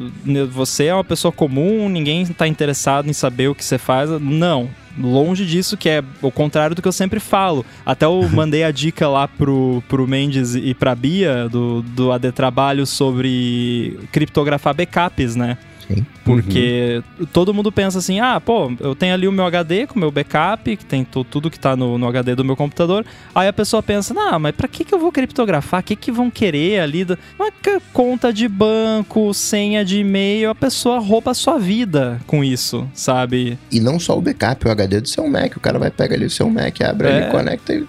[0.53, 4.09] Você é uma pessoa comum, ninguém está interessado em saber o que você faz.
[4.21, 4.69] Não
[5.01, 7.65] Longe disso, que é o contrário do que eu sempre falo.
[7.85, 12.33] Até eu mandei a dica lá pro, pro Mendes e pra Bia do, do AD
[12.33, 15.59] Trabalho sobre criptografar backups, né?
[15.89, 16.05] Sim.
[16.25, 17.03] Porque
[17.33, 20.11] todo mundo pensa assim: ah, pô, eu tenho ali o meu HD com o meu
[20.11, 23.05] backup, que tem tu- tudo que tá no, no HD do meu computador.
[23.35, 25.81] Aí a pessoa pensa: não, mas pra que, que eu vou criptografar?
[25.81, 27.07] O que, que vão querer ali?
[27.39, 27.51] Uma
[27.93, 33.59] conta de banco, senha de e-mail, a pessoa rouba a sua vida com isso, sabe?
[33.73, 35.57] E não só o backup, o HD do seu Mac.
[35.57, 37.23] O cara vai pegar ali o seu Mac, abre É.
[37.23, 37.87] ali, conecta e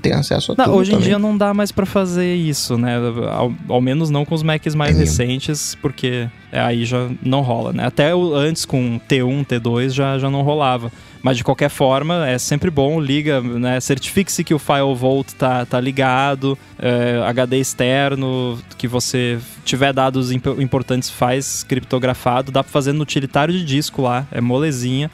[0.00, 1.08] tem acesso a Não, tudo hoje em também.
[1.08, 2.96] dia não dá mais pra fazer isso, né?
[3.30, 6.28] Ao, ao menos não com os Macs mais É recentes, porque
[6.60, 7.86] aí já não rola, né?
[7.86, 10.90] Até antes com T1, T2 já, já não rolava.
[11.22, 13.80] Mas de qualquer forma, é sempre bom, liga, né?
[13.80, 20.30] Certifique-se que o File Vault tá, tá ligado, é, HD externo, que você tiver dados
[20.30, 22.52] imp- importantes, faz criptografado.
[22.52, 25.10] Dá pra fazer no utilitário de disco lá, é molezinha.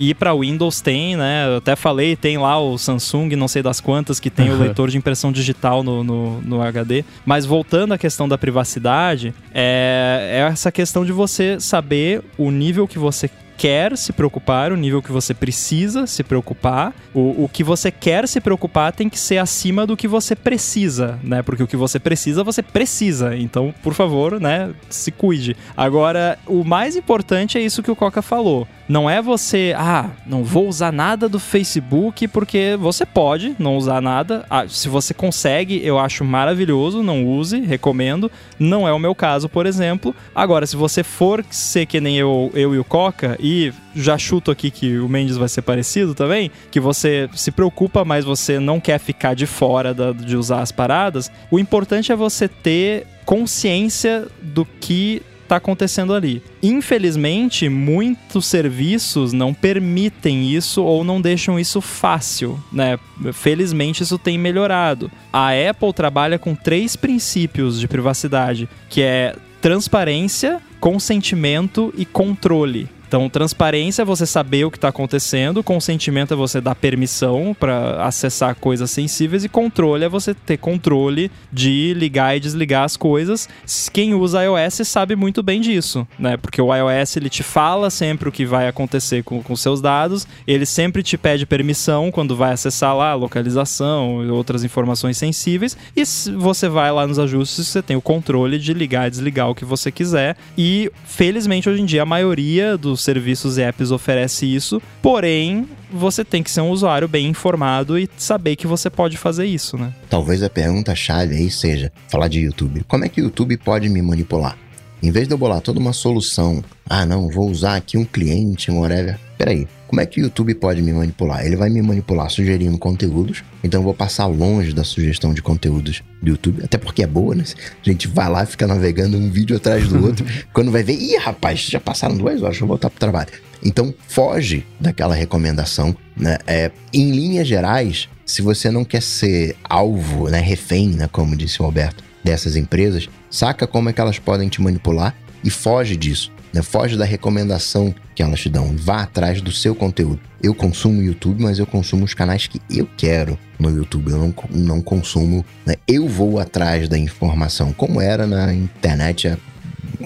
[0.00, 1.46] E para Windows tem, né?
[1.46, 4.60] Eu até falei, tem lá o Samsung, não sei das quantas, que tem o Uhum.
[4.60, 7.04] leitor de impressão digital no, no, no HD.
[7.26, 12.88] Mas voltando à questão da privacidade, é, é essa questão de você saber o nível
[12.88, 16.94] que você quer se preocupar, o nível que você precisa se preocupar.
[17.12, 21.18] O, o que você quer se preocupar tem que ser acima do que você precisa,
[21.22, 21.42] né?
[21.42, 23.36] Porque o que você precisa, você precisa.
[23.36, 24.70] Então, por favor, né?
[24.88, 25.54] Se cuide.
[25.76, 28.66] Agora, o mais importante é isso que o Coca falou.
[28.88, 34.00] Não é você, ah, não vou usar nada do Facebook porque você pode não usar
[34.00, 34.44] nada.
[34.48, 38.32] Ah, se você consegue, eu acho maravilhoso, não use, recomendo.
[38.58, 40.16] Não é o meu caso, por exemplo.
[40.34, 43.49] Agora, se você for ser que nem eu, eu e o Coca, e
[43.94, 48.24] já chuto aqui que o Mendes vai ser parecido também, que você se preocupa, mas
[48.24, 52.48] você não quer ficar de fora da- de usar as paradas, o importante é você
[52.48, 56.42] ter consciência do que está acontecendo ali.
[56.62, 62.98] Infelizmente, muitos serviços não permitem isso ou não deixam isso fácil, né?
[63.32, 65.10] Felizmente isso tem melhorado.
[65.32, 72.88] A Apple trabalha com três princípios de privacidade, que é transparência, consentimento e controle.
[73.10, 78.04] Então, transparência é você saber o que está acontecendo, consentimento é você dar permissão para
[78.06, 83.48] acessar coisas sensíveis e controle é você ter controle de ligar e desligar as coisas.
[83.92, 86.36] Quem usa iOS sabe muito bem disso, né?
[86.36, 90.24] Porque o iOS ele te fala sempre o que vai acontecer com, com seus dados,
[90.46, 96.04] ele sempre te pede permissão quando vai acessar lá localização e outras informações sensíveis, e
[96.36, 99.64] você vai lá nos ajustes, você tem o controle de ligar e desligar o que
[99.64, 100.36] você quiser.
[100.56, 106.24] E felizmente hoje em dia a maioria dos serviços e apps oferece isso, porém você
[106.24, 109.92] tem que ser um usuário bem informado e saber que você pode fazer isso, né?
[110.08, 112.84] Talvez a pergunta-chave aí seja falar de YouTube.
[112.86, 114.56] Como é que o YouTube pode me manipular?
[115.02, 118.70] Em vez de eu bolar toda uma solução, ah não, vou usar aqui um cliente,
[118.70, 119.18] um whatever.
[119.38, 121.44] Peraí, como é que o YouTube pode me manipular?
[121.44, 126.00] Ele vai me manipular sugerindo conteúdos, então eu vou passar longe da sugestão de conteúdos
[126.22, 127.42] do YouTube, até porque é boa, né?
[127.84, 130.92] A gente vai lá e fica navegando um vídeo atrás do outro, quando vai ver,
[130.92, 133.30] ih rapaz, já passaram duas horas, deixa eu voltar pro trabalho.
[133.64, 136.38] Então foge daquela recomendação, né?
[136.46, 141.60] É, em linhas gerais, se você não quer ser alvo, né, refém, né, como disse
[141.60, 146.30] o Alberto, dessas empresas, saca como é que elas podem te manipular e foge disso.
[146.52, 146.62] Né?
[146.62, 148.74] Foge da recomendação que elas te dão.
[148.76, 150.20] Vá atrás do seu conteúdo.
[150.42, 154.10] Eu consumo YouTube, mas eu consumo os canais que eu quero no YouTube.
[154.10, 155.44] Eu não, não consumo.
[155.64, 155.74] Né?
[155.86, 159.38] Eu vou atrás da informação, como era na internet há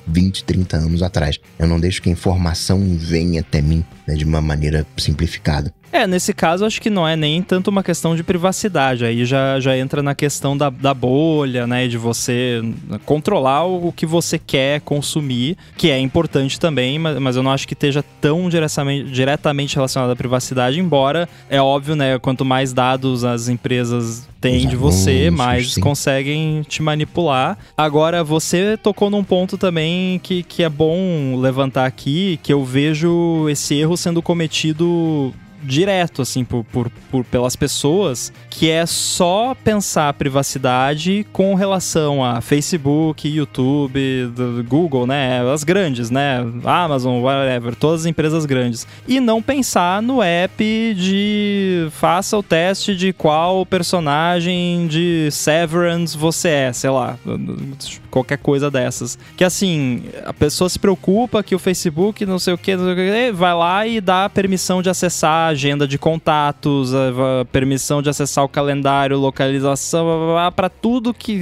[0.07, 1.39] 20, 30 anos atrás.
[1.59, 5.73] Eu não deixo que a informação venha até mim né, de uma maneira simplificada.
[5.95, 9.05] É, nesse caso, acho que não é nem tanto uma questão de privacidade.
[9.05, 11.87] Aí já, já entra na questão da, da bolha, né?
[11.87, 12.61] De você
[13.07, 17.53] controlar o, o que você quer consumir, que é importante também, mas, mas eu não
[17.53, 22.19] acho que esteja tão diretamente, diretamente relacionado à privacidade, embora é óbvio, né?
[22.19, 25.81] Quanto mais dados as empresas têm de você, mais sim.
[25.81, 27.57] conseguem te manipular.
[27.77, 33.49] Agora, você tocou num ponto também que, que é bom levantar aqui, que eu vejo
[33.49, 35.33] esse erro sendo cometido
[35.65, 42.24] direto, assim, por, por, por- pelas pessoas, que é só pensar a privacidade com relação
[42.24, 44.01] a Facebook, YouTube,
[44.69, 45.41] Google, né?
[45.53, 46.45] As grandes, né?
[46.65, 48.86] Amazon, whatever, todas as empresas grandes.
[49.09, 56.49] E não pensar no app de faça o teste de qual personagem de Severance você
[56.49, 57.16] é, sei lá,
[58.11, 59.19] qualquer coisa dessas.
[59.36, 62.74] Que assim, a pessoa se preocupa que o Facebook não sei o que
[63.32, 66.93] vai lá e dá permissão de acessar agenda de contatos,
[67.51, 70.06] permissão de acessar o calendário, localização,
[70.55, 71.40] para tudo que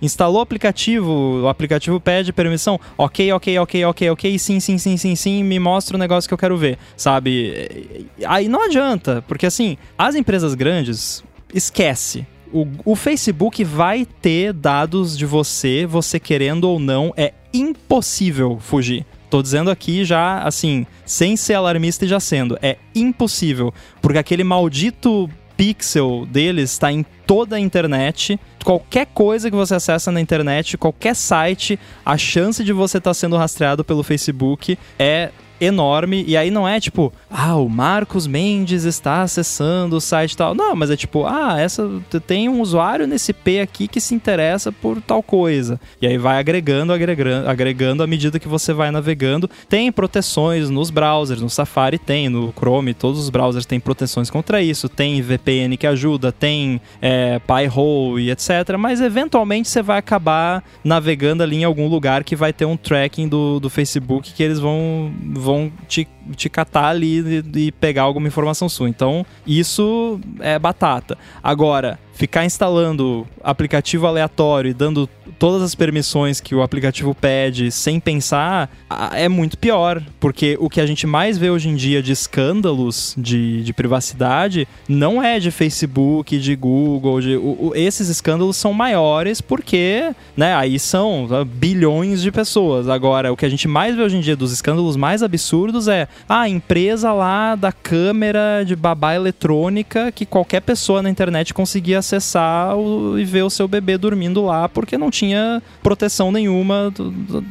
[0.00, 4.96] instalou o aplicativo, o aplicativo pede permissão, ok, ok, ok, ok, ok, sim, sim, sim,
[4.96, 8.06] sim, sim, me mostra o negócio que eu quero ver, sabe?
[8.26, 12.26] Aí não adianta, porque assim, as empresas grandes, esquece.
[12.52, 19.04] O, o Facebook vai ter dados de você, você querendo ou não, é impossível fugir.
[19.34, 22.56] Tô dizendo aqui já, assim, sem ser alarmista e já sendo.
[22.62, 23.74] É impossível.
[24.00, 28.38] Porque aquele maldito pixel deles está em toda a internet.
[28.64, 33.14] Qualquer coisa que você acessa na internet, qualquer site, a chance de você estar tá
[33.14, 36.24] sendo rastreado pelo Facebook é enorme.
[36.28, 40.54] E aí não é tipo, ah, o Marcos Mendes está acessando o site tal.
[40.54, 41.90] Não, mas é tipo, ah, essa
[42.24, 45.80] tem um usuário nesse P aqui que se interessa por tal coisa.
[46.00, 49.50] E aí vai agregando, agregando, agregando à medida que você vai navegando.
[49.68, 54.62] Tem proteções nos browsers, no Safari tem, no Chrome, todos os browsers têm proteções contra
[54.62, 54.88] isso.
[54.88, 58.76] Tem VPN que ajuda, tem é, Pi-hole e etc.
[58.78, 63.26] Mas eventualmente você vai acabar navegando ali em algum lugar que vai ter um tracking
[63.26, 66.06] do, do Facebook que eles vão vão te,
[66.36, 67.23] te catar ali
[67.54, 68.88] e, pegar alguma informação sua.
[68.88, 71.16] Então, isso é batata.
[71.42, 75.08] Agora, ficar instalando aplicativo aleatório e dando
[75.38, 78.70] todas as permissões que o aplicativo pede sem pensar
[79.12, 83.14] é muito pior, porque o que a gente mais vê hoje em dia de escândalos
[83.18, 88.72] de, de privacidade não é de Facebook, de Google, de, o, o, esses escândalos são
[88.72, 92.88] maiores porque, né, aí são bilhões de pessoas.
[92.88, 96.08] Agora, o que a gente mais vê hoje em dia dos escândalos mais absurdos é
[96.28, 102.02] ah, a empresa lá da câmera de babá eletrônica que qualquer pessoa na internet conseguia
[102.04, 106.92] acessar o, e ver o seu bebê dormindo lá porque não tinha proteção nenhuma,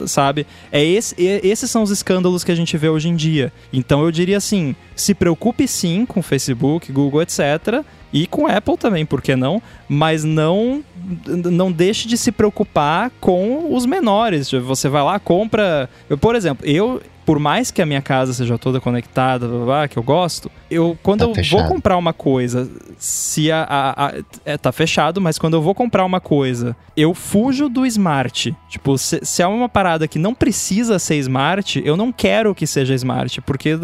[0.07, 0.45] sabe?
[0.71, 3.51] É esse, esses são os escândalos que a gente vê hoje em dia.
[3.71, 7.83] Então eu diria assim: se preocupe sim com Facebook, Google, etc.
[8.13, 9.61] E com Apple também, por que não?
[9.89, 10.83] Mas não
[11.25, 14.51] não deixe de se preocupar com os menores.
[14.51, 15.89] Você vai lá, compra.
[16.09, 19.87] Eu, por exemplo, eu, por mais que a minha casa seja toda conectada, blá, blá,
[19.87, 21.61] que eu gosto, eu quando tá eu fechado.
[21.61, 24.13] vou comprar uma coisa, se a, a, a,
[24.45, 28.55] é, tá fechado, mas quando eu vou comprar uma coisa, eu fujo do smart.
[28.69, 32.67] Tipo, se, se é uma parada que não precisa ser smart, eu não quero que
[32.67, 33.77] seja smart, porque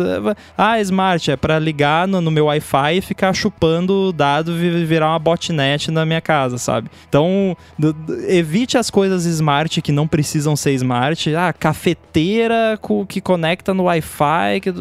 [0.58, 5.10] ah, smart é para ligar no, no meu Wi-Fi e ficar chupando dado e virar
[5.10, 6.90] uma botnet na minha casa, sabe?
[7.08, 7.56] Então,
[8.28, 11.34] evite as coisas smart que não precisam ser smart.
[11.36, 14.60] Ah, cafeteira que conecta no Wi-Fi.
[14.60, 14.74] Que...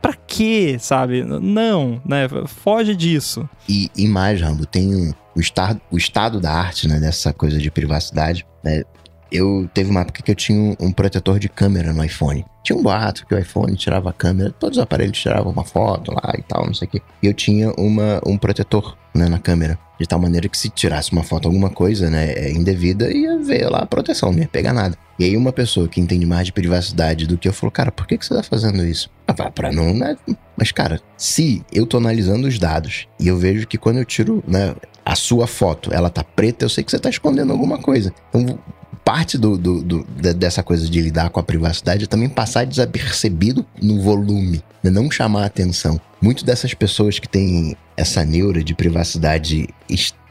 [0.00, 1.22] Pra quê, sabe?
[1.22, 2.26] Não, né?
[2.46, 3.46] Foge disso.
[3.68, 6.98] E, e mais, Rambo, tem o, estado, o estado da arte, né?
[6.98, 8.82] Dessa coisa de privacidade, né?
[9.30, 12.44] Eu teve uma época que eu tinha um, um protetor de câmera no iPhone.
[12.62, 16.12] Tinha um boato que o iPhone tirava a câmera, todos os aparelhos tiravam uma foto
[16.12, 17.02] lá e tal, não sei o quê.
[17.22, 21.12] E eu tinha uma, um protetor né, na câmera, de tal maneira que se tirasse
[21.12, 24.74] uma foto, alguma coisa né, é indevida, ia ver lá a proteção, não ia pegar
[24.74, 24.98] nada.
[25.18, 28.06] E aí uma pessoa que entende mais de privacidade do que eu falou, cara, por
[28.06, 29.10] que, que você tá fazendo isso?
[29.26, 30.16] Ah, pra não, né?
[30.56, 34.42] Mas, cara, se eu tô analisando os dados e eu vejo que quando eu tiro,
[34.46, 34.74] né,
[35.04, 38.12] a sua foto, ela tá preta, eu sei que você tá escondendo alguma coisa.
[38.28, 38.58] Então,
[39.04, 43.64] parte do, do, do, dessa coisa de lidar com a privacidade é também passar desapercebido
[43.80, 44.90] no volume, né?
[44.90, 46.00] não chamar atenção.
[46.20, 50.21] Muito dessas pessoas que têm essa neura de privacidade extrema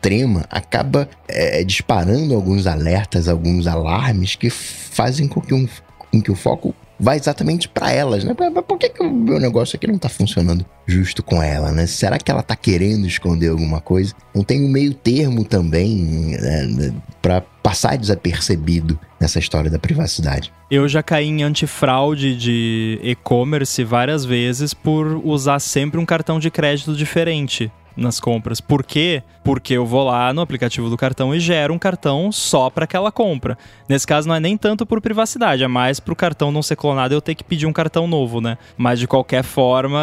[0.50, 5.68] acaba é, disparando alguns alertas, alguns alarmes que fazem com que, um,
[5.98, 8.36] com que o foco vai exatamente para elas, né?
[8.36, 11.88] Por que, que o meu negócio aqui não tá funcionando justo com ela, né?
[11.88, 14.14] Será que ela tá querendo esconder alguma coisa?
[14.36, 20.54] Não tem um meio termo também né, para passar desapercebido nessa história da privacidade.
[20.70, 26.52] Eu já caí em antifraude de e-commerce várias vezes por usar sempre um cartão de
[26.52, 28.62] crédito diferente nas compras.
[28.62, 29.24] Por quê?
[29.44, 33.12] Porque eu vou lá no aplicativo do cartão e gero um cartão só para aquela
[33.12, 33.58] compra.
[33.90, 37.14] Nesse caso não é nem tanto por privacidade, é mais pro cartão não ser clonado
[37.14, 38.58] eu ter que pedir um cartão novo, né?
[38.78, 40.00] Mas de qualquer forma,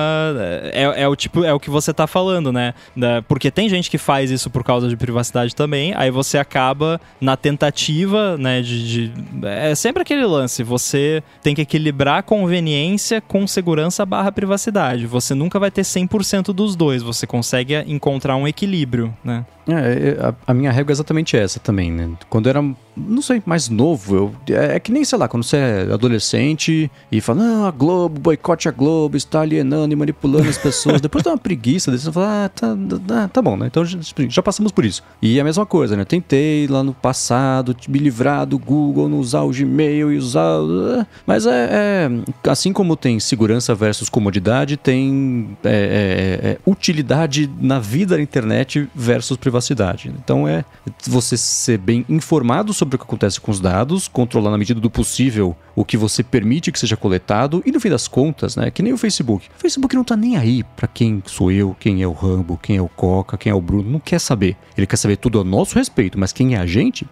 [0.72, 2.74] é, é o tipo, é o que você tá falando, né?
[3.26, 7.36] Porque tem gente que faz isso por causa de privacidade também, aí você acaba na
[7.36, 9.12] tentativa, né, de, de
[9.44, 15.06] é sempre aquele lance, você tem que equilibrar conveniência com segurança barra privacidade.
[15.06, 19.44] Você nunca vai ter 100% dos dois, você consegue encontrar um equilíbrio, né?
[19.68, 22.08] É, é, a, a, minha regra é exatamente essa também, né?
[22.30, 22.62] Quando eu era,
[22.96, 26.90] não sei, mais novo, eu, é, é, que nem, sei lá, quando você é adolescente
[27.12, 31.00] e fala, não, a Globo, boicote a Globo, está alienando e manipulando as pessoas.
[31.00, 32.76] Depois dá uma preguiça, você fala, ah, tá,
[33.06, 33.66] tá, tá bom, né?
[33.66, 35.02] Então já, já, passamos por isso.
[35.20, 36.04] E a mesma coisa, né?
[36.04, 40.60] Tentei lá no passado me livrar do Google, não usar o Gmail e usar.
[41.26, 47.78] Mas é, é assim como tem segurança versus comodidade, tem é, é, é utilidade na
[47.78, 49.57] vida da internet versus privacidade.
[50.22, 50.64] Então é
[51.06, 54.90] você ser bem informado sobre o que acontece com os dados, controlar na medida do
[54.90, 58.82] possível o que você permite que seja coletado e no fim das contas, né, que
[58.82, 59.48] nem o Facebook.
[59.56, 62.76] O Facebook não tá nem aí para quem sou eu, quem é o Rambo, quem
[62.76, 64.56] é o Coca, quem é o Bruno, não quer saber.
[64.76, 67.06] Ele quer saber tudo a nosso respeito, mas quem é a gente,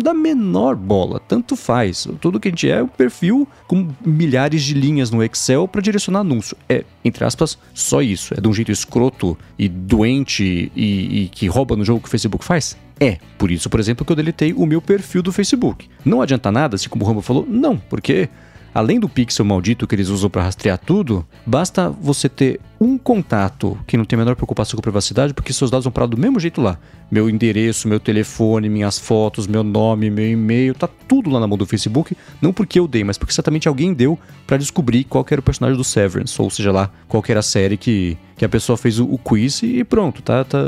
[0.00, 2.08] da menor bola, tanto faz.
[2.20, 5.80] Tudo que a gente é é um perfil com milhares de linhas no Excel para
[5.80, 6.56] direcionar anúncio.
[6.68, 8.34] É, entre aspas, só isso.
[8.34, 12.10] É de um jeito escroto e doente e, e que rouba no jogo que o
[12.10, 12.76] Facebook faz?
[12.98, 15.88] É, por isso, por exemplo, que eu deletei o meu perfil do Facebook.
[16.04, 18.28] Não adianta nada, assim como o Rambo falou, não, porque
[18.74, 23.78] além do pixel maldito que eles usam para rastrear tudo, basta você ter um contato
[23.86, 26.40] que não tem a menor preocupação com privacidade, porque seus dados vão parar do mesmo
[26.40, 26.78] jeito lá
[27.10, 31.58] meu endereço, meu telefone, minhas fotos, meu nome, meu e-mail, tá tudo lá na mão
[31.58, 35.40] do Facebook, não porque eu dei, mas porque certamente alguém deu para descobrir qual era
[35.40, 38.76] o personagem do Severance, ou seja lá, qual era a série que, que a pessoa
[38.76, 40.58] fez o, o quiz e pronto, tá, tá,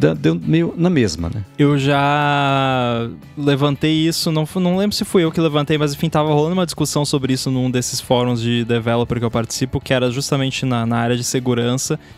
[0.00, 1.44] tá, deu meio na mesma, né?
[1.58, 6.32] Eu já levantei isso, não, não lembro se fui eu que levantei, mas enfim, tava
[6.32, 10.10] rolando uma discussão sobre isso num desses fóruns de developer que eu participo, que era
[10.10, 11.43] justamente na, na área de segurança,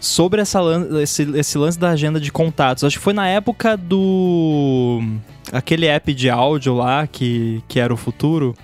[0.01, 0.61] sobre essa,
[1.03, 2.85] esse, esse lance da agenda de contatos.
[2.85, 5.03] Acho que foi na época do.
[5.52, 8.55] Aquele app de áudio lá que, que era o futuro.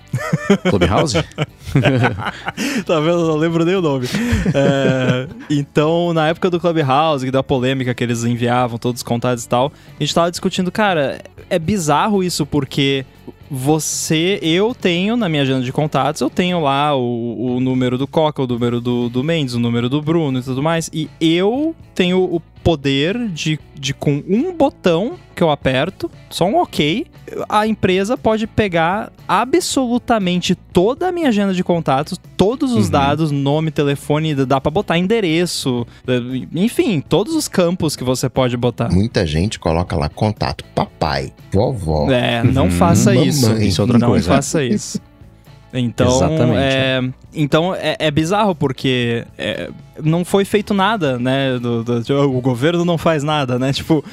[0.69, 1.15] Clubhouse?
[2.85, 3.27] tá vendo?
[3.27, 4.07] Não lembro nem o nome.
[4.53, 9.49] É, então, na época do Clubhouse, da polêmica que eles enviavam, todos os contatos e
[9.49, 13.05] tal, a gente tava discutindo, cara, é bizarro isso porque
[13.49, 18.07] você, eu tenho na minha agenda de contatos, eu tenho lá o, o número do
[18.07, 21.75] Coca, o número do, do Mendes, o número do Bruno e tudo mais, e eu
[21.93, 27.05] tenho o poder de, de com um botão que eu aperto, só um OK,
[27.49, 32.91] a empresa pode pegar absolutamente toda a minha agenda de contatos, todos os uhum.
[32.91, 35.85] dados, nome, telefone, dá para botar endereço,
[36.53, 38.91] enfim, todos os campos que você pode botar.
[38.91, 42.09] Muita gente coloca lá contato papai, vovó.
[42.11, 42.71] É, não uhum.
[42.71, 43.51] faça isso.
[43.57, 44.29] Isso é outra não coisa.
[44.29, 45.01] Não faça isso.
[45.73, 46.59] Então, Exatamente.
[46.59, 47.01] É,
[47.33, 49.71] então é, é bizarro porque é,
[50.01, 51.57] não foi feito nada, né?
[51.59, 53.73] Do, do, tipo, o governo não faz nada, né?
[53.83, 54.05] Tipo,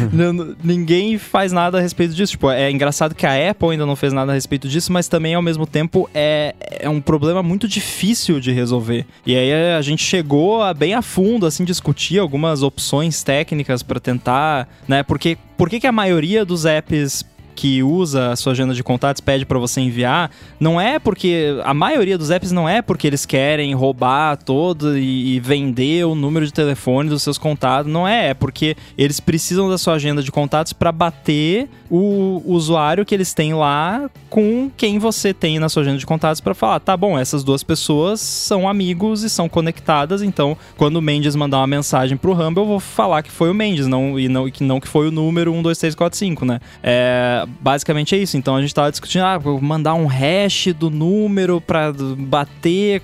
[0.62, 2.32] ninguém faz nada a respeito disso.
[2.32, 5.34] Tipo, é engraçado que a Apple ainda não fez nada a respeito disso, mas também
[5.34, 9.04] ao mesmo tempo é, é um problema muito difícil de resolver.
[9.26, 14.00] E aí a gente chegou a, bem a fundo, assim, discutir algumas opções técnicas para
[14.00, 15.02] tentar, né?
[15.02, 17.22] Porque por que, que a maioria dos apps
[17.54, 21.74] que usa a sua agenda de contatos pede para você enviar, não é porque a
[21.74, 26.46] maioria dos apps não é porque eles querem roubar todo e, e vender o número
[26.46, 30.30] de telefone dos seus contatos, não é, é porque eles precisam da sua agenda de
[30.30, 35.82] contatos para bater o usuário que eles têm lá com quem você tem na sua
[35.82, 40.22] agenda de contatos para falar, tá bom, essas duas pessoas são amigos e são conectadas,
[40.22, 43.54] então quando o Mendes mandar uma mensagem pro Rumble, eu vou falar que foi o
[43.54, 46.60] Mendes, não e não que não que foi o número 12345, né?
[46.82, 48.36] É, basicamente é isso.
[48.36, 53.00] Então a gente tava discutindo, ah, mandar um hash do número pra bater,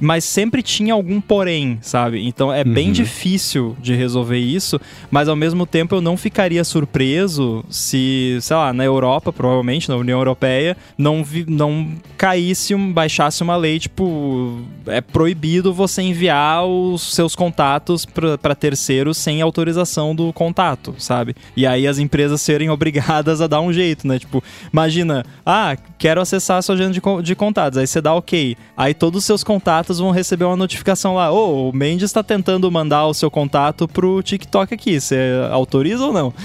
[0.00, 2.26] mas sempre tinha algum porém, sabe?
[2.26, 2.72] Então é uhum.
[2.72, 4.80] bem difícil de resolver isso,
[5.10, 9.96] mas ao mesmo tempo eu não ficaria surpreso se, sei lá, na Europa, provavelmente, na
[9.96, 16.64] União Europeia, não, vi, não caísse, um, baixasse uma lei, tipo, é proibido você enviar
[16.64, 21.34] os seus contatos para terceiros sem autorização do contato, sabe?
[21.56, 24.18] E aí as empresas serem obrigadas a dar um jeito, né?
[24.18, 27.78] Tipo, imagina, ah, quero acessar a sua agenda de, de contatos.
[27.78, 28.56] Aí você dá OK.
[28.76, 31.30] Aí todos os seus contatos vão receber uma notificação lá.
[31.30, 35.00] Ô, oh, o Mendes está tentando mandar o seu contato pro TikTok aqui.
[35.00, 35.16] Você
[35.50, 36.34] autoriza ou não?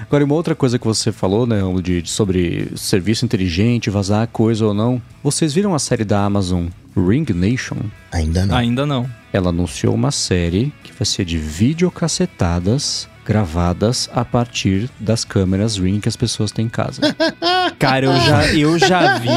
[0.00, 4.66] Agora, uma outra coisa que você falou, né, de, de, sobre serviço inteligente, vazar coisa
[4.66, 5.00] ou não.
[5.22, 6.66] Vocês viram a série da Amazon
[6.96, 7.76] Ring Nation?
[8.10, 8.56] Ainda não.
[8.56, 9.08] Ainda não.
[9.32, 16.00] Ela anunciou uma série que vai ser de videocacetadas gravadas a partir das câmeras Ring
[16.00, 17.00] que as pessoas têm em casa.
[17.78, 19.28] Cara, eu já, eu já vi.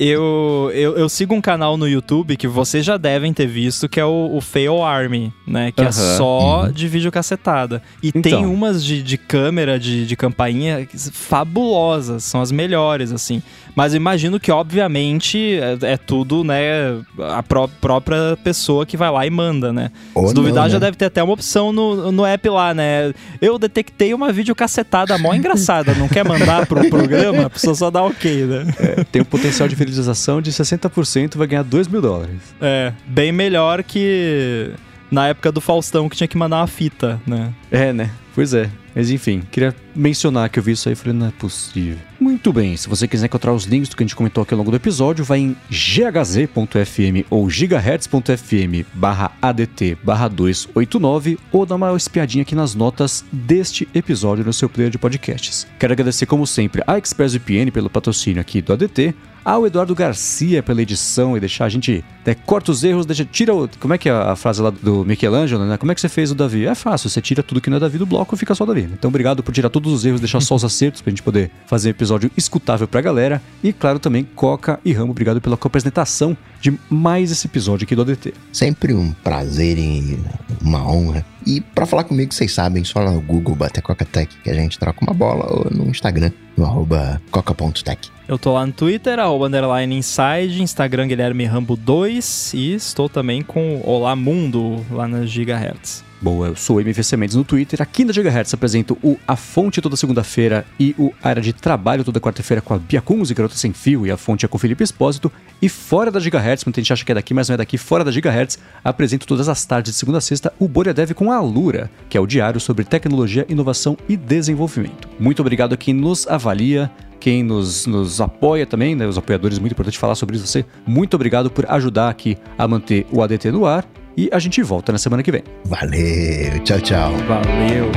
[0.00, 4.00] Eu, eu, eu, sigo um canal no YouTube que vocês já devem ter visto, que
[4.00, 5.70] é o, o Fail Army, né?
[5.70, 6.72] Que é só uhum.
[6.72, 7.82] de vídeo cacetada.
[8.02, 8.22] E então.
[8.22, 13.42] tem umas de, de câmera, de, de campainha, fabulosas, são as melhores, assim.
[13.76, 19.10] Mas eu imagino que, obviamente, é, é tudo, né, a pró própria pessoa que vai
[19.10, 19.90] lá e manda, né?
[20.14, 20.86] Ou Se duvidar, não, já né?
[20.86, 23.12] deve ter até uma opção no, no app lá, né?
[23.40, 27.46] Eu detectei uma vídeo cacetada mó engraçada, não quer mandar pro programa?
[27.46, 28.66] A pessoa só dá ok, né?
[28.78, 32.40] É, tem um potencial de fidelização de 60%, vai ganhar 2 mil dólares.
[32.60, 34.70] É, bem melhor que
[35.10, 37.52] na época do Faustão que tinha que mandar uma fita, né?
[37.70, 38.10] É, né?
[38.34, 38.68] Pois é.
[38.94, 41.98] Mas enfim, queria mencionar que eu vi isso aí e falei, não é possível.
[42.18, 44.58] Muito bem, se você quiser encontrar os links do que a gente comentou aqui ao
[44.58, 51.96] longo do episódio, vai em ghz.fm ou gigahertz.fm barra ADT barra 289 ou dá uma
[51.96, 55.66] espiadinha aqui nas notas deste episódio no seu player de podcasts.
[55.78, 59.14] Quero agradecer, como sempre, a ExpressVPN pelo patrocínio aqui do ADT,
[59.44, 62.04] ao Eduardo Garcia pela edição e deixar a gente.
[62.24, 63.68] Né, corta os erros, deixa, tira o.
[63.78, 65.76] Como é que é a frase lá do Michelangelo, né?
[65.76, 66.66] Como é que você fez o Davi?
[66.66, 68.88] É fácil, você tira tudo que não é Davi do bloco e fica só Davi.
[68.92, 71.90] Então obrigado por tirar todos os erros, deixar só os acertos pra gente poder fazer
[71.90, 73.42] episódio escutável pra galera.
[73.62, 78.00] E claro também, Coca e Ramo, obrigado pela apresentação de mais esse episódio aqui do
[78.00, 78.32] ADT.
[78.50, 80.18] Sempre um prazer e
[80.62, 81.22] uma honra.
[81.46, 84.78] E para falar comigo, vocês sabem, só lá no Google bater Coca-Tech que a gente
[84.78, 88.10] troca uma bola ou no Instagram, no arroba coca.tech.
[88.26, 93.42] Eu tô lá no Twitter, arroba underline inside, Instagram Guilherme Rambo 2 e estou também
[93.42, 96.02] com Olá Mundo lá na Gigahertz.
[96.24, 97.82] Boa, eu sou o MVC Mendes no Twitter.
[97.82, 102.18] Aqui na Gigahertz apresento o A Fonte toda segunda-feira e o Área de Trabalho toda
[102.18, 104.58] quarta-feira com a Bia Kunz e Garota Sem Fio e a Fonte é com o
[104.58, 105.30] Felipe Espósito.
[105.60, 108.02] E fora da Gigahertz, muita gente acha que é daqui, mas não é daqui, fora
[108.02, 111.90] da Gigahertz, apresento todas as tardes de segunda a sexta o Boredev com a Alura,
[112.08, 115.10] que é o diário sobre tecnologia, inovação e desenvolvimento.
[115.20, 116.90] Muito obrigado a quem nos avalia,
[117.20, 120.46] quem nos, nos apoia também, né, os apoiadores, muito importante falar sobre isso.
[120.46, 123.86] Você, muito obrigado por ajudar aqui a manter o ADT no ar.
[124.16, 125.42] E a gente volta na semana que vem.
[125.64, 127.12] Valeu, tchau, tchau.
[127.26, 127.90] Valeu.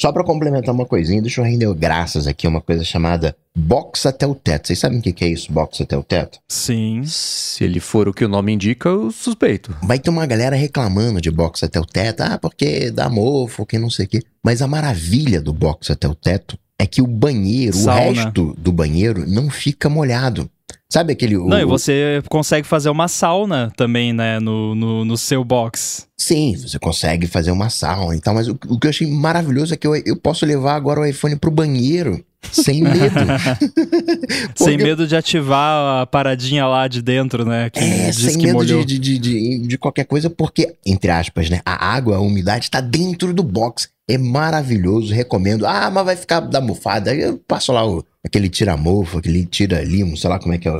[0.00, 4.26] Só para complementar uma coisinha, deixa eu render graças aqui uma coisa chamada box até
[4.26, 4.66] o teto.
[4.66, 6.38] Vocês sabem o que é isso, box até o teto?
[6.48, 7.02] Sim.
[7.04, 9.76] Se ele for o que o nome indica, eu suspeito.
[9.82, 13.78] Vai ter uma galera reclamando de box até o teto, ah, porque dá mofo, que
[13.78, 14.22] não sei o quê.
[14.42, 18.00] Mas a maravilha do box até o teto é que o banheiro, Sauna.
[18.00, 20.48] o resto do banheiro, não fica molhado.
[20.88, 21.36] Sabe aquele.
[21.36, 26.06] O, não, e você consegue fazer uma sauna também, né, no, no, no, seu box.
[26.18, 29.72] Sim, você consegue fazer uma sauna e tal, mas o, o que eu achei maravilhoso
[29.72, 32.24] é que eu, eu posso levar agora o iPhone pro banheiro.
[32.50, 33.14] Sem medo.
[34.48, 34.64] Porque...
[34.64, 37.70] Sem medo de ativar a paradinha lá de dentro, né?
[37.70, 41.60] Que é, sem medo de, de, de, de, qualquer coisa, porque, entre aspas, né?
[41.64, 43.88] A água, a umidade está dentro do box.
[44.08, 45.66] É maravilhoso, recomendo.
[45.66, 47.14] Ah, mas vai ficar da mofada.
[47.14, 50.72] Eu passo lá o, aquele tira-mofo, aquele tira-limo, sei lá como é que é,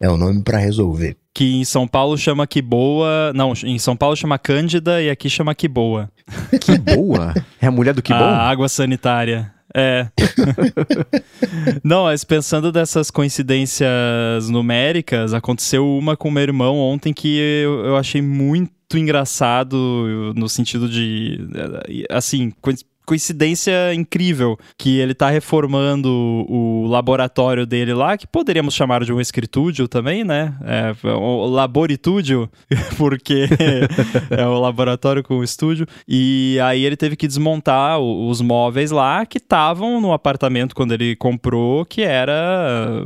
[0.00, 1.16] é o nome para resolver.
[1.34, 3.32] Que em São Paulo chama que boa.
[3.34, 6.10] Não, em São Paulo chama Cândida e aqui chama que boa.
[6.60, 7.34] Que boa?
[7.60, 8.18] É a mulher do que bom?
[8.18, 9.52] A água sanitária.
[9.74, 10.06] É.
[11.82, 17.96] Não, mas pensando dessas coincidências numéricas, aconteceu uma com meu irmão ontem que eu, eu
[17.96, 21.40] achei muito engraçado no sentido de
[22.10, 22.52] assim
[23.12, 26.08] coincidência incrível que ele tá reformando
[26.48, 30.54] o laboratório dele lá, que poderíamos chamar de um escritúdio também, né?
[30.64, 32.48] É, o laboritúdio,
[32.96, 33.46] porque
[34.30, 35.86] é o laboratório com o estúdio.
[36.08, 41.14] E aí ele teve que desmontar os móveis lá que estavam no apartamento quando ele
[41.14, 43.04] comprou, que era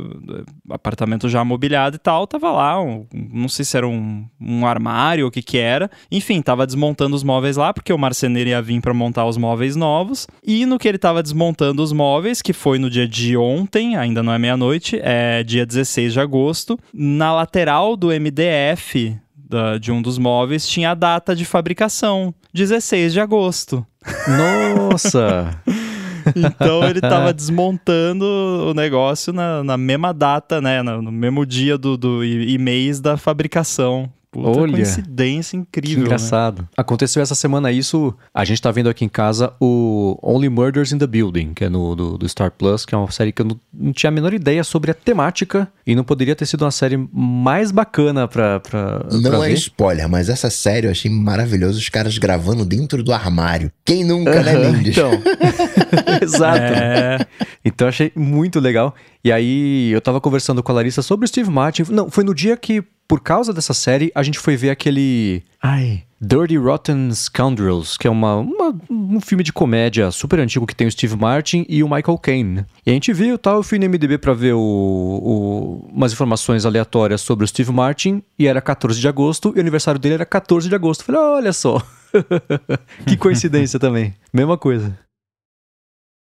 [0.69, 5.25] apartamento já mobiliado e tal, tava lá, um, não sei se era um, um armário
[5.25, 5.89] ou o que que era.
[6.11, 9.75] Enfim, tava desmontando os móveis lá, porque o marceneiro ia vir para montar os móveis
[9.75, 10.27] novos.
[10.43, 14.21] E no que ele estava desmontando os móveis, que foi no dia de ontem, ainda
[14.21, 20.01] não é meia-noite, é dia 16 de agosto, na lateral do MDF da, de um
[20.01, 23.85] dos móveis tinha a data de fabricação, 16 de agosto.
[24.27, 25.61] Nossa!
[26.35, 30.81] então ele estava desmontando o negócio na, na mesma data, né?
[30.81, 34.11] No, mesmo dia do, do e mês da fabricação
[34.43, 35.99] Puta Olha, coincidência Que incrível.
[35.99, 36.05] né?
[36.05, 36.67] engraçado.
[36.77, 38.13] Aconteceu essa semana isso.
[38.33, 41.69] A gente tá vendo aqui em casa o Only Murders in the Building, que é
[41.69, 44.11] no, do, do Star Plus, que é uma série que eu não, não tinha a
[44.11, 48.59] menor ideia sobre a temática e não poderia ter sido uma série mais bacana pra,
[48.59, 49.53] pra, pra Não é ver.
[49.55, 53.71] spoiler, mas essa série eu achei maravilhoso os caras gravando dentro do armário.
[53.85, 54.97] Quem nunca, né, Aham, Mendes?
[54.97, 55.11] Então,
[56.21, 56.57] exato.
[56.57, 57.25] É,
[57.65, 58.93] Então eu achei muito legal.
[59.27, 61.83] E aí eu tava conversando com a Larissa sobre o Steve Martin.
[61.89, 65.43] Não, foi no dia que, por causa dessa série, a gente foi ver aquele.
[65.61, 66.03] Ai.
[66.21, 70.87] Dirty Rotten Scoundrels, que é uma, uma- um filme de comédia super antigo que tem
[70.87, 72.65] o Steve Martin e o Michael Caine.
[72.85, 76.13] E a gente viu e tal, eu fui no MDB pra ver o, o- umas
[76.13, 80.15] informações aleatórias sobre o Steve Martin, e era 14 de agosto, e o aniversário dele
[80.15, 81.03] era 14 de agosto.
[81.03, 81.81] Falei, olha só.
[83.05, 84.15] que coincidência também.
[84.33, 84.97] Mesma coisa.